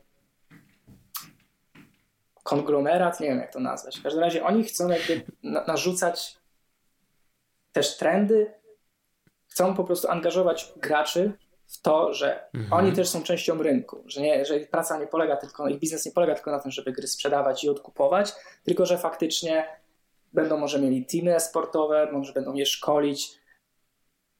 konglomerat, 2.43 3.19
nie 3.19 3.27
wiem 3.27 3.39
jak 3.39 3.53
to 3.53 3.59
nazwać. 3.59 3.99
W 3.99 4.03
każdym 4.03 4.23
razie 4.23 4.45
oni 4.45 4.63
chcą 4.63 4.89
jakby 4.89 5.21
narzucać 5.43 6.37
też 7.71 7.97
trendy, 7.97 8.53
chcą 9.47 9.75
po 9.75 9.83
prostu 9.83 10.09
angażować 10.09 10.73
graczy 10.77 11.33
w 11.67 11.81
to, 11.81 12.13
że 12.13 12.49
mhm. 12.53 12.73
oni 12.73 12.95
też 12.95 13.09
są 13.09 13.23
częścią 13.23 13.63
rynku, 13.63 14.03
że, 14.05 14.21
nie, 14.21 14.45
że 14.45 14.57
ich 14.57 14.69
praca 14.69 14.99
nie 14.99 15.07
polega 15.07 15.37
tylko, 15.37 15.67
ich 15.67 15.79
biznes 15.79 16.05
nie 16.05 16.11
polega 16.11 16.35
tylko 16.35 16.51
na 16.51 16.59
tym, 16.59 16.71
żeby 16.71 16.91
gry 16.91 17.07
sprzedawać 17.07 17.63
i 17.63 17.69
odkupować, 17.69 18.33
tylko 18.63 18.85
że 18.85 18.97
faktycznie 18.97 19.67
będą 20.33 20.57
może 20.57 20.79
mieli 20.79 21.05
teamy 21.05 21.39
sportowe, 21.39 22.09
może 22.11 22.33
będą 22.33 22.53
je 22.53 22.65
szkolić, 22.65 23.39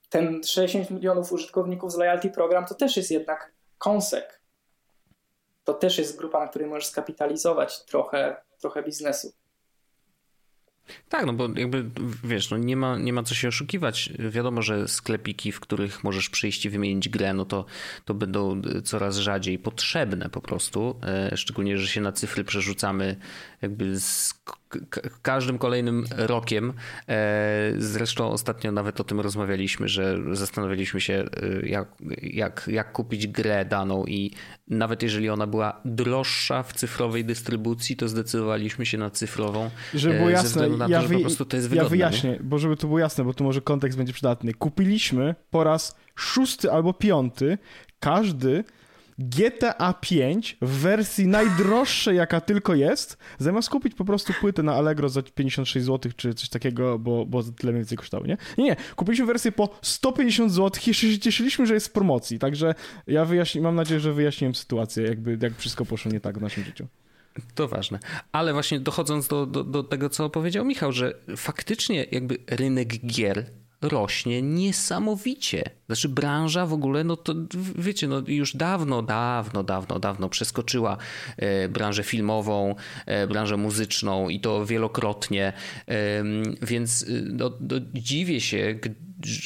ten 0.10 0.44
60 0.44 0.90
milionów 0.90 1.32
użytkowników 1.32 1.92
z 1.92 1.98
Loyalty 1.98 2.30
Program 2.30 2.66
to 2.66 2.76
też 2.76 2.98
jest 2.98 3.12
jednak 3.12 3.52
kąsek. 3.78 4.42
To 5.64 5.74
też 5.74 5.98
jest 5.98 6.18
grupa, 6.18 6.40
na 6.40 6.48
której 6.48 6.68
możesz 6.68 6.86
skapitalizować 6.86 7.86
trochę, 7.86 8.36
trochę 8.60 8.84
biznesu. 8.84 9.34
Tak, 11.10 11.26
no 11.26 11.34
bo 11.34 11.50
jakby 11.56 11.86
wiesz, 12.24 12.50
no 12.50 12.58
nie, 12.58 12.78
ma, 12.78 12.98
nie 12.98 13.14
ma 13.14 13.24
co 13.24 13.36
się 13.36 13.48
oszukiwać. 13.48 14.14
Wiadomo, 14.20 14.62
że 14.62 14.88
sklepiki, 14.88 15.52
w 15.52 15.60
których 15.60 16.04
możesz 16.04 16.30
przyjść 16.30 16.66
i 16.66 16.70
wymienić 16.70 17.10
grę, 17.10 17.34
no 17.34 17.46
to, 17.46 17.66
to 18.06 18.14
będą 18.14 18.62
coraz 18.84 19.18
rzadziej 19.18 19.60
potrzebne 19.60 20.30
po 20.30 20.42
prostu. 20.42 21.00
E, 21.04 21.38
szczególnie, 21.38 21.78
że 21.78 21.88
się 21.88 22.02
na 22.02 22.12
cyfry 22.12 22.44
przerzucamy 22.44 23.16
jakby 23.62 24.00
z 24.00 24.34
każdym 25.22 25.58
kolejnym 25.58 26.06
rokiem. 26.12 26.74
E, 27.10 27.74
zresztą 27.78 28.32
ostatnio 28.32 28.72
nawet 28.72 29.02
o 29.02 29.04
tym 29.04 29.20
rozmawialiśmy, 29.20 29.88
że 29.88 30.18
zastanawialiśmy 30.32 31.02
się, 31.02 31.14
e, 31.64 31.68
jak, 31.68 31.88
jak, 32.22 32.70
jak 32.72 32.92
kupić 32.92 33.28
grę 33.28 33.66
daną 33.66 34.06
i 34.06 34.32
nawet 34.68 35.04
jeżeli 35.04 35.30
ona 35.30 35.48
była 35.48 35.82
droższa 35.86 36.64
w 36.64 36.74
cyfrowej 36.74 37.26
dystrybucji, 37.26 37.96
to 37.96 38.08
zdecydowaliśmy 38.08 38.86
się 38.86 38.98
na 38.98 39.10
cyfrową. 39.10 39.70
Żeby 39.94 40.14
było 40.14 40.30
jasne, 40.30 40.70
na 40.70 40.86
to, 40.86 40.92
ja, 40.92 41.02
wy, 41.02 41.08
wygodne, 41.08 41.76
ja 41.76 41.86
wyjaśnię, 41.86 42.32
nie? 42.32 42.40
bo 42.40 42.60
żeby 42.60 42.78
to 42.78 42.88
było 42.88 43.00
jasne, 43.00 43.24
bo 43.24 43.34
tu 43.34 43.44
może 43.44 43.62
kontekst 43.62 43.98
będzie 43.98 44.14
przydatny. 44.14 44.54
Kupiliśmy 44.54 45.36
po 45.52 45.64
raz 45.64 45.96
szósty 46.16 46.72
albo 46.72 46.94
piąty 46.94 47.58
każdy 48.00 48.64
GTA 49.20 49.94
5 49.94 50.58
w 50.62 50.70
wersji 50.70 51.28
najdroższej, 51.28 52.18
jaka 52.18 52.42
tylko 52.42 52.76
jest, 52.76 53.18
zamiast 53.38 53.70
kupić 53.70 53.96
po 53.96 54.06
prostu 54.06 54.34
płytę 54.42 54.64
na 54.64 54.74
Allegro 54.74 55.10
za 55.10 55.22
56 55.22 55.86
zł 55.86 56.12
czy 56.16 56.34
coś 56.34 56.50
takiego, 56.50 57.00
bo, 57.00 57.26
bo 57.26 57.44
tyle 57.44 57.72
mniej 57.72 57.82
więcej 57.82 57.98
kosztowało, 57.98 58.28
nie? 58.28 58.38
Nie, 58.58 58.64
nie. 58.64 58.76
Kupiliśmy 58.96 59.26
wersję 59.26 59.52
po 59.52 59.70
150 59.82 60.52
zł 60.52 60.82
i 60.88 60.94
się 60.94 61.20
cieszyliśmy, 61.20 61.66
że 61.66 61.74
jest 61.74 61.88
w 61.88 61.92
promocji, 61.92 62.40
także 62.40 62.76
ja 63.08 63.26
wyjaśni, 63.26 63.62
mam 63.62 63.76
nadzieję, 63.76 64.00
że 64.00 64.14
wyjaśniłem 64.14 64.56
sytuację, 64.56 65.04
jakby 65.04 65.38
jak 65.42 65.58
wszystko 65.58 65.86
poszło 65.86 66.12
nie 66.12 66.20
tak 66.20 66.40
w 66.40 66.42
naszym 66.42 66.64
życiu. 66.64 66.88
To 67.56 67.68
ważne. 67.68 68.00
Ale 68.32 68.54
właśnie 68.54 68.80
dochodząc 68.80 69.28
do, 69.28 69.46
do, 69.46 69.64
do 69.64 69.84
tego, 69.84 70.10
co 70.10 70.30
powiedział 70.30 70.66
Michał, 70.66 70.92
że 70.92 71.14
faktycznie 71.38 72.06
jakby 72.12 72.38
rynek 72.48 72.88
gier 72.88 73.46
rośnie 73.86 74.42
niesamowicie. 74.42 75.64
Znaczy 75.86 76.10
branża 76.10 76.66
w 76.66 76.74
ogóle, 76.74 77.04
no 77.04 77.16
to 77.16 77.34
wiecie, 77.76 78.08
no 78.08 78.22
już 78.28 78.56
dawno, 78.56 79.02
dawno, 79.02 79.64
dawno, 79.64 80.00
dawno 80.00 80.30
przeskoczyła 80.30 80.98
e, 81.38 81.70
branżę 81.70 82.04
filmową, 82.04 82.76
e, 83.06 83.28
branżę 83.28 83.58
muzyczną 83.58 84.30
i 84.30 84.40
to 84.40 84.66
wielokrotnie, 84.66 85.54
więc 86.62 87.02
y, 87.02 87.28
no, 87.32 87.52
no, 87.62 87.76
dziwię 87.94 88.42
się, 88.42 88.80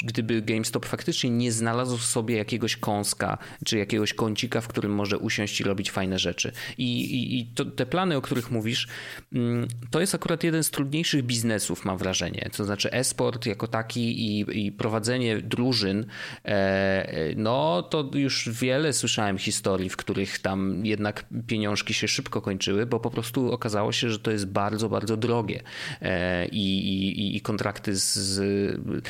gdyby 0.03 0.41
GameStop 0.41 0.85
faktycznie 0.85 1.29
nie 1.29 1.51
znalazł 1.51 1.97
sobie 1.97 2.35
jakiegoś 2.37 2.77
kąska, 2.77 3.37
czy 3.65 3.77
jakiegoś 3.77 4.13
kącika, 4.13 4.61
w 4.61 4.67
którym 4.67 4.91
może 4.91 5.17
usiąść 5.17 5.61
i 5.61 5.63
robić 5.63 5.91
fajne 5.91 6.19
rzeczy. 6.19 6.51
I, 6.77 7.01
i, 7.01 7.39
i 7.39 7.45
to, 7.45 7.65
te 7.65 7.85
plany, 7.85 8.17
o 8.17 8.21
których 8.21 8.51
mówisz, 8.51 8.87
mm, 9.33 9.67
to 9.91 10.01
jest 10.01 10.15
akurat 10.15 10.43
jeden 10.43 10.63
z 10.63 10.71
trudniejszych 10.71 11.23
biznesów, 11.23 11.85
mam 11.85 11.97
wrażenie. 11.97 12.49
To 12.57 12.65
znaczy 12.65 12.91
e-sport 12.91 13.45
jako 13.45 13.67
taki 13.67 14.01
i, 14.39 14.65
i 14.65 14.71
prowadzenie 14.71 15.37
drużyn, 15.37 16.05
e, 16.45 17.33
no 17.35 17.83
to 17.83 18.11
już 18.13 18.49
wiele 18.49 18.93
słyszałem 18.93 19.37
historii, 19.37 19.89
w 19.89 19.97
których 19.97 20.39
tam 20.39 20.85
jednak 20.85 21.25
pieniążki 21.47 21.93
się 21.93 22.07
szybko 22.07 22.41
kończyły, 22.41 22.85
bo 22.85 22.99
po 22.99 23.11
prostu 23.11 23.51
okazało 23.51 23.91
się, 23.91 24.09
że 24.09 24.19
to 24.19 24.31
jest 24.31 24.45
bardzo, 24.47 24.89
bardzo 24.89 25.17
drogie. 25.17 25.63
E, 26.01 26.47
I, 26.47 27.35
i, 27.35 27.41
kontrakty 27.41 27.95
z 27.95 28.39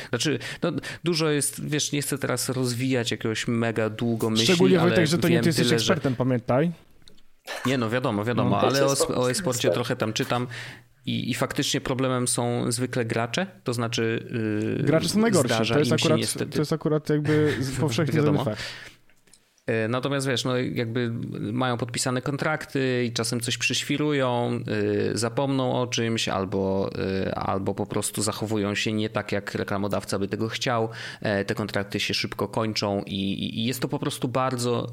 znaczy 0.08 0.38
no, 0.62 0.72
dużo 1.04 1.30
jest, 1.30 1.68
wiesz, 1.68 1.92
nie 1.92 2.02
chcę 2.02 2.18
teraz 2.18 2.48
rozwijać 2.48 3.10
jakiegoś 3.10 3.48
mega 3.48 3.90
długo 3.90 4.30
myśli, 4.30 4.46
Szczególnie 4.46 4.78
Wojtek, 4.78 5.06
że 5.06 5.18
to 5.18 5.28
nie 5.28 5.40
ty 5.40 5.48
jesteś 5.48 5.66
tyle, 5.66 5.76
ekspertem, 5.76 6.12
że... 6.12 6.16
pamiętaj. 6.16 6.72
Nie 7.66 7.78
no, 7.78 7.90
wiadomo, 7.90 8.24
wiadomo, 8.24 8.50
no, 8.50 8.60
ale 8.60 8.86
o, 8.86 8.94
o 9.14 9.30
e-sporcie 9.30 9.70
trochę 9.70 9.96
tam 9.96 10.12
czytam. 10.12 10.46
I, 11.06 11.30
I, 11.30 11.34
faktycznie 11.34 11.80
problemem 11.80 12.28
są 12.28 12.72
zwykle 12.72 13.04
gracze, 13.04 13.46
to 13.64 13.72
znaczy. 13.74 14.28
Yy, 14.76 14.84
gracze 14.84 15.08
są 15.08 15.20
najgorsi. 15.20 15.54
To 15.72 15.78
jest, 15.78 15.92
akurat, 15.92 16.18
niestety... 16.18 16.52
to 16.52 16.58
jest 16.58 16.72
akurat 16.72 17.08
jakby 17.08 17.54
powszechnie 17.80 18.14
wiadomo. 18.20 18.44
Fakt. 18.44 18.62
E, 19.66 19.88
natomiast 19.88 20.26
wiesz, 20.26 20.44
no 20.44 20.56
jakby 20.56 21.10
mają 21.52 21.76
podpisane 21.76 22.22
kontrakty 22.22 23.04
i 23.04 23.12
czasem 23.12 23.40
coś 23.40 23.58
przyświrują, 23.58 24.60
e, 25.12 25.18
zapomną 25.18 25.82
o 25.82 25.86
czymś 25.86 26.28
albo, 26.28 26.90
e, 27.26 27.34
albo 27.34 27.74
po 27.74 27.86
prostu 27.86 28.22
zachowują 28.22 28.74
się 28.74 28.92
nie 28.92 29.10
tak, 29.10 29.32
jak 29.32 29.54
reklamodawca 29.54 30.18
by 30.18 30.28
tego 30.28 30.48
chciał. 30.48 30.88
Te 31.46 31.54
kontrakty 31.54 32.00
się 32.00 32.14
szybko 32.14 32.48
kończą 32.48 33.02
i, 33.06 33.58
i 33.60 33.64
jest 33.64 33.80
to 33.80 33.88
po 33.88 33.98
prostu 33.98 34.28
bardzo 34.28 34.86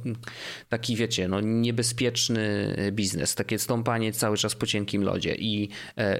taki, 0.69 0.95
wiecie, 0.95 1.27
no 1.27 1.41
niebezpieczny 1.41 2.75
biznes, 2.91 3.35
takie 3.35 3.59
stąpanie 3.59 4.11
cały 4.11 4.37
czas 4.37 4.55
po 4.55 4.65
cienkim 4.65 5.03
lodzie 5.03 5.35
i 5.35 5.69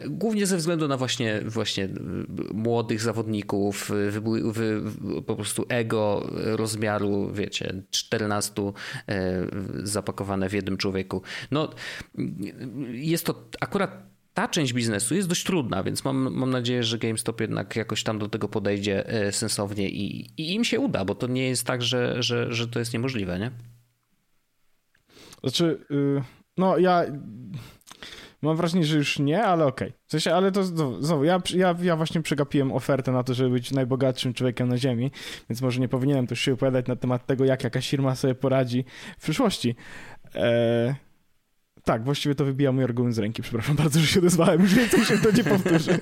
głównie 0.07 0.45
ze 0.45 0.57
względu 0.57 0.87
na 0.87 0.97
właśnie, 0.97 1.41
właśnie 1.45 1.89
młodych 2.53 3.01
zawodników, 3.01 3.91
wy, 4.11 4.51
wy, 4.51 4.81
po 5.25 5.35
prostu 5.35 5.65
ego 5.69 6.29
rozmiaru, 6.33 7.31
wiecie, 7.33 7.83
14 7.91 8.46
podcastu 8.47 8.73
zapakowane 9.83 10.49
w 10.49 10.53
jednym 10.53 10.77
człowieku. 10.77 11.21
No, 11.51 11.69
jest 12.91 13.25
to 13.25 13.49
akurat 13.61 14.17
ta 14.33 14.47
część 14.47 14.73
biznesu 14.73 15.15
jest 15.15 15.27
dość 15.27 15.43
trudna, 15.43 15.83
więc 15.83 16.05
mam, 16.05 16.33
mam 16.33 16.49
nadzieję, 16.49 16.83
że 16.83 16.97
GameStop 16.97 17.41
jednak 17.41 17.75
jakoś 17.75 18.03
tam 18.03 18.19
do 18.19 18.29
tego 18.29 18.47
podejdzie 18.47 19.05
sensownie 19.31 19.89
i, 19.89 20.31
i 20.37 20.53
im 20.53 20.63
się 20.63 20.79
uda, 20.79 21.05
bo 21.05 21.15
to 21.15 21.27
nie 21.27 21.49
jest 21.49 21.65
tak, 21.65 21.81
że, 21.81 22.23
że, 22.23 22.53
że 22.53 22.67
to 22.67 22.79
jest 22.79 22.93
niemożliwe, 22.93 23.39
nie? 23.39 23.51
Znaczy, 25.43 25.85
yy, 25.89 26.23
no 26.57 26.77
ja 26.77 27.05
mam 28.41 28.57
wrażenie, 28.57 28.83
że 28.83 28.97
już 28.97 29.19
nie, 29.19 29.43
ale 29.43 29.65
okej. 29.65 29.87
Okay. 29.87 29.99
W 30.07 30.11
sensie, 30.11 30.33
ale 30.33 30.51
to 30.51 30.63
znowu, 30.99 31.23
ja, 31.23 31.41
ja, 31.55 31.75
ja 31.81 31.95
właśnie 31.95 32.21
przegapiłem 32.21 32.71
ofertę 32.71 33.11
na 33.11 33.23
to, 33.23 33.33
żeby 33.33 33.49
być 33.49 33.71
najbogatszym 33.71 34.33
człowiekiem 34.33 34.67
na 34.67 34.77
ziemi, 34.77 35.11
więc 35.49 35.61
może 35.61 35.79
nie 35.79 35.87
powinienem 35.87 36.27
też 36.27 36.39
się 36.39 36.53
opowiadać 36.53 36.87
na 36.87 36.95
temat 36.95 37.25
tego, 37.25 37.45
jak 37.45 37.63
jakaś 37.63 37.89
firma 37.89 38.15
sobie 38.15 38.35
poradzi 38.35 38.85
w 39.17 39.23
przyszłości. 39.23 39.75
Eee, 40.35 41.06
tak, 41.87 42.03
właściwie 42.03 42.35
to 42.35 42.45
wybija 42.45 42.71
mój 42.71 42.83
argument 42.83 43.15
z 43.15 43.19
ręki. 43.19 43.41
Przepraszam 43.41 43.75
bardzo, 43.75 43.99
że 43.99 44.07
się 44.07 44.19
odezwałem. 44.19 44.61
Już 44.61 44.73
więcej 44.73 45.05
się 45.05 45.17
to 45.17 45.31
nie 45.31 45.43
powtórzy. 45.43 45.99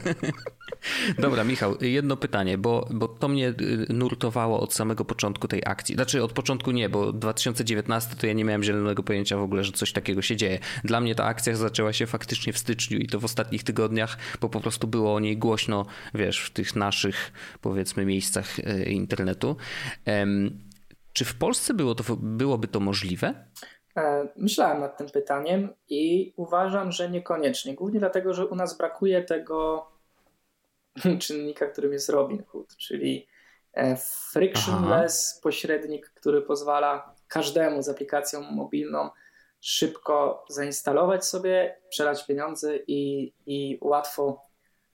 Dobra, 1.20 1.44
Michał, 1.44 1.78
jedno 1.82 2.18
pytanie, 2.18 2.58
bo, 2.58 2.88
bo 2.92 3.08
to 3.08 3.28
mnie 3.28 3.50
y, 3.50 3.94
nurtowało 3.94 4.60
od 4.60 4.74
samego 4.74 5.06
początku 5.06 5.48
tej 5.48 5.62
akcji. 5.66 5.96
Znaczy 5.96 6.24
od 6.24 6.34
początku 6.34 6.72
nie, 6.72 6.90
bo 6.90 7.14
2019 7.14 8.16
to 8.16 8.28
ja 8.28 8.34
nie 8.34 8.46
miałem 8.46 8.64
zielonego 8.64 9.04
pojęcia 9.04 9.38
w 9.38 9.42
ogóle, 9.42 9.64
że 9.64 9.72
coś 9.72 9.92
takiego 9.92 10.22
się 10.22 10.36
dzieje. 10.36 10.60
Dla 10.84 11.02
mnie 11.02 11.16
ta 11.16 11.26
akcja 11.26 11.56
zaczęła 11.56 11.94
się 11.94 12.06
faktycznie 12.06 12.54
w 12.54 12.58
styczniu 12.58 12.98
i 12.98 13.08
to 13.08 13.20
w 13.20 13.26
ostatnich 13.26 13.64
tygodniach, 13.64 14.18
bo 14.42 14.50
po 14.50 14.60
prostu 14.62 14.88
było 14.88 15.16
o 15.16 15.20
niej 15.20 15.38
głośno, 15.38 15.86
wiesz, 16.14 16.40
w 16.40 16.50
tych 16.50 16.76
naszych, 16.76 17.32
powiedzmy, 17.62 18.06
miejscach 18.06 18.60
y, 18.60 18.84
internetu. 18.84 19.58
Czy 21.14 21.26
w 21.26 21.36
Polsce 21.36 21.74
było 21.74 21.96
to, 21.96 22.16
byłoby 22.16 22.68
to 22.68 22.80
możliwe? 22.80 23.46
E, 23.98 24.28
myślałem 24.36 24.80
nad 24.80 24.98
tym 24.98 25.10
pytaniem 25.10 25.70
i 25.90 26.34
uważam, 26.36 26.92
że 26.92 27.10
niekoniecznie. 27.10 27.76
Głównie 27.76 28.00
dlatego, 28.00 28.34
że 28.34 28.48
u 28.48 28.56
nas 28.56 28.78
brakuje 28.78 29.24
tego 29.24 29.88
czynnika, 31.20 31.68
którym 31.68 31.94
jest 31.94 32.10
Robinhood, 32.10 32.76
czyli 32.78 33.28
e, 33.74 33.96
frictionless 34.32 35.32
Aha. 35.34 35.40
pośrednik, 35.44 36.10
który 36.10 36.42
pozwala 36.42 37.16
każdemu 37.28 37.82
z 37.82 37.90
aplikacją 37.90 38.42
mobilną 38.42 39.10
szybko 39.62 40.46
zainstalować 40.50 41.26
sobie, 41.26 41.78
przelać 41.90 42.26
pieniądze 42.26 42.78
i, 42.88 43.34
i 43.46 43.78
łatwo. 43.82 44.42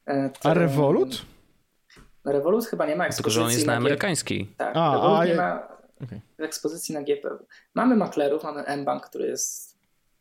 E, 0.08 0.30
a 0.44 0.54
Revolut? 0.54 1.26
Revolut 2.26 2.66
chyba 2.66 2.86
nie 2.86 2.96
ma 2.96 3.06
ekspozycji. 3.06 3.24
Tylko, 3.24 3.30
że 3.30 3.46
on 3.46 3.52
jest 3.52 3.66
na, 3.66 3.74
na 3.74 3.78
amerykański. 3.78 4.54
Tak, 4.58 4.76
a, 4.78 4.94
Revolut 4.94 5.20
a, 5.20 5.26
nie 5.26 5.36
ma 5.36 5.81
okay. 6.04 6.22
ekspozycji 6.38 6.96
na 6.96 7.02
GPW. 7.02 7.46
Mamy 7.74 7.96
maklerów, 7.96 8.44
mamy 8.44 8.78
mBank, 8.78 9.06
który 9.06 9.28
jest 9.28 9.78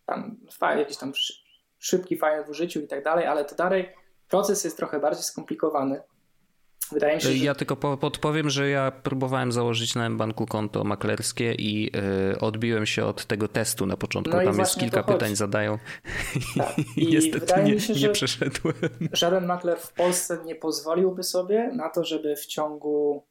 tam 0.06 0.36
fajny, 0.52 0.82
jakiś 0.82 0.96
tam 0.96 1.12
szybki, 1.78 2.16
fajny 2.16 2.44
w 2.44 2.48
użyciu 2.48 2.80
i 2.80 2.86
tak 2.88 3.04
dalej, 3.04 3.26
ale 3.26 3.44
to 3.44 3.54
dalej 3.54 3.94
proces 4.28 4.64
jest 4.64 4.76
trochę 4.76 5.00
bardziej 5.00 5.24
skomplikowany. 5.24 6.00
Wydaje 6.92 7.14
mi 7.14 7.22
się, 7.22 7.28
że... 7.28 7.36
Ja 7.36 7.54
tylko 7.54 7.76
podpowiem, 7.76 8.50
że 8.50 8.68
ja 8.68 8.90
próbowałem 8.90 9.52
założyć 9.52 9.94
na 9.94 10.10
mBanku 10.10 10.46
konto 10.46 10.84
maklerskie 10.84 11.54
i 11.54 11.82
yy, 11.82 12.38
odbiłem 12.40 12.86
się 12.86 13.04
od 13.04 13.26
tego 13.26 13.48
testu 13.48 13.86
na 13.86 13.96
początku. 13.96 14.36
No 14.36 14.44
Tam 14.44 14.58
jest 14.58 14.78
kilka 14.78 15.02
pytań 15.02 15.36
zadają 15.36 15.78
tak. 16.58 16.78
i, 16.96 17.04
I 17.04 17.06
niestety 17.06 17.62
nie, 17.62 17.80
się, 17.80 17.94
nie 17.94 18.08
przeszedłem. 18.08 18.74
Żaden 19.12 19.46
makler 19.46 19.78
w 19.78 19.92
Polsce 19.92 20.38
nie 20.44 20.54
pozwoliłby 20.54 21.22
sobie 21.22 21.72
na 21.76 21.88
to, 21.88 22.04
żeby 22.04 22.36
w 22.36 22.46
ciągu 22.46 23.26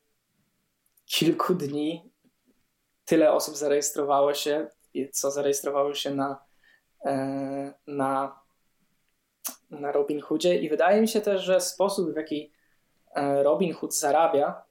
kilku 1.06 1.56
dni 1.56 2.09
tyle 3.10 3.34
osób 3.34 3.56
zarejestrowało 3.56 4.34
się, 4.34 4.68
co 5.12 5.32
zarejestrowało 5.32 5.94
się 5.94 6.16
na, 6.16 6.42
e, 7.06 7.74
na, 7.88 8.40
na 9.70 9.92
Robinhoodzie 9.92 10.56
i 10.56 10.70
wydaje 10.70 11.02
mi 11.02 11.08
się 11.08 11.22
też, 11.22 11.42
że 11.42 11.62
sposób 11.62 12.14
w 12.14 12.16
jaki 12.16 12.52
e, 13.16 13.44
Robinhood 13.44 13.96
zarabia, 13.96 14.64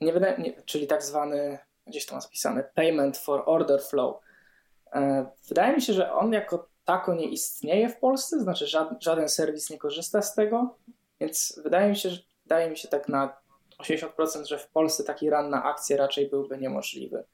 nie 0.00 0.12
wydaje, 0.12 0.38
nie, 0.38 0.62
czyli 0.62 0.86
tak 0.86 1.02
zwany, 1.02 1.58
gdzieś 1.86 2.06
to 2.06 2.14
ma 2.14 2.20
zapisane, 2.20 2.64
payment 2.74 3.18
for 3.18 3.42
order 3.46 3.82
flow. 3.82 4.16
E, 4.92 5.26
wydaje 5.48 5.74
mi 5.74 5.82
się, 5.82 5.92
że 5.92 6.12
on 6.12 6.32
jako 6.32 6.68
tako 6.84 7.14
nie 7.14 7.26
istnieje 7.26 7.88
w 7.88 7.98
Polsce, 7.98 8.40
znaczy 8.40 8.66
żaden, 8.66 8.96
żaden 9.00 9.28
serwis 9.28 9.70
nie 9.70 9.78
korzysta 9.78 10.22
z 10.22 10.34
tego, 10.34 10.76
więc 11.20 11.60
wydaje 11.64 11.88
mi 11.88 11.96
się, 11.96 12.10
że 12.10 12.20
wydaje 12.42 12.70
mi 12.70 12.76
się 12.76 12.88
tak 12.88 13.08
na 13.08 13.36
80%, 13.82 14.44
że 14.44 14.58
w 14.58 14.68
Polsce 14.70 15.04
taki 15.04 15.30
run 15.30 15.50
na 15.50 15.64
akcję 15.64 15.96
raczej 15.96 16.28
byłby 16.28 16.58
niemożliwy. 16.58 17.24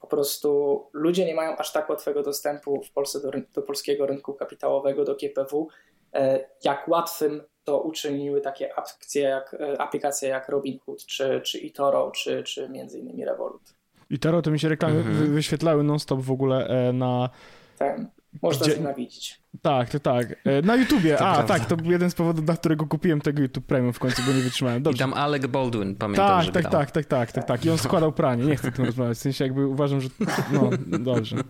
Po 0.00 0.06
prostu 0.06 0.80
ludzie 0.92 1.26
nie 1.26 1.34
mają 1.34 1.56
aż 1.56 1.72
tak 1.72 1.90
łatwego 1.90 2.22
dostępu 2.22 2.82
w 2.82 2.92
Polsce 2.92 3.20
do, 3.20 3.30
do 3.54 3.62
polskiego 3.62 4.06
rynku 4.06 4.34
kapitałowego, 4.34 5.04
do 5.04 5.14
GPW, 5.14 5.68
e, 6.14 6.48
jak 6.64 6.88
łatwym 6.88 7.42
to 7.64 7.80
uczyniły 7.80 8.40
takie 8.40 8.74
akcje 8.74 9.22
jak, 9.22 9.54
e, 9.54 9.80
aplikacje 9.80 10.28
jak 10.28 10.48
Robinhood, 10.48 11.06
czy, 11.06 11.40
czy 11.44 11.58
eToro, 11.58 12.10
czy, 12.10 12.42
czy 12.42 12.68
między 12.68 12.98
innymi 12.98 13.24
Revolut. 13.24 13.74
eToro 14.10 14.42
to 14.42 14.50
mi 14.50 14.58
się 14.58 14.68
reklamy 14.68 14.98
mhm. 14.98 15.34
wyświetlały 15.34 15.82
non-stop 15.82 16.20
w 16.20 16.30
ogóle 16.30 16.66
e, 16.66 16.92
na... 16.92 17.30
Ten. 17.78 18.10
Można 18.42 18.66
Gdzie... 18.66 18.74
znienawidzić. 18.74 19.40
Tak, 19.62 19.90
to 19.90 20.00
tak. 20.00 20.34
E, 20.44 20.62
na 20.62 20.76
YouTubie. 20.76 21.16
To 21.16 21.28
A, 21.28 21.34
prawda. 21.34 21.54
tak, 21.58 21.68
to 21.68 21.76
był 21.76 21.90
jeden 21.90 22.10
z 22.10 22.14
powodów, 22.14 22.44
dla 22.44 22.56
którego 22.56 22.86
kupiłem 22.86 23.20
tego 23.20 23.42
YouTube 23.42 23.66
Premium 23.66 23.92
w 23.92 23.98
końcu, 23.98 24.22
bo 24.26 24.32
nie 24.32 24.40
wytrzymałem. 24.40 24.82
Dobrze. 24.82 24.96
I 24.96 24.98
tam 24.98 25.14
Alec 25.14 25.46
Baldwin, 25.46 25.94
pamiętam, 25.94 26.44
tak, 26.44 26.54
tak, 26.54 26.70
tak, 26.70 26.90
tak, 26.90 27.06
tak, 27.06 27.32
tak, 27.32 27.44
tak. 27.44 27.64
I 27.64 27.70
on 27.70 27.78
składał 27.78 28.12
pranie. 28.12 28.44
Nie 28.44 28.56
chcę 28.56 28.68
o 28.68 28.72
tym 28.72 28.84
rozmawiać. 28.84 29.18
W 29.18 29.20
sensie 29.20 29.44
jakby 29.44 29.66
uważam, 29.66 30.00
że... 30.00 30.08
No, 30.52 30.70
dobrze. 30.98 31.36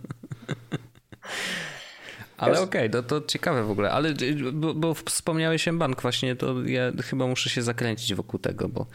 Ale 2.43 2.61
okej, 2.61 2.88
okay, 2.88 3.03
to, 3.03 3.20
to 3.20 3.26
ciekawe 3.26 3.64
w 3.64 3.70
ogóle. 3.70 3.90
Ale 3.90 4.09
y, 4.09 4.53
bo, 4.53 4.74
bo 4.74 4.95
wspomniałeś 4.95 5.68
bank 5.72 6.03
właśnie, 6.03 6.36
to 6.36 6.62
ja 6.64 6.93
chyba 7.03 7.26
muszę 7.26 7.51
się 7.51 7.62
zakręcić 7.62 8.14
wokół 8.14 8.40
tego, 8.40 8.68
bo, 8.68 8.86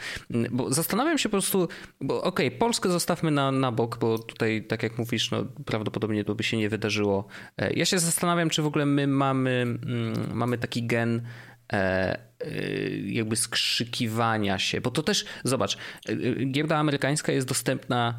bo 0.52 0.74
zastanawiam 0.74 1.18
się 1.18 1.30
po 1.30 1.34
prostu, 1.34 1.68
bo 2.02 2.24
okej, 2.24 2.48
okay, 2.48 2.60
Polskę 2.60 2.90
zostawmy 2.90 3.32
na, 3.32 3.52
na 3.52 3.72
bok, 3.72 3.98
bo 3.98 4.20
tutaj, 4.20 4.64
tak 4.64 4.84
jak 4.84 4.98
mówisz, 4.98 5.32
no, 5.32 5.46
prawdopodobnie 5.66 6.24
to 6.24 6.36
by 6.36 6.44
się 6.44 6.58
nie 6.58 6.70
wydarzyło. 6.70 7.28
E, 7.58 7.74
ja 7.74 7.86
się 7.86 8.00
zastanawiam, 8.00 8.50
czy 8.50 8.62
w 8.62 8.66
ogóle 8.66 8.86
my 8.86 9.08
mamy, 9.08 9.62
mm, 9.62 10.34
mamy 10.34 10.58
taki 10.58 10.88
gen 10.88 11.22
e, 11.74 11.76
e, 11.76 12.20
jakby 13.06 13.36
skrzykiwania 13.36 14.60
się, 14.60 14.82
bo 14.82 14.92
to 14.92 15.04
też, 15.04 15.26
zobacz, 15.44 15.78
giełda 16.52 16.78
amerykańska 16.78 17.32
jest 17.32 17.48
dostępna 17.48 18.14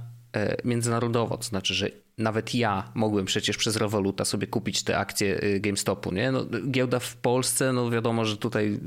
międzynarodowo, 0.65 1.37
to 1.37 1.43
znaczy, 1.43 1.75
że 1.75 1.91
nawet 2.19 2.55
ja 2.55 2.93
mogłem 2.95 3.27
przecież 3.27 3.57
przez 3.57 3.77
Revoluta 3.77 4.25
sobie 4.25 4.47
kupić 4.47 4.83
te 4.83 4.99
akcje 4.99 5.45
y, 5.45 5.61
GameStopu. 5.61 6.15
Nie? 6.15 6.33
No, 6.33 6.45
giełda 6.71 6.99
w 6.99 7.17
Polsce, 7.17 7.73
no 7.73 7.91
wiadomo, 7.91 8.25
że 8.25 8.37
tutaj 8.37 8.81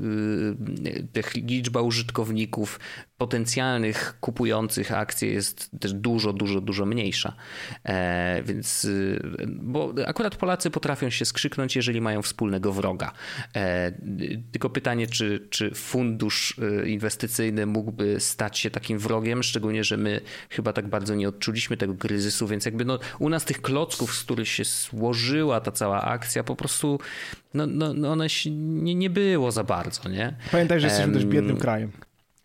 yy, 1.14 1.32
liczba 1.34 1.80
użytkowników 1.80 2.80
potencjalnych 3.22 4.16
kupujących 4.20 4.92
akcje 4.92 5.32
jest 5.32 5.70
też 5.80 5.92
dużo, 5.92 6.32
dużo, 6.32 6.60
dużo 6.60 6.86
mniejsza. 6.86 7.34
E, 7.84 8.42
więc, 8.42 8.84
y, 8.84 9.22
bo 9.48 9.94
akurat 10.06 10.36
Polacy 10.36 10.70
potrafią 10.70 11.10
się 11.10 11.24
skrzyknąć, 11.24 11.76
jeżeli 11.76 12.00
mają 12.00 12.22
wspólnego 12.22 12.72
wroga. 12.72 13.12
E, 13.56 13.92
tylko 14.52 14.70
pytanie, 14.70 15.06
czy, 15.06 15.46
czy 15.50 15.74
fundusz 15.74 16.58
y, 16.58 16.88
inwestycyjny 16.90 17.66
mógłby 17.66 18.20
stać 18.20 18.58
się 18.58 18.70
takim 18.70 18.98
wrogiem, 18.98 19.42
szczególnie, 19.42 19.84
że 19.84 19.96
my 19.96 20.20
chyba 20.50 20.72
tak 20.72 20.88
bardzo 20.88 21.14
nie 21.14 21.28
odczuliśmy 21.28 21.76
tego 21.76 21.94
kryzysu, 21.94 22.46
więc 22.46 22.64
jakby 22.64 22.84
no, 22.84 22.98
u 23.18 23.28
nas 23.28 23.44
tych 23.44 23.62
klocków, 23.62 24.14
z 24.14 24.24
których 24.24 24.48
się 24.48 24.64
złożyła 24.64 25.60
ta 25.60 25.72
cała 25.72 26.02
akcja, 26.02 26.44
po 26.44 26.56
prostu 26.56 27.00
no, 27.54 27.66
no, 27.66 27.94
no 27.94 28.12
one 28.12 28.26
nie, 28.50 28.94
nie 28.94 29.10
było 29.10 29.52
za 29.52 29.64
bardzo, 29.64 30.08
nie? 30.08 30.34
Pamiętaj, 30.50 30.80
że 30.80 30.86
jesteśmy 30.86 31.12
um, 31.12 31.14
też 31.14 31.24
biednym 31.24 31.56
krajem. 31.56 31.92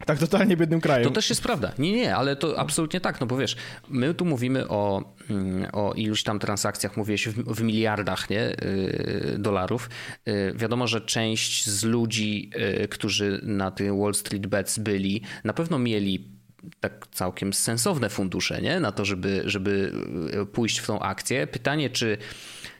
Tak, 0.05 0.19
totalnie 0.19 0.57
biednym 0.57 0.81
krajem. 0.81 1.03
To 1.03 1.11
też 1.11 1.29
jest 1.29 1.43
prawda. 1.43 1.71
Nie, 1.79 1.91
nie, 1.91 2.15
ale 2.15 2.35
to 2.35 2.59
absolutnie 2.59 3.01
tak, 3.01 3.21
no 3.21 3.27
bo 3.27 3.37
wiesz, 3.37 3.55
my 3.89 4.13
tu 4.13 4.25
mówimy 4.25 4.67
o, 4.67 5.13
mm, 5.29 5.67
o 5.73 5.93
iluś 5.93 6.23
tam 6.23 6.39
transakcjach, 6.39 6.97
mówiłeś 6.97 7.27
w, 7.27 7.55
w 7.55 7.63
miliardach 7.63 8.29
nie, 8.29 8.49
y, 8.49 9.35
dolarów. 9.39 9.89
Y, 10.27 10.53
wiadomo, 10.55 10.87
że 10.87 11.01
część 11.01 11.69
z 11.69 11.83
ludzi, 11.83 12.51
y, 12.83 12.87
którzy 12.87 13.39
na 13.43 13.71
tym 13.71 13.99
Wall 13.99 14.13
Street 14.13 14.47
Bets 14.47 14.79
byli, 14.79 15.21
na 15.43 15.53
pewno 15.53 15.79
mieli 15.79 16.37
tak 16.79 17.07
całkiem 17.11 17.53
sensowne 17.53 18.09
fundusze 18.09 18.61
nie? 18.61 18.79
na 18.79 18.91
to, 18.91 19.05
żeby, 19.05 19.41
żeby 19.45 19.91
pójść 20.53 20.79
w 20.79 20.87
tą 20.87 20.99
akcję. 20.99 21.47
Pytanie, 21.47 21.89
czy, 21.89 22.17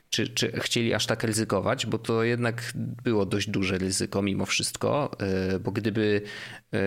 czy, 0.10 0.28
czy 0.28 0.52
chcieli 0.60 0.94
aż 0.94 1.06
tak 1.06 1.24
ryzykować, 1.24 1.86
bo 1.86 1.98
to 1.98 2.24
jednak 2.24 2.74
było 2.76 3.26
dość 3.26 3.50
duże 3.50 3.78
ryzyko 3.78 4.22
mimo 4.22 4.46
wszystko, 4.46 5.12
e, 5.20 5.60
bo 5.60 5.72
gdyby 5.72 6.22
e, 6.74 6.78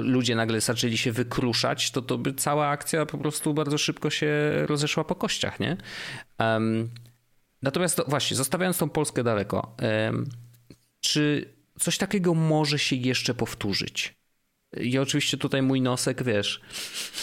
ludzie 0.00 0.36
nagle 0.36 0.60
zaczęli 0.60 0.98
się 0.98 1.12
wykruszać, 1.12 1.90
to 1.90 2.02
to 2.02 2.18
by 2.18 2.34
cała 2.34 2.68
akcja 2.68 3.06
po 3.06 3.18
prostu 3.18 3.54
bardzo 3.54 3.78
szybko 3.78 4.10
się 4.10 4.28
rozeszła 4.66 5.04
po 5.04 5.14
kościach, 5.14 5.60
nie? 5.60 5.76
Natomiast 7.62 7.96
to, 7.96 8.04
właśnie, 8.08 8.36
zostawiając 8.36 8.78
tą 8.78 8.88
Polskę 8.88 9.24
daleko, 9.24 9.76
czy 11.00 11.54
coś 11.78 11.98
takiego 11.98 12.34
może 12.34 12.78
się 12.78 12.96
jeszcze 12.96 13.34
powtórzyć? 13.34 14.15
I 14.80 14.98
oczywiście 14.98 15.36
tutaj 15.36 15.62
mój 15.62 15.80
nosek, 15.80 16.22
wiesz, 16.22 16.60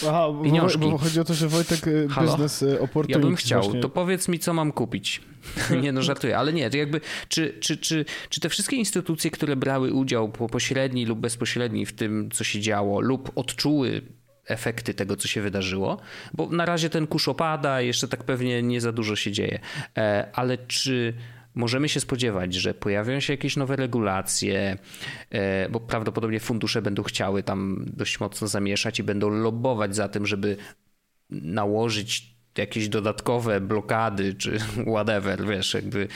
Aha, 0.08 0.26
pieniążki. 0.44 0.78
Bo, 0.78 0.90
bo 0.90 0.98
chodzi 0.98 1.20
o 1.20 1.24
to, 1.24 1.34
że 1.34 1.48
Wojtek 1.48 1.86
y, 1.86 2.08
Halo? 2.10 2.32
biznes 2.32 2.62
opportunity. 2.62 3.20
Ja 3.20 3.26
bym 3.26 3.36
chciał, 3.36 3.62
właśnie... 3.62 3.80
to 3.80 3.88
powiedz 3.88 4.28
mi, 4.28 4.38
co 4.38 4.54
mam 4.54 4.72
kupić. 4.72 5.22
nie 5.82 5.92
no, 5.92 6.02
żartuję, 6.02 6.38
ale 6.38 6.52
nie, 6.52 6.70
to 6.70 6.76
jakby, 6.76 7.00
czy, 7.28 7.58
czy, 7.60 7.76
czy, 7.76 8.04
czy 8.28 8.40
te 8.40 8.48
wszystkie 8.48 8.76
instytucje, 8.76 9.30
które 9.30 9.56
brały 9.56 9.92
udział 9.92 10.28
pośredni 10.28 11.06
lub 11.06 11.18
bezpośredni 11.18 11.86
w 11.86 11.92
tym, 11.92 12.28
co 12.32 12.44
się 12.44 12.60
działo, 12.60 13.00
lub 13.00 13.30
odczuły 13.34 14.02
efekty 14.46 14.94
tego, 14.94 15.16
co 15.16 15.28
się 15.28 15.42
wydarzyło, 15.42 16.00
bo 16.34 16.48
na 16.48 16.64
razie 16.64 16.90
ten 16.90 17.06
kurz 17.06 17.28
opada, 17.28 17.80
jeszcze 17.80 18.08
tak 18.08 18.24
pewnie 18.24 18.62
nie 18.62 18.80
za 18.80 18.92
dużo 18.92 19.16
się 19.16 19.32
dzieje, 19.32 19.58
e, 19.96 20.28
ale 20.32 20.58
czy 20.58 21.14
możemy 21.54 21.88
się 21.88 22.00
spodziewać, 22.00 22.54
że 22.54 22.74
pojawią 22.74 23.20
się 23.20 23.32
jakieś 23.32 23.56
nowe 23.56 23.76
regulacje, 23.76 24.78
e, 25.30 25.68
bo 25.68 25.80
prawdopodobnie 25.80 26.40
fundusze 26.40 26.82
będą 26.82 27.02
chciały 27.02 27.42
tam 27.42 27.84
dość 27.86 28.20
mocno 28.20 28.48
zamieszać 28.48 28.98
i 28.98 29.02
będą 29.02 29.30
lobbować 29.30 29.96
za 29.96 30.08
tym, 30.08 30.26
żeby 30.26 30.56
nałożyć 31.30 32.34
jakieś 32.58 32.88
dodatkowe 32.88 33.60
blokady 33.60 34.34
czy 34.34 34.58
whatever, 34.94 35.46
wiesz, 35.46 35.74
jakby, 35.74 36.08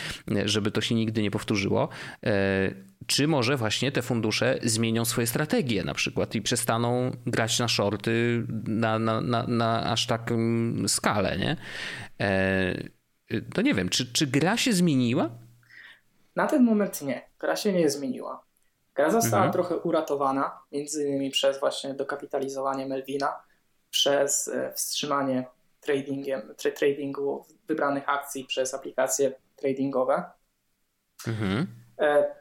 żeby 0.45 0.70
to 0.70 0.80
się 0.80 0.95
nigdy 0.95 1.22
nie 1.22 1.30
powtórzyło. 1.30 1.89
E, 2.26 2.89
czy 3.07 3.28
może 3.28 3.57
właśnie 3.57 3.93
te 3.93 4.03
fundusze 4.03 4.59
zmienią 4.62 5.05
swoje 5.05 5.26
strategie 5.26 5.84
na 5.84 5.95
przykład 5.95 6.34
i 6.34 6.43
przestaną 6.43 7.11
grać 7.26 7.59
na 7.59 7.68
shorty 7.68 8.45
na, 8.66 8.99
na, 8.99 9.20
na, 9.20 9.47
na 9.47 9.91
aż 9.91 10.07
taką 10.07 10.39
skalę, 10.86 11.39
nie? 11.39 11.57
To 13.55 13.62
nie 13.62 13.74
wiem, 13.74 13.89
czy, 13.89 14.12
czy 14.12 14.26
gra 14.26 14.57
się 14.57 14.72
zmieniła? 14.72 15.31
Na 16.37 16.47
ten 16.47 16.64
moment 16.64 17.03
nie. 17.03 17.29
Gra 17.39 17.57
się 17.57 17.72
nie 17.72 17.91
zmieniła. 17.91 18.45
Gra 18.95 19.11
została 19.11 19.45
mhm. 19.45 19.53
trochę 19.53 19.76
uratowana, 19.76 20.59
między 20.72 21.09
innymi 21.09 21.31
przez 21.31 21.61
właśnie 21.61 21.95
dokapitalizowanie 21.95 22.87
Melvina, 22.87 23.43
przez 23.91 24.49
e, 24.49 24.72
wstrzymanie 24.72 25.47
tradingiem, 25.81 26.55
tra 26.57 26.70
tradingu 26.70 27.47
wybranych 27.68 28.09
akcji 28.09 28.45
przez 28.45 28.74
aplikacje 28.74 29.33
tradingowe. 29.57 30.24
Mhm. 31.26 31.66
E, 32.01 32.35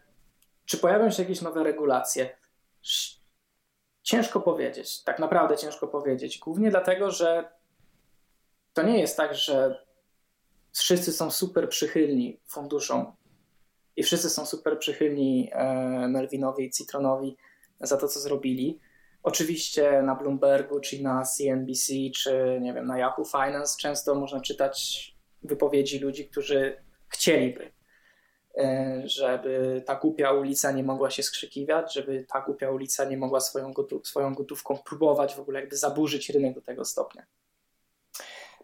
czy 0.66 0.78
pojawią 0.78 1.12
się 1.12 1.24
jakieś 1.24 1.42
nowe 1.42 1.64
regulacje? 1.64 2.38
Ciężko 4.04 4.42
powiedzieć. 4.42 5.04
Tak 5.04 5.20
naprawdę 5.20 5.58
ciężko 5.58 5.88
powiedzieć. 5.88 6.40
Głównie 6.40 6.70
dlatego, 6.70 7.12
że 7.12 7.50
to 8.74 8.84
nie 8.84 9.00
jest 9.00 9.18
tak, 9.18 9.36
że 9.36 9.87
wszyscy 10.78 11.14
są 11.14 11.32
super 11.32 11.70
przychylni 11.70 12.40
funduszom 12.48 13.16
i 13.96 14.04
wszyscy 14.04 14.30
są 14.30 14.46
super 14.46 14.80
przychylni 14.80 15.50
e, 15.54 16.08
Melvinowi 16.08 16.66
i 16.66 16.72
Citronowi 16.72 17.38
za 17.82 17.98
to, 17.98 18.08
co 18.08 18.20
zrobili. 18.20 18.80
Oczywiście 19.24 20.02
na 20.02 20.16
Bloombergu, 20.16 20.80
czy 20.80 21.04
na 21.04 21.24
CNBC, 21.24 21.94
czy 22.16 22.60
nie 22.62 22.74
wiem, 22.74 22.86
na 22.86 22.98
Yahoo 22.98 23.26
Finance 23.26 23.78
często 23.80 24.16
można 24.16 24.42
czytać 24.42 25.08
wypowiedzi 25.44 26.00
ludzi, 26.00 26.30
którzy 26.30 26.84
chcieliby, 27.08 27.72
e, 28.58 29.02
żeby 29.06 29.84
ta 29.86 29.96
głupia 29.96 30.32
ulica 30.32 30.72
nie 30.72 30.84
mogła 30.84 31.10
się 31.10 31.24
skrzykiwać, 31.24 31.94
żeby 31.94 32.26
ta 32.34 32.42
głupia 32.42 32.72
ulica 32.72 33.06
nie 33.06 33.18
mogła 33.18 33.40
swoją, 33.40 33.74
swoją 34.04 34.34
gotówką 34.34 34.78
próbować 34.78 35.36
w 35.36 35.40
ogóle 35.40 35.60
jakby 35.60 35.78
zaburzyć 35.78 36.30
rynek 36.30 36.56
do 36.56 36.62
tego 36.62 36.86
stopnia. 36.86 37.26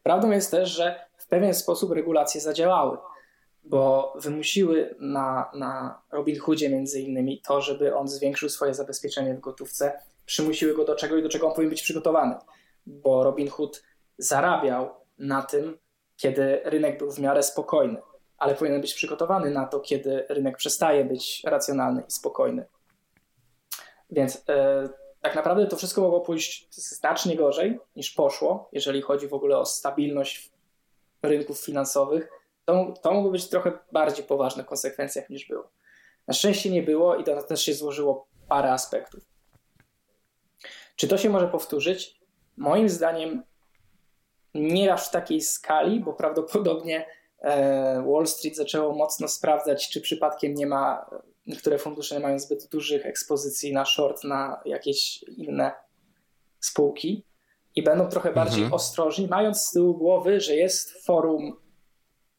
Prawdą 0.03 0.31
jest 0.31 0.51
też, 0.51 0.69
że 0.69 1.05
pewien 1.33 1.53
sposób 1.53 1.91
regulacje 1.91 2.41
zadziałały, 2.41 2.97
bo 3.63 4.13
wymusiły 4.15 4.95
na, 4.99 5.51
na 5.53 6.01
Robin 6.11 6.39
Hoodzie 6.39 6.69
między 6.69 7.01
innymi 7.01 7.41
to, 7.41 7.61
żeby 7.61 7.95
on 7.95 8.07
zwiększył 8.07 8.49
swoje 8.49 8.73
zabezpieczenie 8.73 9.33
w 9.33 9.39
gotówce, 9.39 9.99
przymusiły 10.25 10.73
go 10.73 10.85
do 10.85 10.95
czego 10.95 11.17
i 11.17 11.23
do 11.23 11.29
czego 11.29 11.47
on 11.47 11.53
powinien 11.53 11.69
być 11.69 11.81
przygotowany, 11.81 12.35
bo 12.85 13.23
Robin 13.23 13.49
Hood 13.49 13.83
zarabiał 14.17 14.89
na 15.17 15.41
tym, 15.41 15.77
kiedy 16.17 16.61
rynek 16.63 16.97
był 16.97 17.11
w 17.11 17.19
miarę 17.19 17.43
spokojny, 17.43 18.01
ale 18.37 18.55
powinien 18.55 18.81
być 18.81 18.93
przygotowany 18.93 19.49
na 19.51 19.65
to, 19.65 19.79
kiedy 19.79 20.25
rynek 20.29 20.57
przestaje 20.57 21.05
być 21.05 21.41
racjonalny 21.45 22.03
i 22.07 22.11
spokojny. 22.11 22.65
Więc 24.09 24.43
e, 24.49 24.89
tak 25.21 25.35
naprawdę 25.35 25.67
to 25.67 25.75
wszystko 25.75 26.01
mogło 26.01 26.21
pójść 26.21 26.67
znacznie 26.71 27.35
gorzej 27.35 27.79
niż 27.95 28.11
poszło, 28.11 28.69
jeżeli 28.71 29.01
chodzi 29.01 29.27
w 29.27 29.33
ogóle 29.33 29.57
o 29.57 29.65
stabilność 29.65 30.52
rynków 31.23 31.59
finansowych. 31.59 32.29
To, 32.65 32.93
to 33.01 33.13
mogło 33.13 33.31
być 33.31 33.49
trochę 33.49 33.71
bardziej 33.91 34.25
poważne 34.25 34.63
konsekwencjach 34.63 35.29
niż 35.29 35.47
było. 35.47 35.71
Na 36.27 36.33
szczęście 36.33 36.69
nie 36.69 36.83
było 36.83 37.15
i 37.15 37.23
to 37.23 37.43
też 37.43 37.61
się 37.61 37.73
złożyło 37.73 38.27
parę 38.47 38.71
aspektów. 38.71 39.23
Czy 40.95 41.07
to 41.07 41.17
się 41.17 41.29
może 41.29 41.47
powtórzyć? 41.47 42.19
Moim 42.57 42.89
zdaniem 42.89 43.43
nie 44.53 44.93
aż 44.93 45.07
w 45.07 45.11
takiej 45.11 45.41
skali, 45.41 45.99
bo 45.99 46.13
prawdopodobnie 46.13 47.05
e, 47.39 48.03
Wall 48.07 48.27
Street 48.27 48.55
zaczęło 48.55 48.95
mocno 48.95 49.27
sprawdzać, 49.27 49.89
czy 49.89 50.01
przypadkiem 50.01 50.53
nie 50.53 50.67
ma, 50.67 51.09
niektóre 51.47 51.77
fundusze 51.77 52.15
nie 52.15 52.21
mają 52.21 52.39
zbyt 52.39 52.69
dużych 52.69 53.05
ekspozycji 53.05 53.73
na 53.73 53.85
short, 53.85 54.23
na 54.23 54.61
jakieś 54.65 55.23
inne 55.23 55.71
spółki 56.59 57.25
i 57.75 57.83
będą 57.83 58.07
trochę 58.07 58.33
bardziej 58.33 58.63
mhm. 58.63 58.73
ostrożni, 58.73 59.27
mając 59.27 59.61
z 59.61 59.71
tyłu 59.71 59.97
głowy, 59.97 60.39
że 60.41 60.55
jest 60.55 61.05
forum 61.05 61.55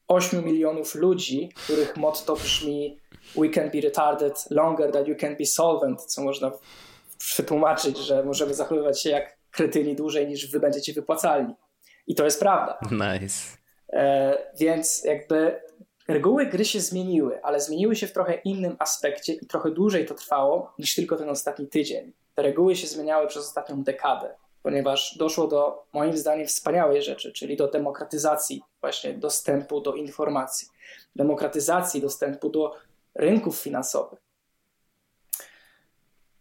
8 0.07 0.45
milionów 0.45 0.95
ludzi, 0.95 1.49
których 1.55 1.97
motto 1.97 2.35
brzmi 2.35 2.99
We 3.35 3.49
can 3.49 3.69
be 3.69 3.81
retarded 3.81 4.45
longer 4.49 4.91
than 4.91 5.05
you 5.05 5.15
can 5.15 5.35
be 5.35 5.45
solvent, 5.45 6.01
co 6.01 6.23
można 6.23 6.51
przetłumaczyć, 7.17 7.97
że 7.97 8.23
możemy 8.23 8.53
zachowywać 8.53 9.01
się 9.01 9.09
jak 9.09 9.37
kretyni 9.51 9.95
dłużej 9.95 10.27
niż 10.27 10.51
wy 10.51 10.59
będziecie 10.59 10.93
wypłacalni. 10.93 11.53
I 12.07 12.15
to 12.15 12.25
jest 12.25 12.39
prawda. 12.39 12.79
Nice. 12.91 13.57
E, 13.93 14.37
więc 14.59 15.03
jakby 15.03 15.61
reguły 16.07 16.45
gry 16.45 16.65
się 16.65 16.79
zmieniły, 16.79 17.43
ale 17.43 17.61
zmieniły 17.61 17.95
się 17.95 18.07
w 18.07 18.11
trochę 18.11 18.33
innym 18.33 18.75
aspekcie 18.79 19.33
i 19.33 19.47
trochę 19.47 19.71
dłużej 19.71 20.05
to 20.05 20.13
trwało 20.13 20.73
niż 20.79 20.95
tylko 20.95 21.17
ten 21.17 21.29
ostatni 21.29 21.67
tydzień. 21.67 22.13
Te 22.35 22.41
reguły 22.41 22.75
się 22.75 22.87
zmieniały 22.87 23.27
przez 23.27 23.47
ostatnią 23.47 23.83
dekadę, 23.83 24.35
ponieważ 24.65 25.17
doszło 25.17 25.47
do 25.47 25.85
moim 25.93 26.17
zdaniem 26.17 26.47
wspaniałej 26.47 27.01
rzeczy, 27.01 27.31
czyli 27.31 27.57
do 27.57 27.67
demokratyzacji 27.67 28.61
właśnie 28.81 29.13
dostępu 29.13 29.81
do 29.81 29.93
informacji, 29.93 30.67
demokratyzacji 31.15 32.01
dostępu 32.01 32.49
do 32.49 32.75
rynków 33.15 33.59
finansowych. 33.59 34.19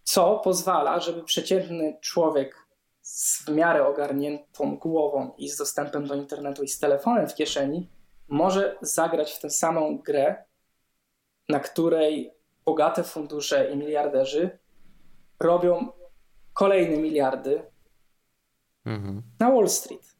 Co 0.02 0.38
pozwala, 0.38 1.00
żeby 1.00 1.24
przeciętny 1.24 1.96
człowiek 2.00 2.56
z 3.02 3.44
w 3.44 3.48
miarę 3.48 3.86
ogarniętą 3.86 4.76
głową 4.76 5.32
i 5.38 5.48
z 5.48 5.56
dostępem 5.56 6.06
do 6.06 6.14
internetu 6.14 6.62
i 6.62 6.68
z 6.68 6.78
telefonem 6.78 7.28
w 7.28 7.34
kieszeni 7.34 7.88
może 8.28 8.76
zagrać 8.80 9.32
w 9.32 9.40
tę 9.40 9.50
samą 9.50 9.98
grę, 9.98 10.44
na 11.48 11.60
której 11.60 12.34
bogate 12.64 13.02
fundusze 13.02 13.70
i 13.70 13.76
miliarderzy 13.76 14.58
robią 15.40 15.88
kolejne 16.52 16.96
miliardy 16.96 17.73
mhm. 18.86 19.22
na 19.40 19.50
Wall 19.50 19.68
Street. 19.68 20.14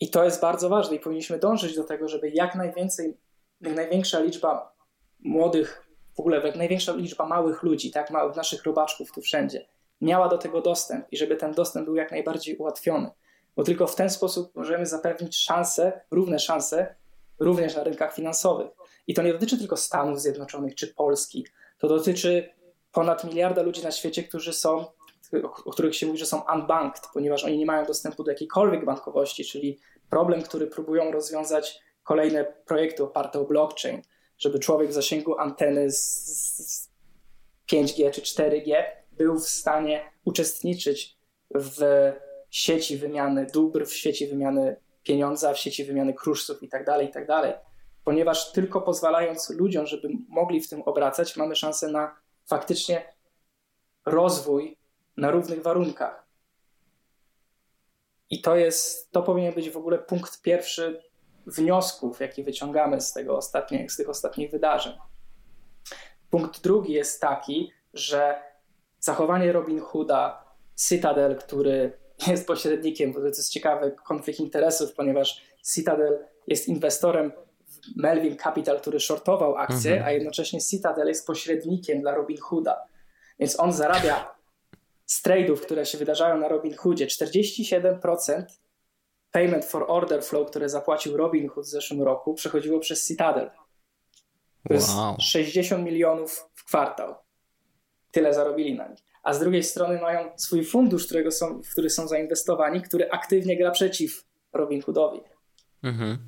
I 0.00 0.10
to 0.10 0.24
jest 0.24 0.40
bardzo 0.40 0.68
ważne 0.68 0.96
i 0.96 1.00
powinniśmy 1.00 1.38
dążyć 1.38 1.76
do 1.76 1.84
tego, 1.84 2.08
żeby 2.08 2.30
jak 2.30 2.54
najwięcej, 2.54 3.16
jak 3.60 3.74
największa 3.74 4.20
liczba 4.20 4.76
młodych 5.20 5.86
w 6.16 6.20
ogóle 6.20 6.52
największa 6.56 6.92
liczba 6.92 7.26
małych 7.26 7.62
ludzi, 7.62 7.90
tak, 7.90 8.10
małych 8.10 8.36
naszych 8.36 8.64
robaczków 8.64 9.12
tu 9.12 9.20
wszędzie, 9.20 9.66
miała 10.00 10.28
do 10.28 10.38
tego 10.38 10.60
dostęp 10.60 11.06
i 11.12 11.16
żeby 11.16 11.36
ten 11.36 11.52
dostęp 11.52 11.84
był 11.84 11.96
jak 11.96 12.10
najbardziej 12.10 12.56
ułatwiony. 12.56 13.10
Bo 13.56 13.62
tylko 13.62 13.86
w 13.86 13.94
ten 13.94 14.10
sposób 14.10 14.54
możemy 14.54 14.86
zapewnić 14.86 15.36
szanse, 15.36 16.00
równe 16.10 16.38
szanse, 16.38 16.94
również 17.38 17.76
na 17.76 17.84
rynkach 17.84 18.14
finansowych. 18.14 18.70
I 19.06 19.14
to 19.14 19.22
nie 19.22 19.32
dotyczy 19.32 19.58
tylko 19.58 19.76
Stanów 19.76 20.20
Zjednoczonych 20.20 20.74
czy 20.74 20.94
Polski. 20.94 21.46
To 21.78 21.88
dotyczy 21.88 22.48
ponad 22.92 23.24
miliarda 23.24 23.62
ludzi 23.62 23.82
na 23.82 23.90
świecie, 23.90 24.22
którzy 24.22 24.52
są, 24.52 24.84
o 25.64 25.70
których 25.70 25.96
się 25.96 26.06
mówi, 26.06 26.18
że 26.18 26.26
są 26.26 26.42
unbanked, 26.54 27.02
ponieważ 27.14 27.44
oni 27.44 27.58
nie 27.58 27.66
mają 27.66 27.86
dostępu 27.86 28.24
do 28.24 28.30
jakiejkolwiek 28.30 28.84
bankowości, 28.84 29.44
czyli 29.44 29.78
problem, 30.10 30.42
który 30.42 30.66
próbują 30.66 31.10
rozwiązać 31.12 31.80
kolejne 32.02 32.44
projekty 32.44 33.04
oparte 33.04 33.40
o 33.40 33.44
blockchain 33.44 34.02
żeby 34.38 34.58
człowiek 34.58 34.90
w 34.90 34.92
zasięgu 34.92 35.38
anteny 35.38 35.90
z 35.90 36.90
5G 37.72 38.10
czy 38.10 38.20
4G 38.20 38.82
był 39.12 39.38
w 39.38 39.48
stanie 39.48 40.10
uczestniczyć 40.24 41.16
w 41.54 42.12
sieci 42.50 42.96
wymiany 42.96 43.46
dóbr, 43.46 43.86
w 43.86 43.94
sieci 43.94 44.26
wymiany 44.26 44.76
pieniądza, 45.02 45.54
w 45.54 45.58
sieci 45.58 45.84
wymiany 45.84 46.14
kruszców 46.14 46.62
itd., 46.62 46.84
tak 46.84 47.02
itd. 47.02 47.26
Tak 47.26 47.66
Ponieważ 48.04 48.52
tylko 48.52 48.80
pozwalając 48.80 49.50
ludziom, 49.50 49.86
żeby 49.86 50.08
mogli 50.28 50.60
w 50.60 50.68
tym 50.68 50.82
obracać, 50.82 51.36
mamy 51.36 51.56
szansę 51.56 51.88
na 51.88 52.16
faktycznie 52.46 53.14
rozwój 54.06 54.78
na 55.16 55.30
równych 55.30 55.62
warunkach. 55.62 56.26
I 58.30 58.40
to 58.42 58.56
jest, 58.56 59.10
to 59.10 59.22
powinien 59.22 59.54
być 59.54 59.70
w 59.70 59.76
ogóle 59.76 59.98
punkt 59.98 60.42
pierwszy 60.42 61.02
wniosków, 61.46 62.20
jakie 62.20 62.44
wyciągamy 62.44 63.00
z, 63.00 63.12
tego 63.12 63.42
z 63.42 63.96
tych 63.96 64.08
ostatnich 64.08 64.50
wydarzeń. 64.50 64.92
Punkt 66.30 66.62
drugi 66.62 66.92
jest 66.92 67.20
taki, 67.20 67.72
że 67.94 68.42
zachowanie 69.00 69.52
Robin 69.52 69.80
Hooda, 69.80 70.44
Citadel, 70.88 71.36
który 71.36 71.98
jest 72.26 72.46
pośrednikiem, 72.46 73.12
bo 73.12 73.20
to 73.20 73.26
jest 73.26 73.52
ciekawy 73.52 73.96
konflikt 74.04 74.40
interesów, 74.40 74.92
ponieważ 74.94 75.42
Citadel 75.74 76.26
jest 76.46 76.68
inwestorem 76.68 77.32
w 77.66 77.96
Melvin 77.96 78.36
Capital, 78.36 78.80
który 78.80 79.00
shortował 79.00 79.56
akcje, 79.56 79.92
mhm. 79.92 80.08
a 80.08 80.12
jednocześnie 80.12 80.60
Citadel 80.60 81.08
jest 81.08 81.26
pośrednikiem 81.26 82.00
dla 82.00 82.14
Robin 82.14 82.38
Hooda. 82.38 82.84
Więc 83.38 83.60
on 83.60 83.72
zarabia 83.72 84.35
z 85.06 85.22
trade'ów, 85.22 85.60
które 85.60 85.86
się 85.86 85.98
wydarzają 85.98 86.38
na 86.38 86.48
Robin 86.48 86.76
Hoodzie 86.76 87.06
47% 87.06 88.42
payment 89.30 89.64
for 89.64 89.84
order 89.88 90.24
flow, 90.24 90.50
które 90.50 90.68
zapłacił 90.68 91.16
Robin 91.16 91.48
Hood 91.48 91.66
w 91.66 91.68
zeszłym 91.68 92.02
roku, 92.02 92.34
przechodziło 92.34 92.80
przez 92.80 93.08
Citadel. 93.08 93.50
To 94.68 94.74
jest 94.74 94.90
60 95.18 95.84
milionów 95.84 96.48
w 96.54 96.64
kwartał. 96.64 97.14
Tyle 98.10 98.34
zarobili 98.34 98.74
na 98.74 98.88
nich. 98.88 98.98
A 99.22 99.34
z 99.34 99.40
drugiej 99.40 99.62
strony 99.62 100.00
mają 100.00 100.30
swój 100.36 100.64
fundusz, 100.64 101.06
którego 101.06 101.30
są, 101.30 101.62
w 101.62 101.70
który 101.70 101.90
są 101.90 102.08
zainwestowani, 102.08 102.82
który 102.82 103.10
aktywnie 103.10 103.56
gra 103.56 103.70
przeciw 103.70 104.24
Robin 104.52 104.82
Hoodowi. 104.82 105.20
Mhm. 105.82 106.18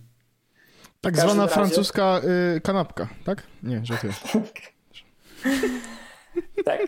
Tak 1.01 1.16
zwana 1.16 1.43
razie... 1.43 1.55
francuska 1.55 2.20
y, 2.57 2.61
kanapka, 2.61 3.09
tak? 3.24 3.43
Nie, 3.62 3.81
żartuję. 3.85 4.12
tak. 6.64 6.81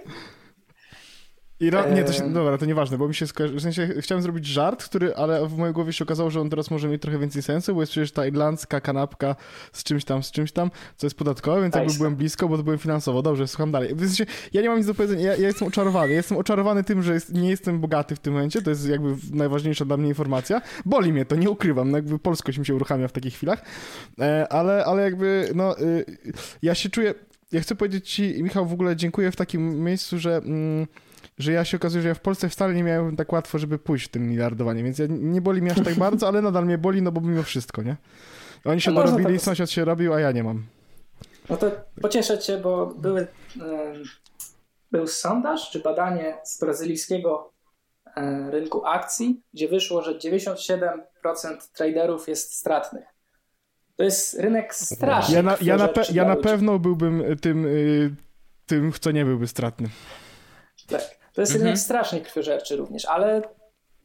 I 1.61 1.71
ra- 1.71 1.89
nie, 1.89 2.05
to 2.05 2.13
się, 2.13 2.33
dobra, 2.33 2.59
to 2.59 2.67
nieważne, 2.67 2.99
bo 2.99 3.09
mi 3.09 3.15
się 3.15 3.27
skojarzy, 3.27 3.55
w 3.55 3.63
sensie 3.63 3.89
chciałem 4.01 4.23
zrobić 4.23 4.47
żart, 4.47 4.85
który, 4.85 5.15
ale 5.15 5.49
w 5.49 5.57
mojej 5.57 5.75
głowie 5.75 5.93
się 5.93 6.05
okazało, 6.05 6.31
że 6.31 6.41
on 6.41 6.51
teraz 6.51 6.71
może 6.71 6.89
mieć 6.89 7.03
trochę 7.03 7.19
więcej 7.19 7.43
sensu, 7.43 7.75
bo 7.75 7.81
jest 7.81 7.93
przecież 7.93 8.13
ta 8.13 8.27
irlandzka 8.27 8.81
kanapka 8.81 9.37
z 9.73 9.85
czymś 9.85 10.05
tam, 10.05 10.23
z 10.23 10.31
czymś 10.31 10.53
tam, 10.53 10.71
co 10.97 11.07
jest 11.07 11.17
podatkowe, 11.17 11.63
więc 11.63 11.75
jakby 11.75 11.95
byłem 11.95 12.17
blisko, 12.17 12.49
bo 12.49 12.57
to 12.57 12.63
byłem 12.63 12.79
finansowo. 12.79 13.23
Dobrze, 13.23 13.49
słucham 13.49 13.73
dalej. 13.73 13.95
W 13.95 14.01
sensie, 14.01 14.27
ja 14.53 14.63
nie 14.63 14.69
mam 14.69 14.79
nic 14.79 14.87
do 14.87 14.95
powiedzenia, 14.95 15.23
ja, 15.23 15.37
ja 15.37 15.47
jestem 15.47 15.69
oczarowany. 15.69 16.11
Ja 16.11 16.17
jestem 16.17 16.39
oczarowany 16.39 16.85
tym, 16.85 17.03
że 17.03 17.15
jest, 17.15 17.35
nie 17.35 17.51
jestem 17.51 17.81
bogaty 17.81 18.17
w 18.17 18.19
tym 18.19 18.33
momencie, 18.33 18.63
to 18.63 18.71
jest 18.71 18.89
jakby 18.89 19.17
najważniejsza 19.33 19.85
dla 19.85 19.97
mnie 19.97 20.09
informacja. 20.09 20.63
Boli 20.87 21.13
mnie 21.13 21.25
to, 21.25 21.37
nie 21.37 21.51
ukrywam, 21.51 21.91
no 21.91 21.99
jakby 21.99 22.19
polskość 22.19 22.59
mi 22.59 22.67
się 22.67 22.75
uruchamia 22.75 23.09
w 23.09 23.13
takich 23.13 23.35
chwilach, 23.35 23.63
e, 24.19 24.53
ale, 24.53 24.85
ale 24.85 25.03
jakby, 25.03 25.51
no, 25.55 25.81
y, 25.81 26.05
ja 26.63 26.75
się 26.75 26.89
czuję, 26.91 27.15
ja 27.53 27.61
chcę 27.61 27.75
powiedzieć 27.75 28.11
ci, 28.11 28.43
Michał, 28.43 28.67
w 28.67 28.73
ogóle 28.73 28.97
dziękuję 28.97 29.31
w 29.31 29.37
takim 29.37 29.85
miejscu, 29.85 30.19
że... 30.19 30.37
Mm, 30.37 30.87
że 31.43 31.53
ja 31.53 31.65
się 31.65 31.77
okazuje, 31.77 32.03
że 32.03 32.09
ja 32.09 32.15
w 32.15 32.21
Polsce 32.21 32.49
wcale 32.49 32.75
nie 32.75 32.83
miałem 32.83 33.17
tak 33.17 33.33
łatwo, 33.33 33.59
żeby 33.59 33.79
pójść 33.79 34.07
w 34.07 34.09
tym 34.09 34.29
miliardowanie, 34.29 34.83
więc 34.85 34.99
ja, 34.99 35.07
nie 35.09 35.41
boli 35.41 35.63
mnie 35.63 35.73
aż 35.73 35.85
tak 35.85 35.95
bardzo, 35.95 36.29
ale 36.29 36.43
nadal 36.43 36.67
mnie 36.67 36.79
boli, 36.79 37.03
no 37.03 37.13
bo 37.13 37.21
mimo 37.21 37.43
wszystko, 37.43 37.83
nie? 37.83 37.97
Oni 38.65 38.81
się 38.81 38.93
dorobili, 38.93 39.35
tak... 39.35 39.41
sąsiad 39.41 39.71
się 39.71 39.85
robił, 39.85 40.15
a 40.15 40.21
ja 40.21 40.33
nie 40.33 40.45
mam. 40.45 40.67
No 41.51 41.57
to 41.57 41.71
pocieszę 42.03 42.39
cię, 42.39 42.59
bo 42.59 42.87
były, 42.87 43.27
był 44.91 45.07
sondaż 45.07 45.71
czy 45.71 45.81
badanie 45.81 46.39
z 46.45 46.61
brazylijskiego 46.61 47.53
e, 48.17 48.51
rynku 48.51 48.87
akcji, 48.87 49.43
gdzie 49.55 49.69
wyszło, 49.69 50.03
że 50.03 50.19
97% 50.19 50.99
traderów 51.75 52.29
jest 52.29 52.55
stratnych. 52.55 53.05
To 53.97 54.05
jest 54.05 54.39
rynek 54.39 54.75
straszny. 54.75 55.35
Ja 55.35 55.43
na, 55.43 55.57
ja 55.61 55.77
na, 55.77 55.89
pe, 55.89 56.03
ja 56.13 56.25
na 56.25 56.37
pewno 56.37 56.79
byłbym 56.79 57.39
tym, 57.39 57.67
y, 57.67 58.15
tym, 58.67 58.93
co 59.01 59.11
nie 59.11 59.25
byłby 59.25 59.47
stratny. 59.49 59.89
Tak. 60.87 61.20
To 61.33 61.41
jest 61.41 61.53
mhm. 61.53 61.65
rynek 61.65 61.79
strasznie 61.79 62.21
krwiożerczy 62.21 62.77
również, 62.77 63.05
ale 63.05 63.43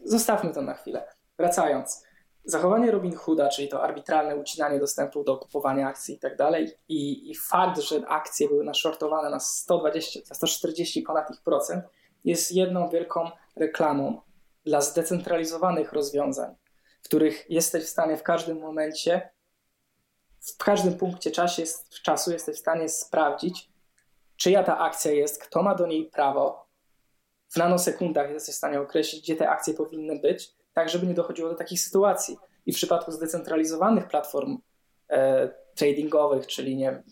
zostawmy 0.06 0.54
to 0.54 0.62
na 0.62 0.74
chwilę. 0.74 1.08
Wracając. 1.38 2.06
Zachowanie 2.48 2.92
Robin 2.92 3.16
Hooda, 3.16 3.50
czyli 3.50 3.68
to 3.68 3.84
arbitralne 3.84 4.36
ucinanie 4.36 4.80
dostępu 4.80 5.24
do 5.24 5.38
kupowania 5.38 5.88
akcji 5.88 6.16
i 6.16 6.20
tak 6.20 6.38
dalej, 6.38 6.72
i 6.90 7.36
fakt, 7.36 7.80
że 7.80 8.08
akcje 8.08 8.48
były 8.48 8.64
naszortowane 8.64 9.30
na 9.30 9.40
120, 9.40 10.20
na 10.30 10.36
140 10.36 11.02
ponad 11.02 11.32
ich 11.32 11.42
procent, 11.42 11.84
jest 12.24 12.52
jedną 12.52 12.90
wielką 12.90 13.30
reklamą 13.56 14.22
dla 14.66 14.82
zdecentralizowanych 14.82 15.94
rozwiązań, 15.94 16.56
w 17.02 17.06
których 17.08 17.50
jesteś 17.50 17.84
w 17.84 17.90
stanie 17.90 18.18
w 18.18 18.24
każdym 18.24 18.60
momencie, 18.60 19.30
w 20.40 20.58
każdym 20.58 20.98
punkcie 20.98 21.32
czasie, 21.32 21.64
czasu 22.04 22.32
jesteś 22.32 22.58
w 22.58 22.60
stanie 22.60 22.90
sprawdzić, 22.90 23.70
czyja 24.38 24.64
ta 24.64 24.78
akcja 24.78 25.12
jest, 25.12 25.44
kto 25.44 25.64
ma 25.64 25.76
do 25.76 25.88
niej 25.88 26.06
prawo, 26.06 26.65
w 27.56 27.58
nanosekundach 27.58 28.32
jesteś 28.32 28.56
w 28.56 28.58
stanie 28.58 28.82
określić, 28.82 29.22
gdzie 29.22 29.36
te 29.36 29.50
akcje 29.50 29.74
powinny 29.74 30.20
być, 30.20 30.52
tak 30.74 30.90
żeby 30.90 31.08
nie 31.08 31.14
dochodziło 31.14 31.50
do 31.50 31.56
takich 31.56 31.82
sytuacji. 31.82 32.38
I 32.66 32.74
w 32.74 32.76
przypadku 32.76 33.12
zdecentralizowanych 33.12 34.08
platform 34.08 34.58
e, 35.10 35.50
tradingowych, 35.76 36.48
czyli 36.48 36.76
nie, 36.76 37.04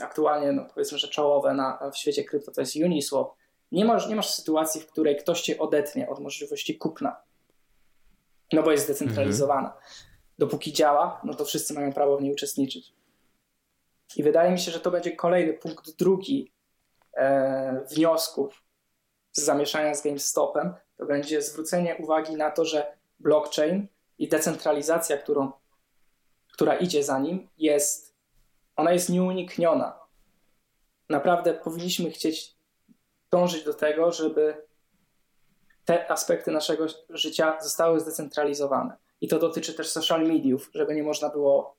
aktualnie 0.00 0.52
no 0.52 0.64
powiedzmy, 0.74 0.98
że 0.98 1.08
czołowe 1.08 1.54
na, 1.54 1.90
w 1.92 1.96
świecie 1.96 2.24
krypto 2.24 2.52
to 2.52 2.60
jest 2.60 2.76
Uniswap, 2.76 3.28
nie 3.72 3.84
masz, 3.84 4.08
nie 4.08 4.16
masz 4.16 4.30
sytuacji, 4.30 4.80
w 4.80 4.86
której 4.86 5.16
ktoś 5.16 5.42
cię 5.42 5.58
odetnie 5.58 6.08
od 6.08 6.20
możliwości 6.20 6.78
kupna, 6.78 7.16
no 8.52 8.62
bo 8.62 8.72
jest 8.72 8.84
zdecentralizowana. 8.84 9.68
Mhm. 9.68 9.84
Dopóki 10.38 10.72
działa, 10.72 11.20
no 11.24 11.34
to 11.34 11.44
wszyscy 11.44 11.74
mają 11.74 11.92
prawo 11.92 12.16
w 12.16 12.22
niej 12.22 12.32
uczestniczyć. 12.32 12.92
I 14.16 14.22
wydaje 14.22 14.52
mi 14.52 14.58
się, 14.58 14.70
że 14.70 14.80
to 14.80 14.90
będzie 14.90 15.12
kolejny 15.12 15.52
punkt 15.52 15.96
drugi 15.96 16.52
e, 17.16 17.84
wniosków 17.90 18.65
z 19.36 19.44
zamieszania 19.44 19.94
z 19.94 20.02
GameStopem, 20.02 20.74
to 20.96 21.06
będzie 21.06 21.42
zwrócenie 21.42 21.96
uwagi 21.96 22.36
na 22.36 22.50
to, 22.50 22.64
że 22.64 22.96
blockchain 23.20 23.86
i 24.18 24.28
decentralizacja, 24.28 25.18
którą, 25.18 25.52
która 26.52 26.76
idzie 26.76 27.04
za 27.04 27.18
nim, 27.18 27.48
jest, 27.58 28.14
ona 28.76 28.92
jest 28.92 29.08
nieunikniona. 29.08 29.98
Naprawdę 31.08 31.54
powinniśmy 31.54 32.10
chcieć 32.10 32.56
dążyć 33.30 33.64
do 33.64 33.74
tego, 33.74 34.12
żeby 34.12 34.66
te 35.84 36.10
aspekty 36.10 36.50
naszego 36.50 36.86
życia 37.08 37.58
zostały 37.60 38.00
zdecentralizowane. 38.00 38.96
I 39.20 39.28
to 39.28 39.38
dotyczy 39.38 39.74
też 39.74 39.88
social 39.88 40.26
mediów, 40.26 40.70
żeby 40.74 40.94
nie 40.94 41.02
można 41.02 41.28
było 41.28 41.76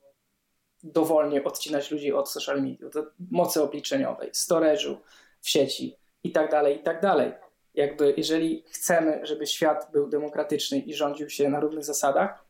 dowolnie 0.82 1.44
odcinać 1.44 1.90
ludzi 1.90 2.12
od 2.12 2.30
social 2.30 2.62
mediów, 2.62 2.92
mocy 3.30 3.62
obliczeniowej, 3.62 4.32
storage'u 4.32 4.96
w 5.40 5.48
sieci 5.48 5.96
i 6.22 6.32
tak 6.32 6.50
dalej, 6.50 6.76
i 6.76 6.82
tak 6.82 7.00
dalej 7.00 7.47
jakby 7.78 8.14
jeżeli 8.16 8.64
chcemy, 8.70 9.26
żeby 9.26 9.46
świat 9.46 9.88
był 9.92 10.08
demokratyczny 10.08 10.78
i 10.78 10.94
rządził 10.94 11.30
się 11.30 11.48
na 11.48 11.60
równych 11.60 11.84
zasadach, 11.84 12.44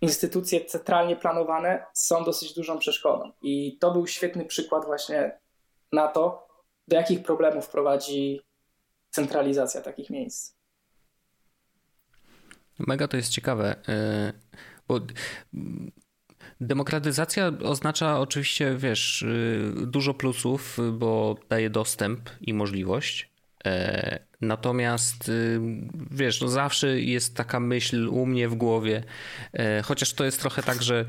instytucje 0.00 0.64
centralnie 0.64 1.16
planowane 1.16 1.84
są 1.92 2.24
dosyć 2.24 2.54
dużą 2.54 2.78
przeszkodą. 2.78 3.32
I 3.42 3.78
to 3.78 3.92
był 3.92 4.06
świetny 4.06 4.44
przykład 4.44 4.84
właśnie 4.84 5.38
na 5.92 6.08
to, 6.08 6.48
do 6.88 6.96
jakich 6.96 7.22
problemów 7.22 7.68
prowadzi 7.68 8.40
centralizacja 9.10 9.80
takich 9.80 10.10
miejsc. 10.10 10.54
Mega 12.78 13.08
to 13.08 13.16
jest 13.16 13.30
ciekawe, 13.30 13.76
y, 13.88 14.32
bo 14.88 15.00
demokratyzacja 16.60 17.52
oznacza 17.64 18.20
oczywiście, 18.20 18.76
wiesz, 18.76 19.22
y, 19.22 19.72
dużo 19.86 20.14
plusów, 20.14 20.78
bo 20.92 21.36
daje 21.48 21.70
dostęp 21.70 22.30
i 22.40 22.54
możliwość, 22.54 23.32
E, 23.64 24.18
natomiast 24.42 25.28
y, 25.28 25.60
wiesz, 26.10 26.40
no 26.40 26.48
zawsze 26.48 27.00
jest 27.00 27.36
taka 27.36 27.60
myśl 27.60 28.08
u 28.08 28.26
mnie 28.26 28.48
w 28.48 28.54
głowie, 28.54 29.04
e, 29.52 29.82
chociaż 29.82 30.12
to 30.12 30.24
jest 30.24 30.40
trochę 30.40 30.62
tak, 30.62 30.82
że 30.82 31.04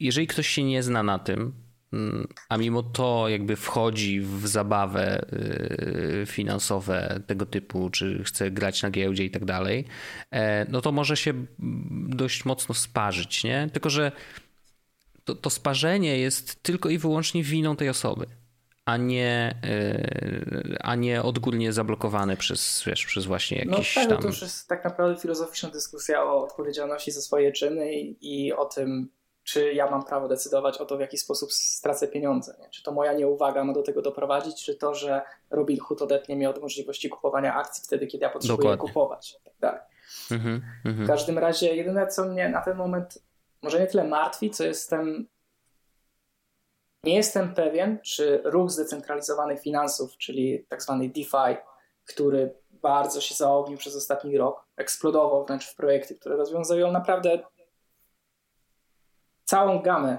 jeżeli 0.00 0.26
ktoś 0.26 0.48
się 0.48 0.64
nie 0.64 0.82
zna 0.82 1.02
na 1.02 1.18
tym, 1.18 1.52
mm, 1.92 2.28
a 2.48 2.56
mimo 2.56 2.82
to 2.82 3.28
jakby 3.28 3.56
wchodzi 3.56 4.20
w 4.20 4.46
zabawę 4.46 5.26
y, 6.22 6.26
finansowe 6.26 7.20
tego 7.26 7.46
typu, 7.46 7.90
czy 7.90 8.24
chce 8.24 8.50
grać 8.50 8.82
na 8.82 8.90
giełdzie 8.90 9.24
i 9.24 9.30
tak 9.30 9.44
dalej, 9.44 9.84
e, 10.30 10.66
no 10.70 10.80
to 10.80 10.92
może 10.92 11.16
się 11.16 11.34
dość 12.08 12.44
mocno 12.44 12.74
sparzyć, 12.74 13.44
nie? 13.44 13.68
Tylko, 13.72 13.90
że 13.90 14.12
to, 15.24 15.34
to 15.34 15.50
sparzenie 15.50 16.18
jest 16.18 16.62
tylko 16.62 16.88
i 16.90 16.98
wyłącznie 16.98 17.42
winą 17.42 17.76
tej 17.76 17.88
osoby 17.88 18.26
a 18.84 18.96
nie, 18.96 19.54
e, 19.64 20.78
a 20.80 20.94
nie 20.94 21.22
odgórnie 21.22 21.72
zablokowane 21.72 22.36
przez, 22.36 22.82
wiesz, 22.86 23.06
przez 23.06 23.24
właśnie 23.24 23.64
no 23.66 23.72
jakiś 23.72 23.96
no, 23.96 24.02
tak, 24.02 24.10
tam... 24.10 24.22
to 24.22 24.26
już 24.26 24.42
jest 24.42 24.68
tak 24.68 24.84
naprawdę 24.84 25.20
filozoficzna 25.20 25.70
dyskusja 25.70 26.24
o 26.24 26.44
odpowiedzialności 26.44 27.10
za 27.10 27.20
swoje 27.20 27.52
czyny 27.52 27.94
i, 27.94 28.46
i 28.46 28.52
o 28.52 28.64
tym, 28.64 29.10
czy 29.44 29.72
ja 29.72 29.90
mam 29.90 30.04
prawo 30.04 30.28
decydować 30.28 30.78
o 30.78 30.86
to, 30.86 30.96
w 30.96 31.00
jaki 31.00 31.18
sposób 31.18 31.52
stracę 31.52 32.08
pieniądze. 32.08 32.56
Nie? 32.60 32.70
Czy 32.70 32.82
to 32.82 32.92
moja 32.92 33.12
nieuwaga 33.12 33.64
ma 33.64 33.72
do 33.72 33.82
tego 33.82 34.02
doprowadzić, 34.02 34.64
czy 34.64 34.74
to, 34.74 34.94
że 34.94 35.22
Robin 35.50 35.80
Hood 35.80 36.02
odetnie 36.02 36.36
mnie 36.36 36.50
od 36.50 36.62
możliwości 36.62 37.08
kupowania 37.08 37.54
akcji 37.54 37.84
wtedy, 37.84 38.06
kiedy 38.06 38.24
ja 38.24 38.30
potrzebuję 38.30 38.70
Dokładnie. 38.70 38.88
kupować. 38.88 39.36
Tak 39.60 39.94
mhm, 40.30 40.62
mhm. 40.84 41.06
w 41.06 41.08
każdym 41.08 41.38
razie 41.38 41.76
jedyne, 41.76 42.06
co 42.06 42.24
mnie 42.24 42.48
na 42.48 42.60
ten 42.60 42.76
moment 42.76 43.18
może 43.62 43.80
nie 43.80 43.86
tyle 43.86 44.04
martwi, 44.04 44.50
co 44.50 44.64
jestem 44.64 45.28
nie 47.04 47.14
jestem 47.14 47.54
pewien, 47.54 47.98
czy 48.02 48.40
ruch 48.44 48.70
zdecentralizowanych 48.70 49.60
finansów, 49.60 50.16
czyli 50.16 50.66
tak 50.68 50.82
zwany 50.82 51.08
DeFi, 51.08 51.56
który 52.04 52.54
bardzo 52.70 53.20
się 53.20 53.34
zaognił 53.34 53.78
przez 53.78 53.96
ostatni 53.96 54.38
rok, 54.38 54.64
eksplodował 54.76 55.46
wręcz 55.46 55.66
w 55.66 55.76
projekty, 55.76 56.14
które 56.14 56.36
rozwiązują 56.36 56.92
naprawdę 56.92 57.38
całą 59.44 59.82
gamę 59.82 60.18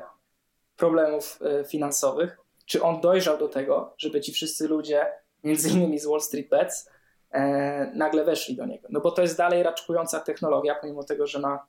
problemów 0.78 1.40
e, 1.42 1.64
finansowych, 1.64 2.38
czy 2.66 2.84
on 2.84 3.02
dojrzał 3.02 3.38
do 3.38 3.48
tego, 3.48 3.94
żeby 3.98 4.22
ci 4.22 4.34
wszyscy 4.34 4.68
ludzie 4.68 5.06
między 5.44 5.70
innymi 5.70 6.00
z 6.00 6.06
Wall 6.06 6.22
Street 6.22 6.50
Bets, 6.50 6.90
e, 7.32 7.92
nagle 7.96 8.24
weszli 8.24 8.56
do 8.56 8.66
niego. 8.66 8.88
No 8.92 9.02
bo 9.02 9.12
to 9.12 9.22
jest 9.22 9.38
dalej 9.38 9.64
raczkująca 9.64 10.20
technologia, 10.20 10.76
pomimo 10.76 11.04
tego, 11.04 11.28
że 11.28 11.40
ma 11.40 11.68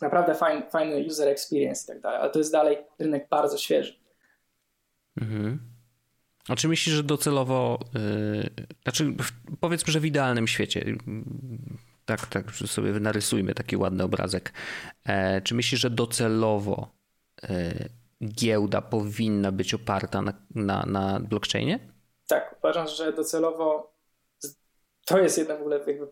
naprawdę 0.00 0.34
fajny, 0.34 0.70
fajny 0.70 1.06
user 1.06 1.28
experience 1.28 1.84
i 1.84 1.86
tak 1.86 2.00
dalej, 2.00 2.20
ale 2.20 2.30
to 2.30 2.38
jest 2.38 2.52
dalej 2.52 2.78
rynek 2.98 3.28
bardzo 3.28 3.58
świeży. 3.58 4.07
Mhm. 5.20 5.58
A 6.48 6.56
czy 6.56 6.68
myślisz, 6.68 6.94
że 6.94 7.02
docelowo, 7.02 7.78
yy, 7.94 8.66
znaczy 8.82 9.14
powiedzmy, 9.60 9.92
że 9.92 10.00
w 10.00 10.04
idealnym 10.04 10.46
świecie, 10.46 10.84
tak, 12.04 12.26
tak 12.26 12.50
sobie 12.50 12.92
narysujmy 12.92 13.54
taki 13.54 13.76
ładny 13.76 14.04
obrazek, 14.04 14.52
e, 15.04 15.40
czy 15.40 15.54
myślisz, 15.54 15.80
że 15.80 15.90
docelowo 15.90 16.88
e, 17.42 17.74
giełda 18.24 18.82
powinna 18.82 19.52
być 19.52 19.74
oparta 19.74 20.22
na, 20.22 20.32
na, 20.54 20.86
na 20.86 21.20
blockchainie? 21.20 21.78
Tak, 22.28 22.54
uważam, 22.58 22.88
że 22.88 23.12
docelowo 23.12 23.98
to 25.06 25.18
jest 25.18 25.38
jeden 25.38 25.56
w 25.56 25.60
ogóle 25.60 25.78
jakby 25.86 26.08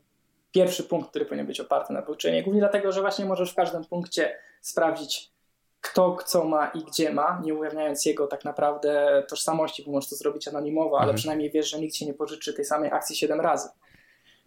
pierwszy 0.52 0.84
punkt, 0.84 1.11
który 1.11 1.24
powinien 1.24 1.46
być 1.46 1.61
oparty 1.61 1.92
na 1.92 2.02
blockchainie. 2.02 2.42
Głównie 2.42 2.61
dlatego, 2.61 2.92
że 2.92 3.00
właśnie 3.00 3.24
możesz 3.24 3.52
w 3.52 3.54
każdym 3.54 3.84
punkcie 3.84 4.38
sprawdzić, 4.61 5.32
kto 5.81 6.16
co 6.27 6.45
ma 6.45 6.66
i 6.66 6.85
gdzie 6.85 7.12
ma, 7.12 7.41
nie 7.45 7.55
ujawniając 7.55 8.07
jego 8.07 8.27
tak 8.27 8.45
naprawdę 8.45 9.22
tożsamości, 9.29 9.85
bo 9.87 9.93
możesz 9.93 10.11
to 10.11 10.16
zrobić 10.16 10.49
anonimowo, 10.49 10.97
ale 10.97 11.05
mhm. 11.05 11.16
przynajmniej 11.16 11.51
wiesz, 11.51 11.70
że 11.70 11.81
nikt 11.81 11.95
ci 11.95 12.07
nie 12.07 12.14
pożyczy 12.14 12.55
tej 12.55 12.64
samej 12.64 12.91
akcji 12.91 13.16
7 13.16 13.41
razy. 13.41 13.68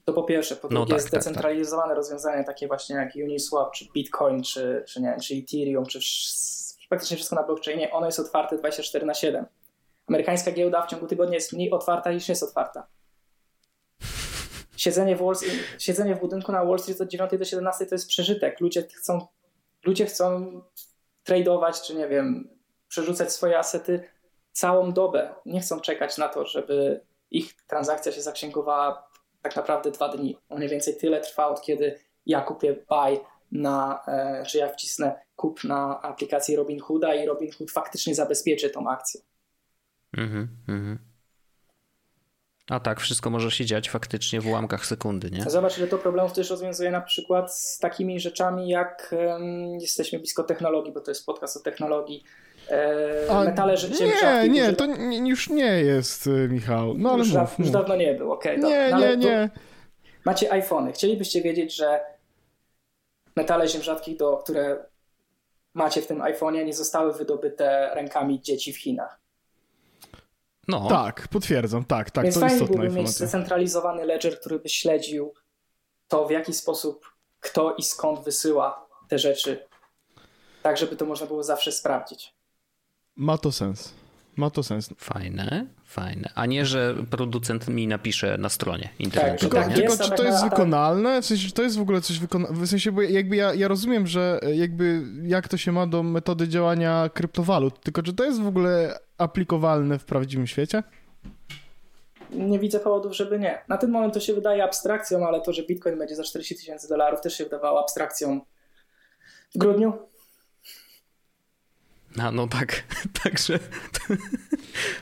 To 0.06 0.14
po 0.14 0.24
pierwsze. 0.24 0.56
Po 0.56 0.68
no 0.68 0.76
drugie, 0.76 0.94
no 0.94 1.00
tak, 1.00 1.08
zdecentralizowane 1.08 1.82
tak, 1.84 1.90
tak. 1.90 1.98
rozwiązania 1.98 2.44
takie 2.44 2.68
właśnie 2.68 2.96
jak 2.96 3.16
Uniswap, 3.16 3.72
czy 3.72 3.86
Bitcoin, 3.94 4.44
czy, 4.44 4.84
czy, 4.88 5.02
nie, 5.02 5.18
czy 5.24 5.36
Ethereum, 5.36 5.86
czy 5.86 6.00
praktycznie 6.90 7.18
wszystko 7.18 7.36
na 7.36 7.44
blockchainie, 7.44 7.92
ono 7.92 8.06
jest 8.06 8.20
otwarte 8.20 8.58
24 8.58 9.06
na 9.06 9.14
7. 9.14 9.46
Amerykańska 10.08 10.52
giełda 10.52 10.82
w 10.82 10.90
ciągu 10.90 11.08
tygodnia 11.08 11.36
jest 11.36 11.54
mniej 11.54 11.72
otwarta 11.72 12.12
niż 12.12 12.30
jest 12.30 12.44
otwarta. 12.44 12.88
Siedzenie 14.78 15.16
w, 15.16 15.20
Wall, 15.20 15.36
siedzenie 15.80 16.16
w 16.16 16.20
budynku 16.20 16.52
na 16.52 16.66
Wall 16.66 16.80
Street 16.80 17.02
od 17.02 17.10
9 17.10 17.32
do 17.38 17.46
17 17.46 17.86
to 17.86 17.96
jest 17.96 18.08
przeżytek. 18.08 18.60
Ludzie 18.60 18.84
chcą, 18.84 19.28
ludzie 19.86 20.06
chcą 20.06 20.52
tradeować, 21.30 21.82
czy 21.82 21.96
nie 21.96 22.08
wiem, 22.08 22.50
przerzucać 22.88 23.34
swoje 23.34 23.60
asety 23.60 24.04
całą 24.52 24.92
dobę. 24.92 25.36
Nie 25.46 25.62
chcą 25.62 25.80
czekać 25.80 26.18
na 26.18 26.28
to, 26.28 26.46
żeby 26.46 27.02
ich 27.32 27.54
transakcja 27.68 28.12
się 28.12 28.22
zaksięgowała 28.22 29.10
tak 29.42 29.56
naprawdę 29.56 29.92
dwa 29.92 30.10
dni. 30.10 30.38
Mniej 30.50 30.70
więcej 30.70 30.98
tyle 30.98 31.22
trwa 31.22 31.48
od 31.48 31.62
kiedy 31.62 32.00
ja 32.26 32.42
kupię 32.42 32.74
buy 32.90 33.20
na, 33.52 34.04
e, 34.08 34.44
czy 34.46 34.58
ja 34.58 34.70
wcisnę 34.70 35.22
kup 35.36 35.64
na 35.64 36.02
aplikacji 36.02 36.56
Robinhooda 36.56 37.16
i 37.16 37.26
Robinhood 37.26 37.72
faktycznie 37.72 38.16
zabezpieczy 38.16 38.70
tą 38.70 38.90
akcję. 38.90 39.22
Mhm, 40.18 40.48
mhm. 40.68 41.09
A 42.70 42.80
tak, 42.80 43.00
wszystko 43.00 43.30
może 43.30 43.52
się 43.52 43.66
dziać 43.66 43.90
faktycznie 43.90 44.42
w 44.42 44.48
ułamkach 44.48 44.86
sekundy, 44.86 45.32
nie? 45.32 45.42
Zobacz, 45.42 45.78
ile 45.78 45.88
to 45.88 45.98
problemów 45.98 46.34
też 46.34 46.50
rozwiązuje 46.50 46.92
na 46.92 47.02
przykład 47.02 47.56
z 47.56 47.80
takimi 47.80 48.20
rzeczami, 48.20 48.70
jak 48.70 49.16
um, 49.18 49.80
jesteśmy 49.80 50.20
blisko 50.20 50.44
technologii, 50.44 50.94
bo 50.94 51.02
to 51.02 51.12
jest 51.12 51.26
podcast 51.26 51.58
o 51.58 51.60
technologii. 51.60 52.24
E, 52.70 53.46
metale 53.46 53.78
życie 53.78 54.06
Nie, 54.06 54.50
nie, 54.50 54.74
to 54.74 54.86
nie, 54.86 55.30
już 55.30 55.50
nie 55.50 55.82
jest, 55.82 56.28
y, 56.28 56.48
Michał. 56.52 56.94
No, 56.98 57.10
ale 57.10 57.20
już, 57.20 57.34
mów, 57.34 57.60
już 57.60 57.70
dawno 57.70 57.96
nie 57.96 58.14
był, 58.14 58.32
okej. 58.32 58.58
Okay, 58.58 58.70
nie, 58.70 58.90
no, 58.92 59.00
nie, 59.00 59.18
nie. 59.18 59.50
Macie 60.26 60.52
iPhony. 60.52 60.92
Chcielibyście 60.92 61.42
wiedzieć, 61.42 61.76
że 61.76 62.00
metale 63.36 63.68
ziem 63.68 63.82
rzadkich, 63.82 64.18
do, 64.18 64.38
które 64.38 64.86
macie 65.74 66.02
w 66.02 66.08
tym 66.08 66.20
iPhone'ie, 66.20 66.66
nie 66.66 66.74
zostały 66.74 67.14
wydobyte 67.14 67.92
rękami 67.96 68.42
dzieci 68.42 68.74
w 68.74 68.78
Chinach. 68.78 69.19
No. 70.70 70.88
Tak, 70.90 71.28
potwierdzam, 71.28 71.86
tak, 71.86 72.12
tak. 72.12 72.24
Więc 72.24 72.36
to 72.36 72.42
fajnie 72.42 72.66
byłby 72.66 72.90
mieć 72.90 73.10
zcentralizowany 73.10 74.06
ledger, 74.06 74.40
który 74.40 74.60
by 74.60 74.70
śledził 74.70 75.34
to, 76.08 76.28
w 76.28 76.32
jaki 76.32 76.54
sposób 76.54 77.06
kto 77.40 77.76
i 77.76 77.84
skąd 77.84 78.24
wysyła 78.26 78.88
te 79.08 79.20
rzeczy, 79.20 79.68
tak 80.64 80.78
żeby 80.78 80.96
to 80.96 81.06
można 81.06 81.28
było 81.28 81.44
zawsze 81.44 81.72
sprawdzić. 81.72 82.34
Ma 83.16 83.38
to 83.38 83.52
sens. 83.52 83.94
Ma 84.36 84.50
to 84.50 84.64
sens. 84.64 84.90
Fajne, 84.98 85.66
fajne. 85.86 86.30
A 86.36 86.46
nie, 86.46 86.66
że 86.66 86.96
producent 87.10 87.68
mi 87.68 87.88
napisze 87.88 88.38
na 88.38 88.50
stronie 88.50 88.90
internetowej. 89.00 89.50
Tak, 89.50 89.74
tylko, 89.74 89.90
tylko 89.90 90.04
czy 90.04 90.12
to 90.12 90.24
jest 90.24 90.44
wykonalne? 90.44 91.22
W 91.22 91.26
sensie, 91.26 91.48
czy 91.48 91.54
to 91.54 91.64
jest 91.64 91.78
w 91.78 91.82
ogóle 91.82 92.02
coś 92.02 92.20
wykonalne? 92.20 92.58
W 92.58 92.70
sensie, 92.70 92.92
bo 92.92 93.02
jakby 93.02 93.36
ja, 93.36 93.54
ja 93.54 93.68
rozumiem, 93.68 94.08
że 94.08 94.40
jakby 94.56 95.04
jak 95.24 95.48
to 95.48 95.58
się 95.58 95.72
ma 95.72 95.88
do 95.88 96.04
metody 96.04 96.48
działania 96.48 97.10
kryptowalut, 97.14 97.80
tylko 97.82 98.04
czy 98.04 98.14
to 98.14 98.26
jest 98.26 98.42
w 98.42 98.48
ogóle 98.48 99.00
aplikowalne 99.20 100.00
w 100.00 100.06
prawdziwym 100.06 100.48
świecie? 100.48 100.84
Nie 102.32 102.60
widzę 102.60 102.80
powodów, 102.80 103.16
żeby 103.16 103.40
nie. 103.40 103.62
Na 103.68 103.78
ten 103.78 103.92
moment 103.92 104.14
to 104.14 104.20
się 104.20 104.34
wydaje 104.34 104.64
abstrakcją, 104.64 105.28
ale 105.28 105.42
to, 105.42 105.54
że 105.54 105.64
Bitcoin 105.64 105.98
będzie 105.98 106.16
za 106.16 106.24
40 106.24 106.56
tysięcy 106.56 106.90
dolarów 106.90 107.22
też 107.22 107.38
się 107.38 107.44
wydawało 107.44 107.80
abstrakcją 107.80 108.42
w 109.56 109.58
grudniu. 109.58 109.94
A, 112.18 112.32
no 112.32 112.48
tak, 112.48 112.84
także... 113.24 113.60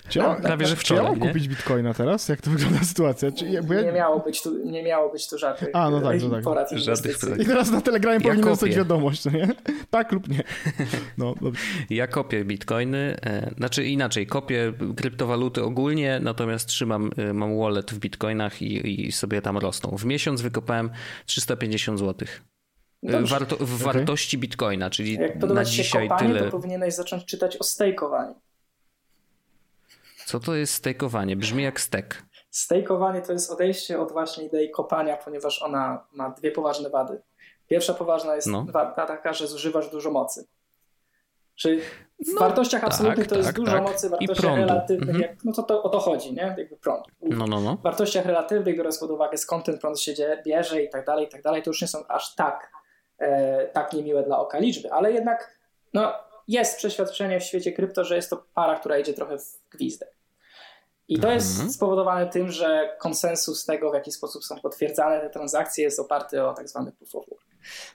Czy 0.09 0.19
ja, 0.19 0.35
prawie, 0.35 0.65
że 0.65 0.75
wczoraj, 0.75 1.05
czy 1.05 1.09
ja 1.09 1.19
mam 1.19 1.27
kupić 1.27 1.47
bitcoina 1.47 1.93
teraz? 1.93 2.29
Jak 2.29 2.41
to 2.41 2.51
wygląda 2.51 2.79
sytuacja? 2.83 3.31
Czy, 3.31 3.45
ja, 3.45 3.61
ja... 3.69 3.81
Nie, 3.81 3.91
miało 3.91 4.19
być 4.19 4.41
tu, 4.41 4.65
nie 4.65 4.83
miało 4.83 5.11
być 5.11 5.29
tu 5.29 5.37
żadnych 5.37 5.69
A, 5.73 5.89
no 5.89 6.01
tak, 6.01 6.21
no 6.21 6.29
tak. 6.29 6.43
porad 6.43 6.71
żadnych 6.71 7.17
I 7.39 7.45
teraz 7.45 7.71
na 7.71 7.81
Telegramie 7.81 8.17
ja 8.17 8.23
powinien 8.23 8.45
dostać 8.45 8.75
wiadomość, 8.75 9.25
no 9.25 9.31
nie? 9.31 9.47
Tak 9.89 10.11
lub 10.11 10.27
nie. 10.27 10.43
No, 11.17 11.35
dobrze. 11.41 11.61
Ja 11.89 12.07
kopię 12.07 12.45
bitcoiny, 12.45 13.17
e, 13.25 13.53
znaczy 13.57 13.85
inaczej, 13.85 14.27
kopię 14.27 14.73
kryptowaluty 14.95 15.63
ogólnie, 15.63 16.19
natomiast 16.23 16.67
trzymam, 16.67 17.11
e, 17.17 17.33
mam 17.33 17.59
wallet 17.59 17.91
w 17.91 17.99
bitcoinach 17.99 18.61
i, 18.61 19.07
i 19.07 19.11
sobie 19.11 19.41
tam 19.41 19.57
rosną. 19.57 19.97
W 19.97 20.05
miesiąc 20.05 20.41
wykopałem 20.41 20.89
350 21.25 21.99
złotych. 21.99 22.41
Warto, 23.03 23.55
w 23.55 23.61
okay. 23.61 23.93
wartości 23.93 24.37
bitcoina, 24.37 24.89
czyli 24.89 25.13
Jak 25.13 25.35
na 25.35 25.63
dzisiaj 25.63 26.09
kopanie, 26.09 26.33
tyle. 26.33 26.45
to 26.45 26.51
powinieneś 26.51 26.93
zacząć 26.93 27.25
czytać 27.25 27.57
o 27.57 27.63
stejkowaniu. 27.63 28.35
Co 30.25 30.39
to 30.39 30.55
jest 30.55 30.73
stejkowanie? 30.73 31.35
Brzmi 31.35 31.63
jak 31.63 31.79
stek. 31.79 32.23
Stejkowanie 32.49 33.21
to 33.21 33.33
jest 33.33 33.51
odejście 33.51 33.99
od 33.99 34.11
właśnie 34.11 34.45
idei 34.45 34.71
kopania, 34.71 35.17
ponieważ 35.17 35.61
ona 35.61 36.05
ma 36.13 36.29
dwie 36.29 36.51
poważne 36.51 36.89
wady. 36.89 37.21
Pierwsza 37.67 37.93
poważna 37.93 38.35
jest 38.35 38.47
no. 38.47 38.65
wada 38.69 39.05
taka, 39.05 39.33
że 39.33 39.47
zużywasz 39.47 39.89
dużo 39.89 40.11
mocy. 40.11 40.47
Czyli 41.55 41.81
w 42.25 42.33
no, 42.33 42.39
wartościach 42.39 42.81
tak, 42.81 42.89
absolutnych 42.89 43.27
to 43.27 43.35
jest 43.35 43.47
tak, 43.47 43.55
dużo 43.55 43.71
tak. 43.71 43.83
mocy, 43.83 44.07
w 44.07 44.11
wartościach 44.11 44.57
relatywnych, 44.57 45.15
mhm. 45.15 45.21
jak, 45.21 45.45
no 45.45 45.53
to, 45.53 45.63
to 45.63 45.83
o 45.83 45.89
to 45.89 45.99
chodzi, 45.99 46.33
nie? 46.33 46.55
Jakby 46.57 46.77
prąd. 46.77 47.05
No, 47.21 47.47
no, 47.47 47.61
no. 47.61 47.75
W 47.75 47.81
wartościach 47.81 48.25
relatywnych, 48.25 48.77
biorąc 48.77 48.97
pod 48.97 49.11
uwagę 49.11 49.37
skąd 49.37 49.65
ten 49.65 49.77
prąd 49.79 49.99
się 49.99 50.13
bierze 50.45 50.83
i 50.83 50.89
tak 50.89 51.05
dalej, 51.05 51.25
i 51.25 51.29
tak 51.29 51.41
dalej, 51.41 51.63
to 51.63 51.69
już 51.69 51.81
nie 51.81 51.87
są 51.87 52.07
aż 52.07 52.35
tak 52.35 52.71
tak 53.74 53.93
niemiłe 53.93 54.24
dla 54.24 54.39
oka 54.39 54.59
liczby, 54.59 54.91
ale 54.91 55.11
jednak 55.11 55.57
no, 55.93 56.13
jest 56.47 56.78
przeświadczenie 56.78 57.39
w 57.39 57.43
świecie 57.43 57.72
krypto, 57.72 58.05
że 58.05 58.15
jest 58.15 58.30
to 58.30 58.43
para, 58.53 58.80
która 58.80 58.97
idzie 58.97 59.13
trochę 59.13 59.38
w 59.38 59.59
gwizdek. 59.72 60.18
I 61.07 61.20
to 61.20 61.32
jest 61.32 61.51
mhm. 61.51 61.72
spowodowane 61.72 62.28
tym, 62.28 62.51
że 62.51 62.95
konsensus 62.99 63.65
tego, 63.65 63.91
w 63.91 63.93
jaki 63.93 64.11
sposób 64.11 64.43
są 64.43 64.59
potwierdzane 64.59 65.20
te 65.20 65.30
transakcje, 65.30 65.84
jest 65.84 65.99
oparty 65.99 66.43
o 66.43 66.53
tak 66.53 66.70
zwany 66.70 66.91
proof 66.91 67.15
of 67.15 67.30
work. 67.30 67.45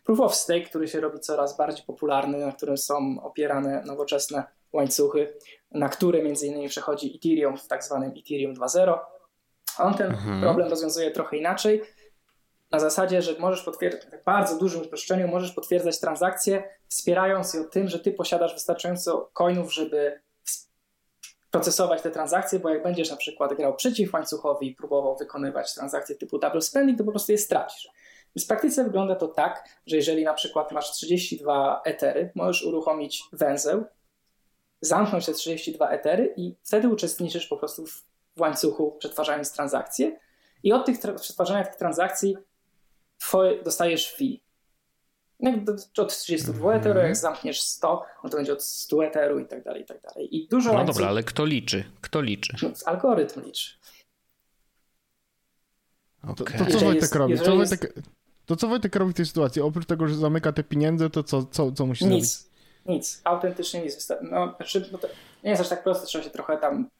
Proof 0.04 0.20
of 0.20 0.34
stake, 0.34 0.60
który 0.60 0.88
się 0.88 1.00
robi 1.00 1.20
coraz 1.20 1.56
bardziej 1.56 1.86
popularny, 1.86 2.38
na 2.46 2.52
którym 2.52 2.78
są 2.78 3.16
opierane 3.22 3.82
nowoczesne 3.86 4.44
łańcuchy, 4.72 5.34
na 5.70 5.88
które 5.88 6.22
między 6.22 6.46
innymi 6.46 6.68
przechodzi 6.68 7.16
Ethereum 7.16 7.58
w 7.58 7.66
tak 7.66 7.84
zwanym 7.84 8.12
Ethereum 8.18 8.54
2.0. 8.54 8.98
On 9.78 9.94
ten 9.94 10.10
mhm. 10.10 10.40
problem 10.40 10.68
rozwiązuje 10.68 11.10
trochę 11.10 11.36
inaczej 11.36 11.82
na 12.72 12.78
zasadzie, 12.78 13.22
że 13.22 13.38
możesz 13.38 13.62
potwierdzać, 13.62 14.06
w 14.20 14.24
bardzo 14.24 14.58
dużym 14.58 14.82
uproszczeniu, 14.82 15.28
możesz 15.28 15.52
potwierdzać 15.52 16.00
transakcje, 16.00 16.64
wspierając 16.88 17.54
ją 17.54 17.64
tym, 17.64 17.88
że 17.88 17.98
ty 17.98 18.12
posiadasz 18.12 18.54
wystarczająco 18.54 19.30
coinów, 19.32 19.74
żeby 19.74 20.20
procesować 21.50 22.02
te 22.02 22.10
transakcje, 22.10 22.58
bo 22.58 22.68
jak 22.68 22.82
będziesz 22.82 23.10
na 23.10 23.16
przykład 23.16 23.54
grał 23.54 23.76
przeciw 23.76 24.12
łańcuchowi 24.12 24.68
i 24.68 24.74
próbował 24.74 25.16
wykonywać 25.16 25.74
transakcje 25.74 26.16
typu 26.16 26.38
double 26.38 26.60
spending, 26.60 26.98
to 26.98 27.04
po 27.04 27.10
prostu 27.10 27.32
je 27.32 27.38
stracisz. 27.38 27.88
Więc 28.36 28.44
w 28.44 28.48
praktyce 28.48 28.84
wygląda 28.84 29.16
to 29.16 29.28
tak, 29.28 29.68
że 29.86 29.96
jeżeli 29.96 30.24
na 30.24 30.34
przykład 30.34 30.72
masz 30.72 30.92
32 30.92 31.82
etery, 31.84 32.30
możesz 32.34 32.64
uruchomić 32.64 33.22
węzeł, 33.32 33.84
zamknąć 34.80 35.26
te 35.26 35.32
32 35.32 35.88
etery 35.88 36.34
i 36.36 36.56
wtedy 36.62 36.88
uczestniczysz 36.88 37.46
po 37.46 37.56
prostu 37.56 37.86
w 37.86 38.40
łańcuchu 38.40 38.96
przetwarzając 38.98 39.52
transakcje 39.52 40.18
i 40.62 40.72
od 40.72 40.86
tych 40.86 40.98
przetwarzania 41.20 41.64
tych 41.64 41.76
transakcji 41.76 42.36
twoje, 43.22 43.62
dostajesz 43.62 44.12
fee. 44.12 44.40
Od 45.98 46.16
32 46.16 46.74
eteru, 46.74 47.00
jak 47.00 47.16
zamkniesz 47.16 47.62
100, 47.62 48.04
no 48.24 48.30
to 48.30 48.36
będzie 48.36 48.52
od 48.52 48.62
100 48.62 49.04
eteru 49.04 49.38
i 49.38 49.46
tak 49.46 49.64
dalej, 49.64 49.82
i 49.82 49.84
tak 49.84 50.00
dalej. 50.00 50.36
I 50.36 50.48
dużo 50.48 50.70
no 50.70 50.76
łańcuch... 50.76 50.94
dobra, 50.94 51.08
ale 51.08 51.22
kto 51.22 51.44
liczy? 51.44 51.84
Kto 52.00 52.20
liczy? 52.20 52.56
No, 52.62 52.68
algorytm 52.86 53.44
liczy. 53.44 53.70
Okay. 56.28 56.58
To, 56.58 56.64
to, 56.64 56.70
co 56.70 56.78
Wojtek 56.78 57.14
robi? 57.14 57.38
Co 57.38 57.56
Wojtek, 57.56 57.82
jest... 57.82 58.08
To 58.46 58.56
co 58.56 58.68
Wojtek 58.68 58.96
robi 58.96 59.12
w 59.12 59.16
tej 59.16 59.26
sytuacji? 59.26 59.62
Oprócz 59.62 59.86
tego, 59.86 60.08
że 60.08 60.14
zamyka 60.14 60.52
te 60.52 60.64
pieniądze, 60.64 61.10
to 61.10 61.22
co, 61.22 61.44
co, 61.44 61.72
co 61.72 61.86
musi 61.86 62.06
nic, 62.06 62.32
zrobić? 62.32 62.52
Nic, 62.86 63.20
autentycznie 63.24 63.82
nic. 63.82 64.08
No, 64.22 64.54
znaczy, 64.56 64.88
no 64.92 64.98
to 64.98 65.08
nie 65.44 65.50
jest 65.50 65.62
aż 65.62 65.68
tak 65.68 65.82
proste, 65.82 66.06
trzeba 66.06 66.24
się 66.24 66.30
trochę 66.30 66.56
tam 66.56 66.90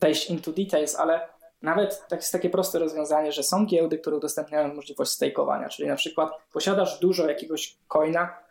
wejść 0.00 0.30
into 0.30 0.52
details, 0.52 0.94
ale 0.94 1.28
nawet 1.62 2.08
tak 2.08 2.20
jest 2.20 2.32
takie 2.32 2.50
proste 2.50 2.78
rozwiązanie, 2.78 3.32
że 3.32 3.42
są 3.42 3.66
giełdy, 3.66 3.98
które 3.98 4.16
udostępniają 4.16 4.74
możliwość 4.74 5.10
stakeowania, 5.10 5.68
czyli 5.68 5.88
na 5.88 5.96
przykład 5.96 6.30
posiadasz 6.52 6.98
dużo 7.00 7.28
jakiegoś 7.28 7.76
coina 7.88 8.42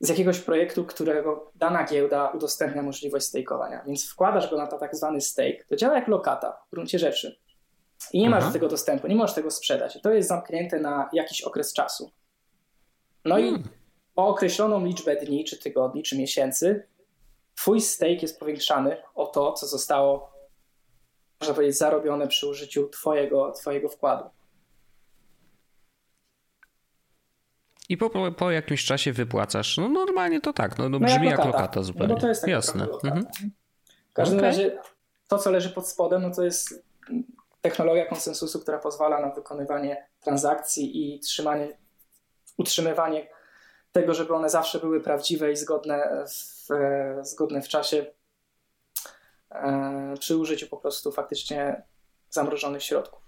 z 0.00 0.08
jakiegoś 0.08 0.38
projektu, 0.38 0.84
którego 0.84 1.50
dana 1.54 1.84
giełda 1.84 2.28
udostępnia 2.28 2.82
możliwość 2.82 3.26
stakeowania, 3.26 3.84
więc 3.86 4.10
wkładasz 4.10 4.50
go 4.50 4.56
na 4.56 4.66
to 4.66 4.78
tak 4.78 4.96
zwany 4.96 5.20
stake. 5.20 5.64
To 5.68 5.76
działa 5.76 5.94
jak 5.94 6.08
lokata 6.08 6.62
w 6.66 6.70
gruncie 6.70 6.98
rzeczy. 6.98 7.38
I 8.12 8.20
nie 8.20 8.30
masz 8.30 8.42
Aha. 8.42 8.46
do 8.46 8.52
tego 8.52 8.68
dostępu, 8.68 9.06
nie 9.06 9.16
możesz 9.16 9.34
tego 9.34 9.50
sprzedać. 9.50 9.96
I 9.96 10.00
to 10.00 10.10
jest 10.10 10.28
zamknięte 10.28 10.80
na 10.80 11.08
jakiś 11.12 11.42
okres 11.42 11.72
czasu. 11.72 12.10
No 13.24 13.34
hmm. 13.34 13.54
i 13.54 13.64
o 14.16 14.28
określoną 14.28 14.84
liczbę 14.84 15.16
dni, 15.16 15.44
czy 15.44 15.58
tygodni, 15.58 16.02
czy 16.02 16.18
miesięcy, 16.18 16.86
twój 17.54 17.80
stake 17.80 18.22
jest 18.22 18.40
powiększany 18.40 18.96
o 19.14 19.26
to, 19.26 19.52
co 19.52 19.66
zostało, 19.66 20.35
można 21.40 21.54
powiedzieć, 21.54 21.78
zarobione 21.78 22.28
przy 22.28 22.48
użyciu 22.48 22.88
twojego, 22.88 23.52
twojego 23.52 23.88
wkładu. 23.88 24.30
I 27.88 27.96
po, 27.96 28.30
po 28.32 28.50
jakimś 28.50 28.84
czasie 28.84 29.12
wypłacasz. 29.12 29.76
No 29.76 29.88
normalnie 29.88 30.40
to 30.40 30.52
tak, 30.52 30.78
no, 30.78 30.88
no, 30.88 30.98
no 30.98 31.06
brzmi 31.06 31.26
jak 31.26 31.38
lokata, 31.38 31.46
jak 31.46 31.54
lokata 31.54 31.82
zupełnie. 31.82 32.14
No 32.14 32.20
to 32.20 32.28
jest 32.28 32.48
Jasne. 32.48 32.86
Mhm. 33.04 33.26
W 34.10 34.12
każdym 34.12 34.38
okay. 34.38 34.50
razie 34.50 34.78
to, 35.28 35.38
co 35.38 35.50
leży 35.50 35.70
pod 35.70 35.88
spodem, 35.88 36.22
no 36.22 36.30
to 36.30 36.44
jest 36.44 36.84
technologia 37.60 38.06
konsensusu, 38.06 38.60
która 38.60 38.78
pozwala 38.78 39.20
na 39.20 39.30
wykonywanie 39.30 40.06
transakcji 40.20 41.14
i 41.14 41.20
trzymanie, 41.20 41.78
utrzymywanie 42.58 43.28
tego, 43.92 44.14
żeby 44.14 44.34
one 44.34 44.50
zawsze 44.50 44.78
były 44.78 45.00
prawdziwe 45.00 45.52
i 45.52 45.56
zgodne 45.56 46.24
w, 46.26 46.68
zgodne 47.22 47.62
w 47.62 47.68
czasie 47.68 47.96
e, 47.98 48.12
przy 50.20 50.36
użyciu 50.36 50.66
po 50.66 50.76
prostu 50.76 51.12
faktycznie 51.12 51.82
zamrożonych 52.30 52.82
środków. 52.82 53.22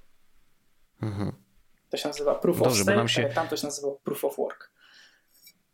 Mhm. 1.03 1.33
To 1.91 1.97
się 1.97 2.09
nazywa 2.09 2.35
proof 2.35 2.59
Dobrze, 2.59 2.83
of 2.83 2.83
stake, 2.83 3.09
się... 3.09 3.25
tam 3.35 3.49
to 3.49 3.57
się 3.57 3.67
nazywa 3.67 3.89
proof 4.05 4.25
of 4.25 4.37
work. 4.37 4.71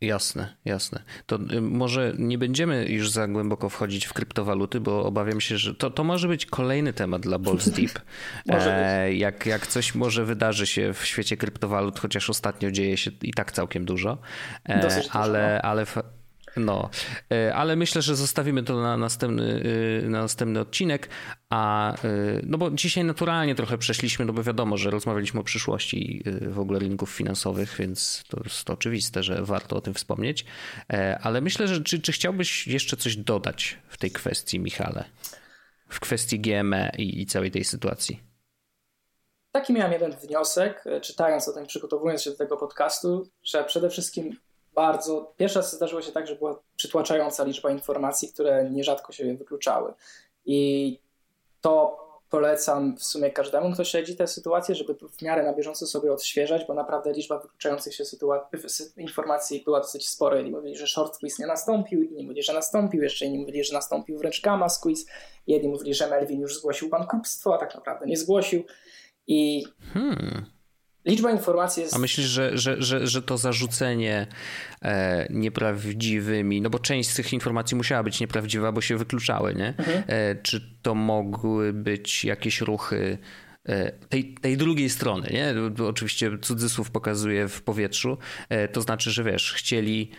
Jasne, 0.01 0.55
jasne. 0.65 1.03
To 1.25 1.35
y, 1.35 1.61
może 1.61 2.13
nie 2.17 2.37
będziemy 2.37 2.85
już 2.85 3.11
za 3.11 3.27
głęboko 3.27 3.69
wchodzić 3.69 4.05
w 4.05 4.13
kryptowaluty, 4.13 4.79
bo 4.79 5.05
obawiam 5.05 5.41
się, 5.41 5.57
że 5.57 5.75
to, 5.75 5.91
to 5.91 6.03
może 6.03 6.27
być 6.27 6.45
kolejny 6.45 6.93
temat 6.93 7.21
dla 7.21 7.39
Balls 7.39 7.69
Deep. 7.75 7.99
e, 8.49 9.13
jak, 9.13 9.45
jak 9.45 9.67
coś 9.67 9.95
może 9.95 10.25
wydarzy 10.25 10.67
się 10.67 10.93
w 10.93 11.05
świecie 11.05 11.37
kryptowalut, 11.37 11.99
chociaż 11.99 12.29
ostatnio 12.29 12.71
dzieje 12.71 12.97
się 12.97 13.11
i 13.21 13.33
tak 13.33 13.51
całkiem 13.51 13.85
dużo, 13.85 14.17
e, 14.69 15.01
ale, 15.11 15.59
no. 15.63 15.69
ale 15.69 15.85
no, 16.57 16.89
e, 17.31 17.55
ale 17.55 17.75
myślę, 17.75 18.01
że 18.01 18.15
zostawimy 18.15 18.63
to 18.63 18.81
na 18.81 18.97
następny, 18.97 19.63
e, 20.03 20.09
na 20.09 20.21
następny 20.21 20.59
odcinek. 20.59 21.09
A 21.49 21.93
e, 21.93 21.97
no 22.43 22.57
bo 22.57 22.71
dzisiaj 22.71 23.03
naturalnie 23.03 23.55
trochę 23.55 23.77
przeszliśmy, 23.77 24.25
no 24.25 24.33
bo 24.33 24.43
wiadomo, 24.43 24.77
że 24.77 24.89
rozmawialiśmy 24.89 25.39
o 25.39 25.43
przyszłości 25.43 26.23
w 26.41 26.59
ogóle 26.59 26.79
rynków 26.79 27.11
finansowych, 27.11 27.75
więc 27.79 28.23
to 28.27 28.41
jest 28.43 28.69
oczywiste, 28.69 29.23
że 29.23 29.41
warto 29.41 29.75
o 29.75 29.81
tym 29.81 29.93
wspomnieć. 29.93 30.45
Ale 31.21 31.41
myślę, 31.41 31.67
że 31.67 31.83
czy, 31.83 32.01
czy 32.01 32.11
chciałbyś 32.11 32.67
jeszcze 32.67 32.97
coś 32.97 33.15
dodać 33.15 33.79
w 33.87 33.97
tej 33.97 34.11
kwestii, 34.11 34.59
Michale? 34.59 35.03
W 35.89 35.99
kwestii 35.99 36.39
GME 36.39 36.91
i, 36.97 37.21
i 37.21 37.25
całej 37.25 37.51
tej 37.51 37.63
sytuacji? 37.63 38.23
Taki 39.51 39.73
miałem 39.73 39.91
jeden 39.91 40.11
wniosek, 40.11 40.83
czytając 41.01 41.47
o 41.47 41.53
tym, 41.53 41.65
przygotowując 41.65 42.23
się 42.23 42.29
do 42.29 42.37
tego 42.37 42.57
podcastu, 42.57 43.29
że 43.43 43.63
przede 43.63 43.89
wszystkim 43.89 44.37
bardzo. 44.75 45.33
Pierwszy 45.37 45.59
raz 45.59 45.75
zdarzyło 45.75 46.01
się 46.01 46.11
tak, 46.11 46.27
że 46.27 46.35
była 46.35 46.59
przytłaczająca 46.75 47.43
liczba 47.43 47.71
informacji, 47.71 48.33
które 48.33 48.69
nierzadko 48.69 49.11
się 49.13 49.35
wykluczały. 49.35 49.93
I 50.45 50.99
to 51.61 52.05
polecam 52.29 52.97
w 52.97 53.03
sumie 53.03 53.31
każdemu, 53.31 53.73
kto 53.73 53.83
śledzi 53.83 54.15
tę 54.15 54.27
sytuację, 54.27 54.75
żeby 54.75 54.95
w 55.17 55.21
miarę 55.21 55.43
na 55.43 55.53
bieżąco 55.53 55.87
sobie 55.87 56.13
odświeżać, 56.13 56.65
bo 56.67 56.73
naprawdę 56.73 57.11
liczba 57.13 57.39
wykluczających 57.39 57.95
się 57.95 58.03
informacji 58.97 59.61
była 59.65 59.79
dosyć 59.79 60.09
spora. 60.09 60.37
Jedni 60.37 60.51
mówili, 60.51 60.77
że 60.77 60.87
short 60.87 61.15
squeeze 61.15 61.43
nie 61.43 61.47
nastąpił, 61.47 62.03
inni 62.03 62.23
mówili, 62.23 62.43
że 62.43 62.53
nastąpił, 62.53 63.03
jeszcze 63.03 63.25
inni 63.25 63.39
mówili, 63.39 63.63
że 63.63 63.73
nastąpił 63.73 64.17
wręcz 64.17 64.41
gamma 64.41 64.69
squeeze, 64.69 65.05
jedni 65.47 65.69
mówili, 65.69 65.93
że 65.93 66.09
Melvin 66.09 66.41
już 66.41 66.57
zgłosił 66.57 66.89
bankructwo, 66.89 67.55
a 67.55 67.57
tak 67.57 67.75
naprawdę 67.75 68.05
nie 68.05 68.17
zgłosił. 68.17 68.63
I 69.27 69.63
hmm. 69.93 70.54
Liczba 71.05 71.31
informacji 71.31 71.83
jest. 71.83 71.95
A 71.95 71.97
myślisz, 71.97 72.27
że, 72.27 72.57
że, 72.57 72.81
że, 72.81 73.07
że 73.07 73.21
to 73.21 73.37
zarzucenie 73.37 74.27
e, 74.81 75.27
nieprawdziwymi, 75.29 76.61
no 76.61 76.69
bo 76.69 76.79
część 76.79 77.09
z 77.09 77.15
tych 77.15 77.33
informacji 77.33 77.77
musiała 77.77 78.03
być 78.03 78.19
nieprawdziwa, 78.19 78.71
bo 78.71 78.81
się 78.81 78.97
wykluczały, 78.97 79.55
nie? 79.55 79.73
Mhm. 79.77 80.03
E, 80.07 80.35
czy 80.35 80.77
to 80.81 80.95
mogły 80.95 81.73
być 81.73 82.25
jakieś 82.25 82.61
ruchy 82.61 83.17
e, 83.65 83.91
tej, 83.91 84.33
tej 84.33 84.57
drugiej 84.57 84.89
strony, 84.89 85.29
nie? 85.33 85.53
Oczywiście 85.83 86.31
cudzysłów 86.41 86.91
pokazuje 86.91 87.47
w 87.47 87.61
powietrzu. 87.61 88.17
E, 88.49 88.67
to 88.67 88.81
znaczy, 88.81 89.11
że 89.11 89.23
wiesz, 89.23 89.53
chcieli 89.53 90.11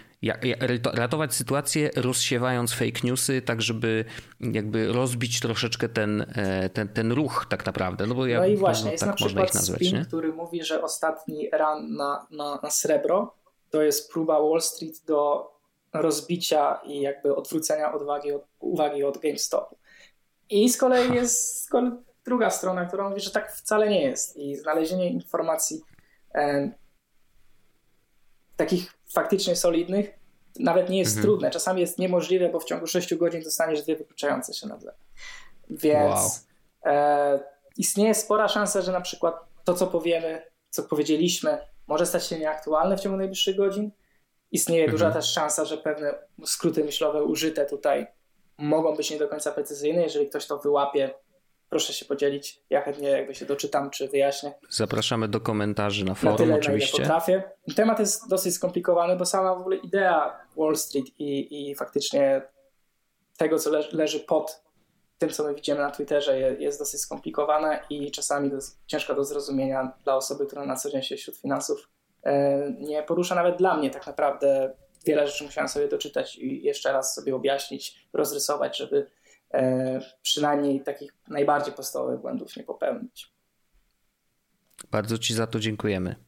ratować 0.95 1.35
sytuację, 1.35 1.91
rozsiewając 1.97 2.73
fake 2.73 3.01
newsy, 3.05 3.43
tak 3.43 3.63
żeby 3.63 4.05
jakby 4.41 4.93
rozbić 4.93 5.41
troszeczkę 5.41 5.89
ten, 5.89 6.27
e, 6.37 6.69
ten, 6.69 6.89
ten 6.89 7.13
ruch 7.13 7.47
tak 7.51 7.67
naprawdę. 7.67 8.07
No, 8.07 8.15
bo 8.15 8.27
ja, 8.27 8.39
no 8.39 8.47
i 8.47 8.57
właśnie, 8.57 8.85
no, 8.85 8.93
jest 8.93 9.05
tak 9.05 9.11
na 9.11 9.27
przykład 9.27 9.55
nazwać, 9.55 9.79
spin, 9.79 9.95
nie? 9.95 10.05
który 10.05 10.33
mówi, 10.33 10.65
że 10.65 10.83
ostatni 10.83 11.51
run 11.53 11.97
na, 11.97 12.27
na, 12.31 12.61
na 12.63 12.71
srebro 12.71 13.35
to 13.71 13.83
jest 13.83 14.13
próba 14.13 14.41
Wall 14.41 14.61
Street 14.61 15.05
do 15.07 15.51
rozbicia 15.93 16.81
i 16.85 17.01
jakby 17.01 17.37
odwrócenia 17.37 17.93
odwagi 17.93 18.33
od, 18.33 18.43
uwagi 18.61 19.05
od 19.05 19.19
GameStopu. 19.19 19.77
I 20.51 20.69
z 20.69 20.77
kolei 20.77 21.15
jest 21.15 21.63
z 21.65 21.69
kolei 21.69 21.93
druga 22.25 22.51
strona, 22.51 22.85
która 22.85 23.09
mówi, 23.09 23.21
że 23.21 23.31
tak 23.31 23.53
wcale 23.53 23.89
nie 23.89 24.03
jest. 24.03 24.37
I 24.37 24.57
znalezienie 24.57 25.11
informacji 25.11 25.81
e, 26.35 26.71
takich 28.57 28.96
faktycznie 29.17 29.57
solidnych 29.57 30.19
nawet 30.59 30.91
nie 30.91 30.99
jest 30.99 31.17
mhm. 31.17 31.23
trudne. 31.27 31.51
Czasami 31.51 31.81
jest 31.81 31.99
niemożliwe, 31.99 32.49
bo 32.49 32.61
w 32.61 32.65
ciągu 32.65 32.87
6 32.87 33.15
godzin 33.15 33.43
dostaniesz 33.43 33.83
dwie 33.83 33.97
wykluczające 33.97 34.55
się 34.55 34.67
nagle. 34.67 34.95
Więc 35.71 36.47
wow. 36.85 36.95
e, 36.95 37.41
istnieje 37.77 38.15
spora 38.15 38.49
szansa, 38.49 38.83
że 38.83 38.93
na 38.93 39.01
przykład 39.01 39.35
to, 39.65 39.75
co 39.75 39.87
powiemy, 39.87 40.43
co 40.71 40.83
powiedzieliśmy, 40.83 41.59
może 41.87 42.07
stać 42.07 42.27
się 42.27 42.39
nieaktualne 42.39 42.97
w 42.97 43.01
ciągu 43.01 43.19
najbliższych 43.19 43.57
godzin. 43.57 43.91
Istnieje 44.53 44.85
mhm. 44.85 44.99
duża 44.99 45.11
też 45.11 45.33
szansa, 45.33 45.65
że 45.65 45.79
pewne 45.79 46.15
skróty 46.45 46.85
myślowe 46.85 47.25
użyte 47.25 47.67
tutaj 47.67 48.07
mogą 48.59 48.97
być 48.97 49.11
nie 49.11 49.19
do 49.19 49.29
końca 49.29 49.53
precyzyjne. 49.53 50.03
Jeżeli 50.03 50.29
ktoś 50.29 50.47
to 50.47 50.59
wyłapie, 50.59 51.15
proszę 51.71 51.93
się 51.93 52.05
podzielić. 52.05 52.61
Ja 52.71 52.83
chętnie 52.83 53.09
jakby 53.09 53.35
się 53.35 53.47
doczytam 53.47 53.91
czy 53.91 54.09
wyjaśnię. 54.09 54.55
Zapraszamy 54.71 55.29
do 55.29 55.41
komentarzy 55.41 56.05
na 56.05 56.15
forum 56.15 56.33
na 56.33 56.39
tyle, 56.39 56.55
oczywiście. 56.55 56.93
Na 56.93 57.05
ile 57.05 57.15
potrafię. 57.15 57.43
Temat 57.77 57.99
jest 57.99 58.29
dosyć 58.29 58.55
skomplikowany, 58.55 59.17
bo 59.17 59.27
sama 59.27 59.55
w 59.55 59.61
ogóle 59.61 59.77
idea 59.77 60.41
Wall 60.57 60.77
Street 60.77 61.07
i, 61.19 61.71
i 61.71 61.75
faktycznie 61.75 62.43
tego, 63.37 63.59
co 63.59 63.71
leży, 63.71 63.97
leży 63.97 64.21
pod 64.21 64.67
tym, 65.19 65.31
co 65.31 65.45
my 65.45 65.55
widzimy 65.55 65.79
na 65.79 65.91
Twitterze, 65.91 66.41
jest 66.41 66.79
dosyć 66.79 67.01
skomplikowana 67.01 67.77
i 67.91 68.11
czasami 68.11 68.51
do, 68.51 68.57
ciężka 68.87 69.15
do 69.15 69.25
zrozumienia 69.25 69.93
dla 70.05 70.17
osoby, 70.17 70.47
która 70.47 70.65
na 70.65 70.77
co 70.77 70.91
dzień 70.91 71.03
się 71.03 71.17
wśród 71.17 71.37
finansów 71.37 71.89
e, 72.23 72.73
nie 72.79 73.03
porusza. 73.03 73.35
Nawet 73.35 73.57
dla 73.57 73.77
mnie 73.77 73.91
tak 73.91 74.07
naprawdę 74.07 74.75
wiele 75.07 75.27
rzeczy 75.27 75.45
musiałem 75.45 75.69
sobie 75.69 75.89
doczytać 75.89 76.37
i 76.37 76.63
jeszcze 76.63 76.93
raz 76.93 77.15
sobie 77.15 77.35
objaśnić, 77.35 78.09
rozrysować, 78.13 78.79
żeby 78.79 79.11
przynajmniej 80.23 80.81
takich 80.81 81.15
najbardziej 81.29 81.75
podstawowych 81.75 82.21
błędów 82.21 82.57
nie 82.57 82.65
popełnić. 82.65 83.33
Bardzo 84.91 85.19
Ci 85.19 85.35
za 85.35 85.47
to 85.47 85.61
dziękujemy. 85.61 86.26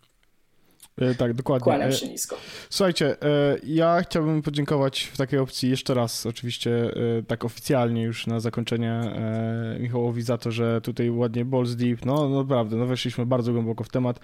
E, 0.98 1.14
tak, 1.14 1.34
dokładnie. 1.34 1.64
Kłaniam 1.64 1.92
się 1.92 2.08
nisko. 2.08 2.36
Słuchajcie, 2.70 3.22
e, 3.22 3.56
ja 3.66 4.00
chciałbym 4.02 4.42
podziękować 4.42 5.10
w 5.12 5.16
takiej 5.16 5.38
opcji 5.38 5.70
jeszcze 5.70 5.94
raz, 5.94 6.26
oczywiście 6.26 6.70
e, 7.18 7.22
tak 7.22 7.44
oficjalnie 7.44 8.02
już 8.02 8.26
na 8.26 8.40
zakończenie 8.40 9.00
Michałowi 9.80 10.22
za 10.22 10.38
to, 10.38 10.50
że 10.50 10.80
tutaj 10.80 11.10
ładnie 11.10 11.44
balls 11.44 11.74
deep, 11.74 12.04
no, 12.04 12.28
no 12.28 12.42
naprawdę, 12.42 12.76
no 12.76 12.86
weszliśmy 12.86 13.26
bardzo 13.26 13.52
głęboko 13.52 13.84
w 13.84 13.88
temat. 13.88 14.20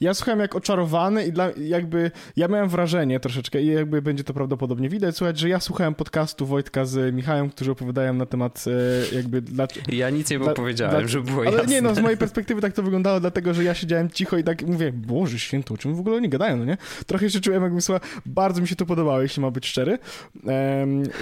Ja 0.00 0.14
słuchałem 0.14 0.40
jak 0.40 0.54
oczarowany 0.54 1.26
i 1.26 1.32
dla, 1.32 1.50
jakby, 1.56 2.10
ja 2.36 2.48
miałem 2.48 2.68
wrażenie 2.68 3.20
troszeczkę 3.20 3.62
i 3.62 3.66
jakby 3.66 4.02
będzie 4.02 4.24
to 4.24 4.34
prawdopodobnie 4.34 4.88
widać, 4.88 5.16
słuchać, 5.16 5.38
że 5.38 5.48
ja 5.48 5.60
słuchałem 5.60 5.94
podcastu 5.94 6.46
Wojtka 6.46 6.84
z 6.84 7.14
Michałem, 7.14 7.50
którzy 7.50 7.70
opowiadają 7.70 8.14
na 8.14 8.26
temat 8.26 8.64
jakby... 9.12 9.42
Dla, 9.42 9.66
ja 9.88 10.10
nic 10.10 10.30
nie 10.30 10.40
powiedziałem, 10.40 10.96
dla, 10.98 11.08
żeby 11.08 11.30
było 11.30 11.42
ale 11.46 11.56
jasne. 11.56 11.72
nie, 11.72 11.82
no 11.82 11.94
z 11.94 11.98
mojej 11.98 12.18
perspektywy 12.18 12.60
tak 12.60 12.72
to 12.72 12.82
wyglądało, 12.82 13.20
dlatego, 13.20 13.54
że 13.54 13.64
ja 13.64 13.74
siedziałem 13.74 14.10
cicho 14.10 14.38
i 14.38 14.44
tak 14.44 14.62
mówię, 14.62 14.92
Boże 14.92 15.38
święto, 15.38 15.74
o 15.74 15.76
czym 15.76 15.94
w 15.94 16.00
ogóle 16.00 16.15
oni 16.16 16.28
gadają, 16.28 16.56
no 16.56 16.64
nie? 16.64 16.76
Trochę 17.06 17.30
się 17.30 17.40
czułem, 17.40 17.62
jakbym 17.62 17.80
słuchał, 17.80 18.00
bardzo 18.26 18.60
mi 18.60 18.68
się 18.68 18.76
to 18.76 18.86
podobało, 18.86 19.22
jeśli 19.22 19.42
ma 19.42 19.50
być 19.50 19.66
szczery. 19.66 19.98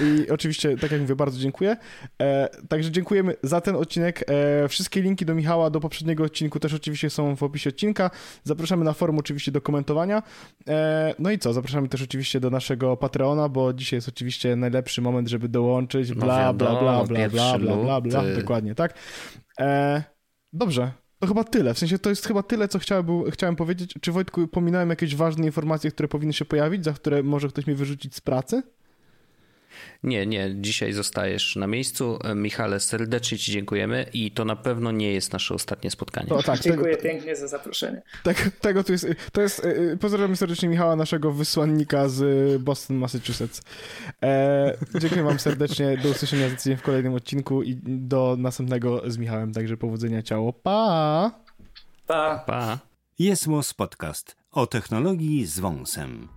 I 0.02 0.30
oczywiście, 0.30 0.76
tak 0.76 0.92
jak 0.92 1.00
mówię, 1.00 1.16
bardzo 1.16 1.38
dziękuję. 1.38 1.76
E, 2.22 2.48
także 2.68 2.90
dziękujemy 2.90 3.34
za 3.42 3.60
ten 3.60 3.76
odcinek. 3.76 4.24
E, 4.30 4.68
wszystkie 4.68 5.02
linki 5.02 5.26
do 5.26 5.34
Michała, 5.34 5.70
do 5.70 5.80
poprzedniego 5.80 6.24
odcinku 6.24 6.60
też 6.60 6.74
oczywiście 6.74 7.10
są 7.10 7.36
w 7.36 7.42
opisie 7.42 7.70
odcinka. 7.70 8.10
Zapraszamy 8.44 8.84
na 8.84 8.92
forum 8.92 9.18
oczywiście 9.18 9.52
do 9.52 9.60
komentowania. 9.60 10.22
E, 10.68 11.14
no 11.18 11.30
i 11.30 11.38
co, 11.38 11.52
zapraszamy 11.52 11.88
też 11.88 12.02
oczywiście 12.02 12.40
do 12.40 12.50
naszego 12.50 12.96
Patreona, 12.96 13.48
bo 13.48 13.72
dzisiaj 13.72 13.96
jest 13.96 14.08
oczywiście 14.08 14.56
najlepszy 14.56 15.02
moment, 15.02 15.28
żeby 15.28 15.48
dołączyć, 15.48 16.12
bla, 16.12 16.52
bla, 16.52 16.52
bla, 16.52 16.80
bla, 16.80 17.04
bla, 17.04 17.28
bla, 17.28 17.58
bla, 17.58 17.76
bla, 17.76 18.00
bla, 18.00 18.22
dokładnie, 18.40 18.74
tak. 18.74 18.94
Dobrze, 20.52 20.92
to 21.24 21.28
chyba 21.28 21.44
tyle. 21.44 21.74
W 21.74 21.78
sensie 21.78 21.98
to 21.98 22.10
jest 22.10 22.26
chyba 22.26 22.42
tyle, 22.42 22.68
co 22.68 22.78
chciałem, 22.78 23.06
chciałem 23.30 23.56
powiedzieć. 23.56 23.94
Czy 24.00 24.12
Wojtku, 24.12 24.48
pominąłem 24.48 24.90
jakieś 24.90 25.16
ważne 25.16 25.46
informacje, 25.46 25.90
które 25.90 26.08
powinny 26.08 26.32
się 26.32 26.44
pojawić, 26.44 26.84
za 26.84 26.92
które 26.92 27.22
może 27.22 27.48
ktoś 27.48 27.66
mnie 27.66 27.76
wyrzucić 27.76 28.14
z 28.14 28.20
pracy? 28.20 28.62
Nie, 30.04 30.26
nie, 30.26 30.54
dzisiaj 30.56 30.92
zostajesz 30.92 31.56
na 31.56 31.66
miejscu. 31.66 32.18
Michale, 32.34 32.80
serdecznie 32.80 33.38
Ci 33.38 33.52
dziękujemy 33.52 34.06
i 34.12 34.30
to 34.30 34.44
na 34.44 34.56
pewno 34.56 34.92
nie 34.92 35.12
jest 35.12 35.32
nasze 35.32 35.54
ostatnie 35.54 35.90
spotkanie. 35.90 36.28
O, 36.28 36.42
tak, 36.42 36.60
Dziękuję 36.60 36.96
tego, 36.96 37.08
pięknie 37.08 37.36
za 37.36 37.48
zaproszenie. 37.48 38.02
Tak, 38.22 38.50
tego 38.60 38.84
tu 38.84 38.92
jest, 38.92 39.06
to 39.32 39.40
jest, 39.40 39.64
y, 39.64 39.68
y, 39.68 39.96
pozdrawiam 39.96 40.36
serdecznie 40.36 40.68
Michała, 40.68 40.96
naszego 40.96 41.32
wysłannika 41.32 42.08
z 42.08 42.62
Boston, 42.62 42.96
Massachusetts. 42.96 43.62
E, 44.22 44.76
dziękuję 45.00 45.22
Wam 45.22 45.38
serdecznie, 45.38 45.98
do 46.02 46.08
usłyszenia 46.08 46.48
w 46.76 46.82
kolejnym 46.82 47.14
odcinku 47.14 47.62
i 47.62 47.80
do 47.84 48.36
następnego 48.38 49.10
z 49.10 49.18
Michałem, 49.18 49.52
także 49.52 49.76
powodzenia, 49.76 50.22
ciało, 50.22 50.52
pa! 50.52 51.30
Pa! 52.06 52.44
Pa! 52.46 52.78
Jest 53.18 53.46
Podcast 53.76 54.36
o 54.50 54.66
technologii 54.66 55.46
z 55.46 55.60
wąsem. 55.60 56.28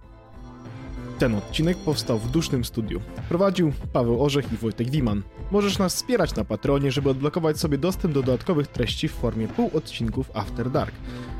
Ten 1.19 1.35
odcinek 1.35 1.77
powstał 1.77 2.19
w 2.19 2.31
dusznym 2.31 2.65
studiu. 2.65 3.01
Prowadził 3.29 3.73
Paweł 3.93 4.23
Orzech 4.23 4.53
i 4.53 4.57
Wojtek 4.57 4.89
Wiman. 4.89 5.23
Możesz 5.51 5.77
nas 5.77 5.95
wspierać 5.95 6.35
na 6.35 6.43
Patronie, 6.43 6.91
żeby 6.91 7.09
odblokować 7.09 7.59
sobie 7.59 7.77
dostęp 7.77 8.13
do 8.13 8.23
dodatkowych 8.23 8.67
treści 8.67 9.07
w 9.07 9.11
formie 9.11 9.47
półodcinków 9.47 10.31
After 10.33 10.71
Dark. 10.71 10.91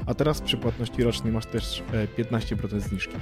A 0.06 0.14
teraz 0.14 0.42
przy 0.42 0.58
płatności 0.58 1.04
rocznej 1.04 1.34
masz 1.34 1.46
też 1.46 1.84
15% 2.18 2.78
e, 2.78 2.80
zniżki. 2.80 3.14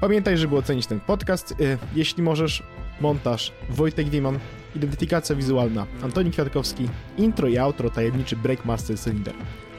Pamiętaj, 0.00 0.38
żeby 0.38 0.56
ocenić 0.56 0.86
ten 0.86 1.00
podcast. 1.00 1.52
E, 1.52 1.78
jeśli 1.94 2.22
możesz, 2.22 2.62
montaż 3.00 3.52
Wojtek 3.70 4.08
Wiman, 4.08 4.38
identyfikacja 4.76 5.36
wizualna 5.36 5.86
Antoni 6.02 6.30
Kwiatkowski, 6.30 6.88
intro 7.18 7.48
i 7.48 7.58
outro 7.58 7.90
tajemniczy 7.90 8.36
Breakmaster 8.36 8.98
Cylinder. 8.98 9.34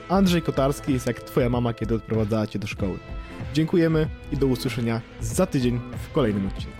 Andrzej 0.09 0.41
Kotarski 0.41 0.93
jest 0.93 1.07
jak 1.07 1.20
twoja 1.20 1.49
mama, 1.49 1.74
kiedy 1.74 1.95
odprowadzała 1.95 2.47
cię 2.47 2.59
do 2.59 2.68
szkoły. 2.68 2.99
Dziękujemy 3.54 4.08
i 4.32 4.38
do 4.38 4.47
usłyszenia 4.47 5.01
za 5.22 5.45
tydzień 5.45 5.80
w 6.04 6.12
kolejnym 6.12 6.47
odcinku. 6.47 6.78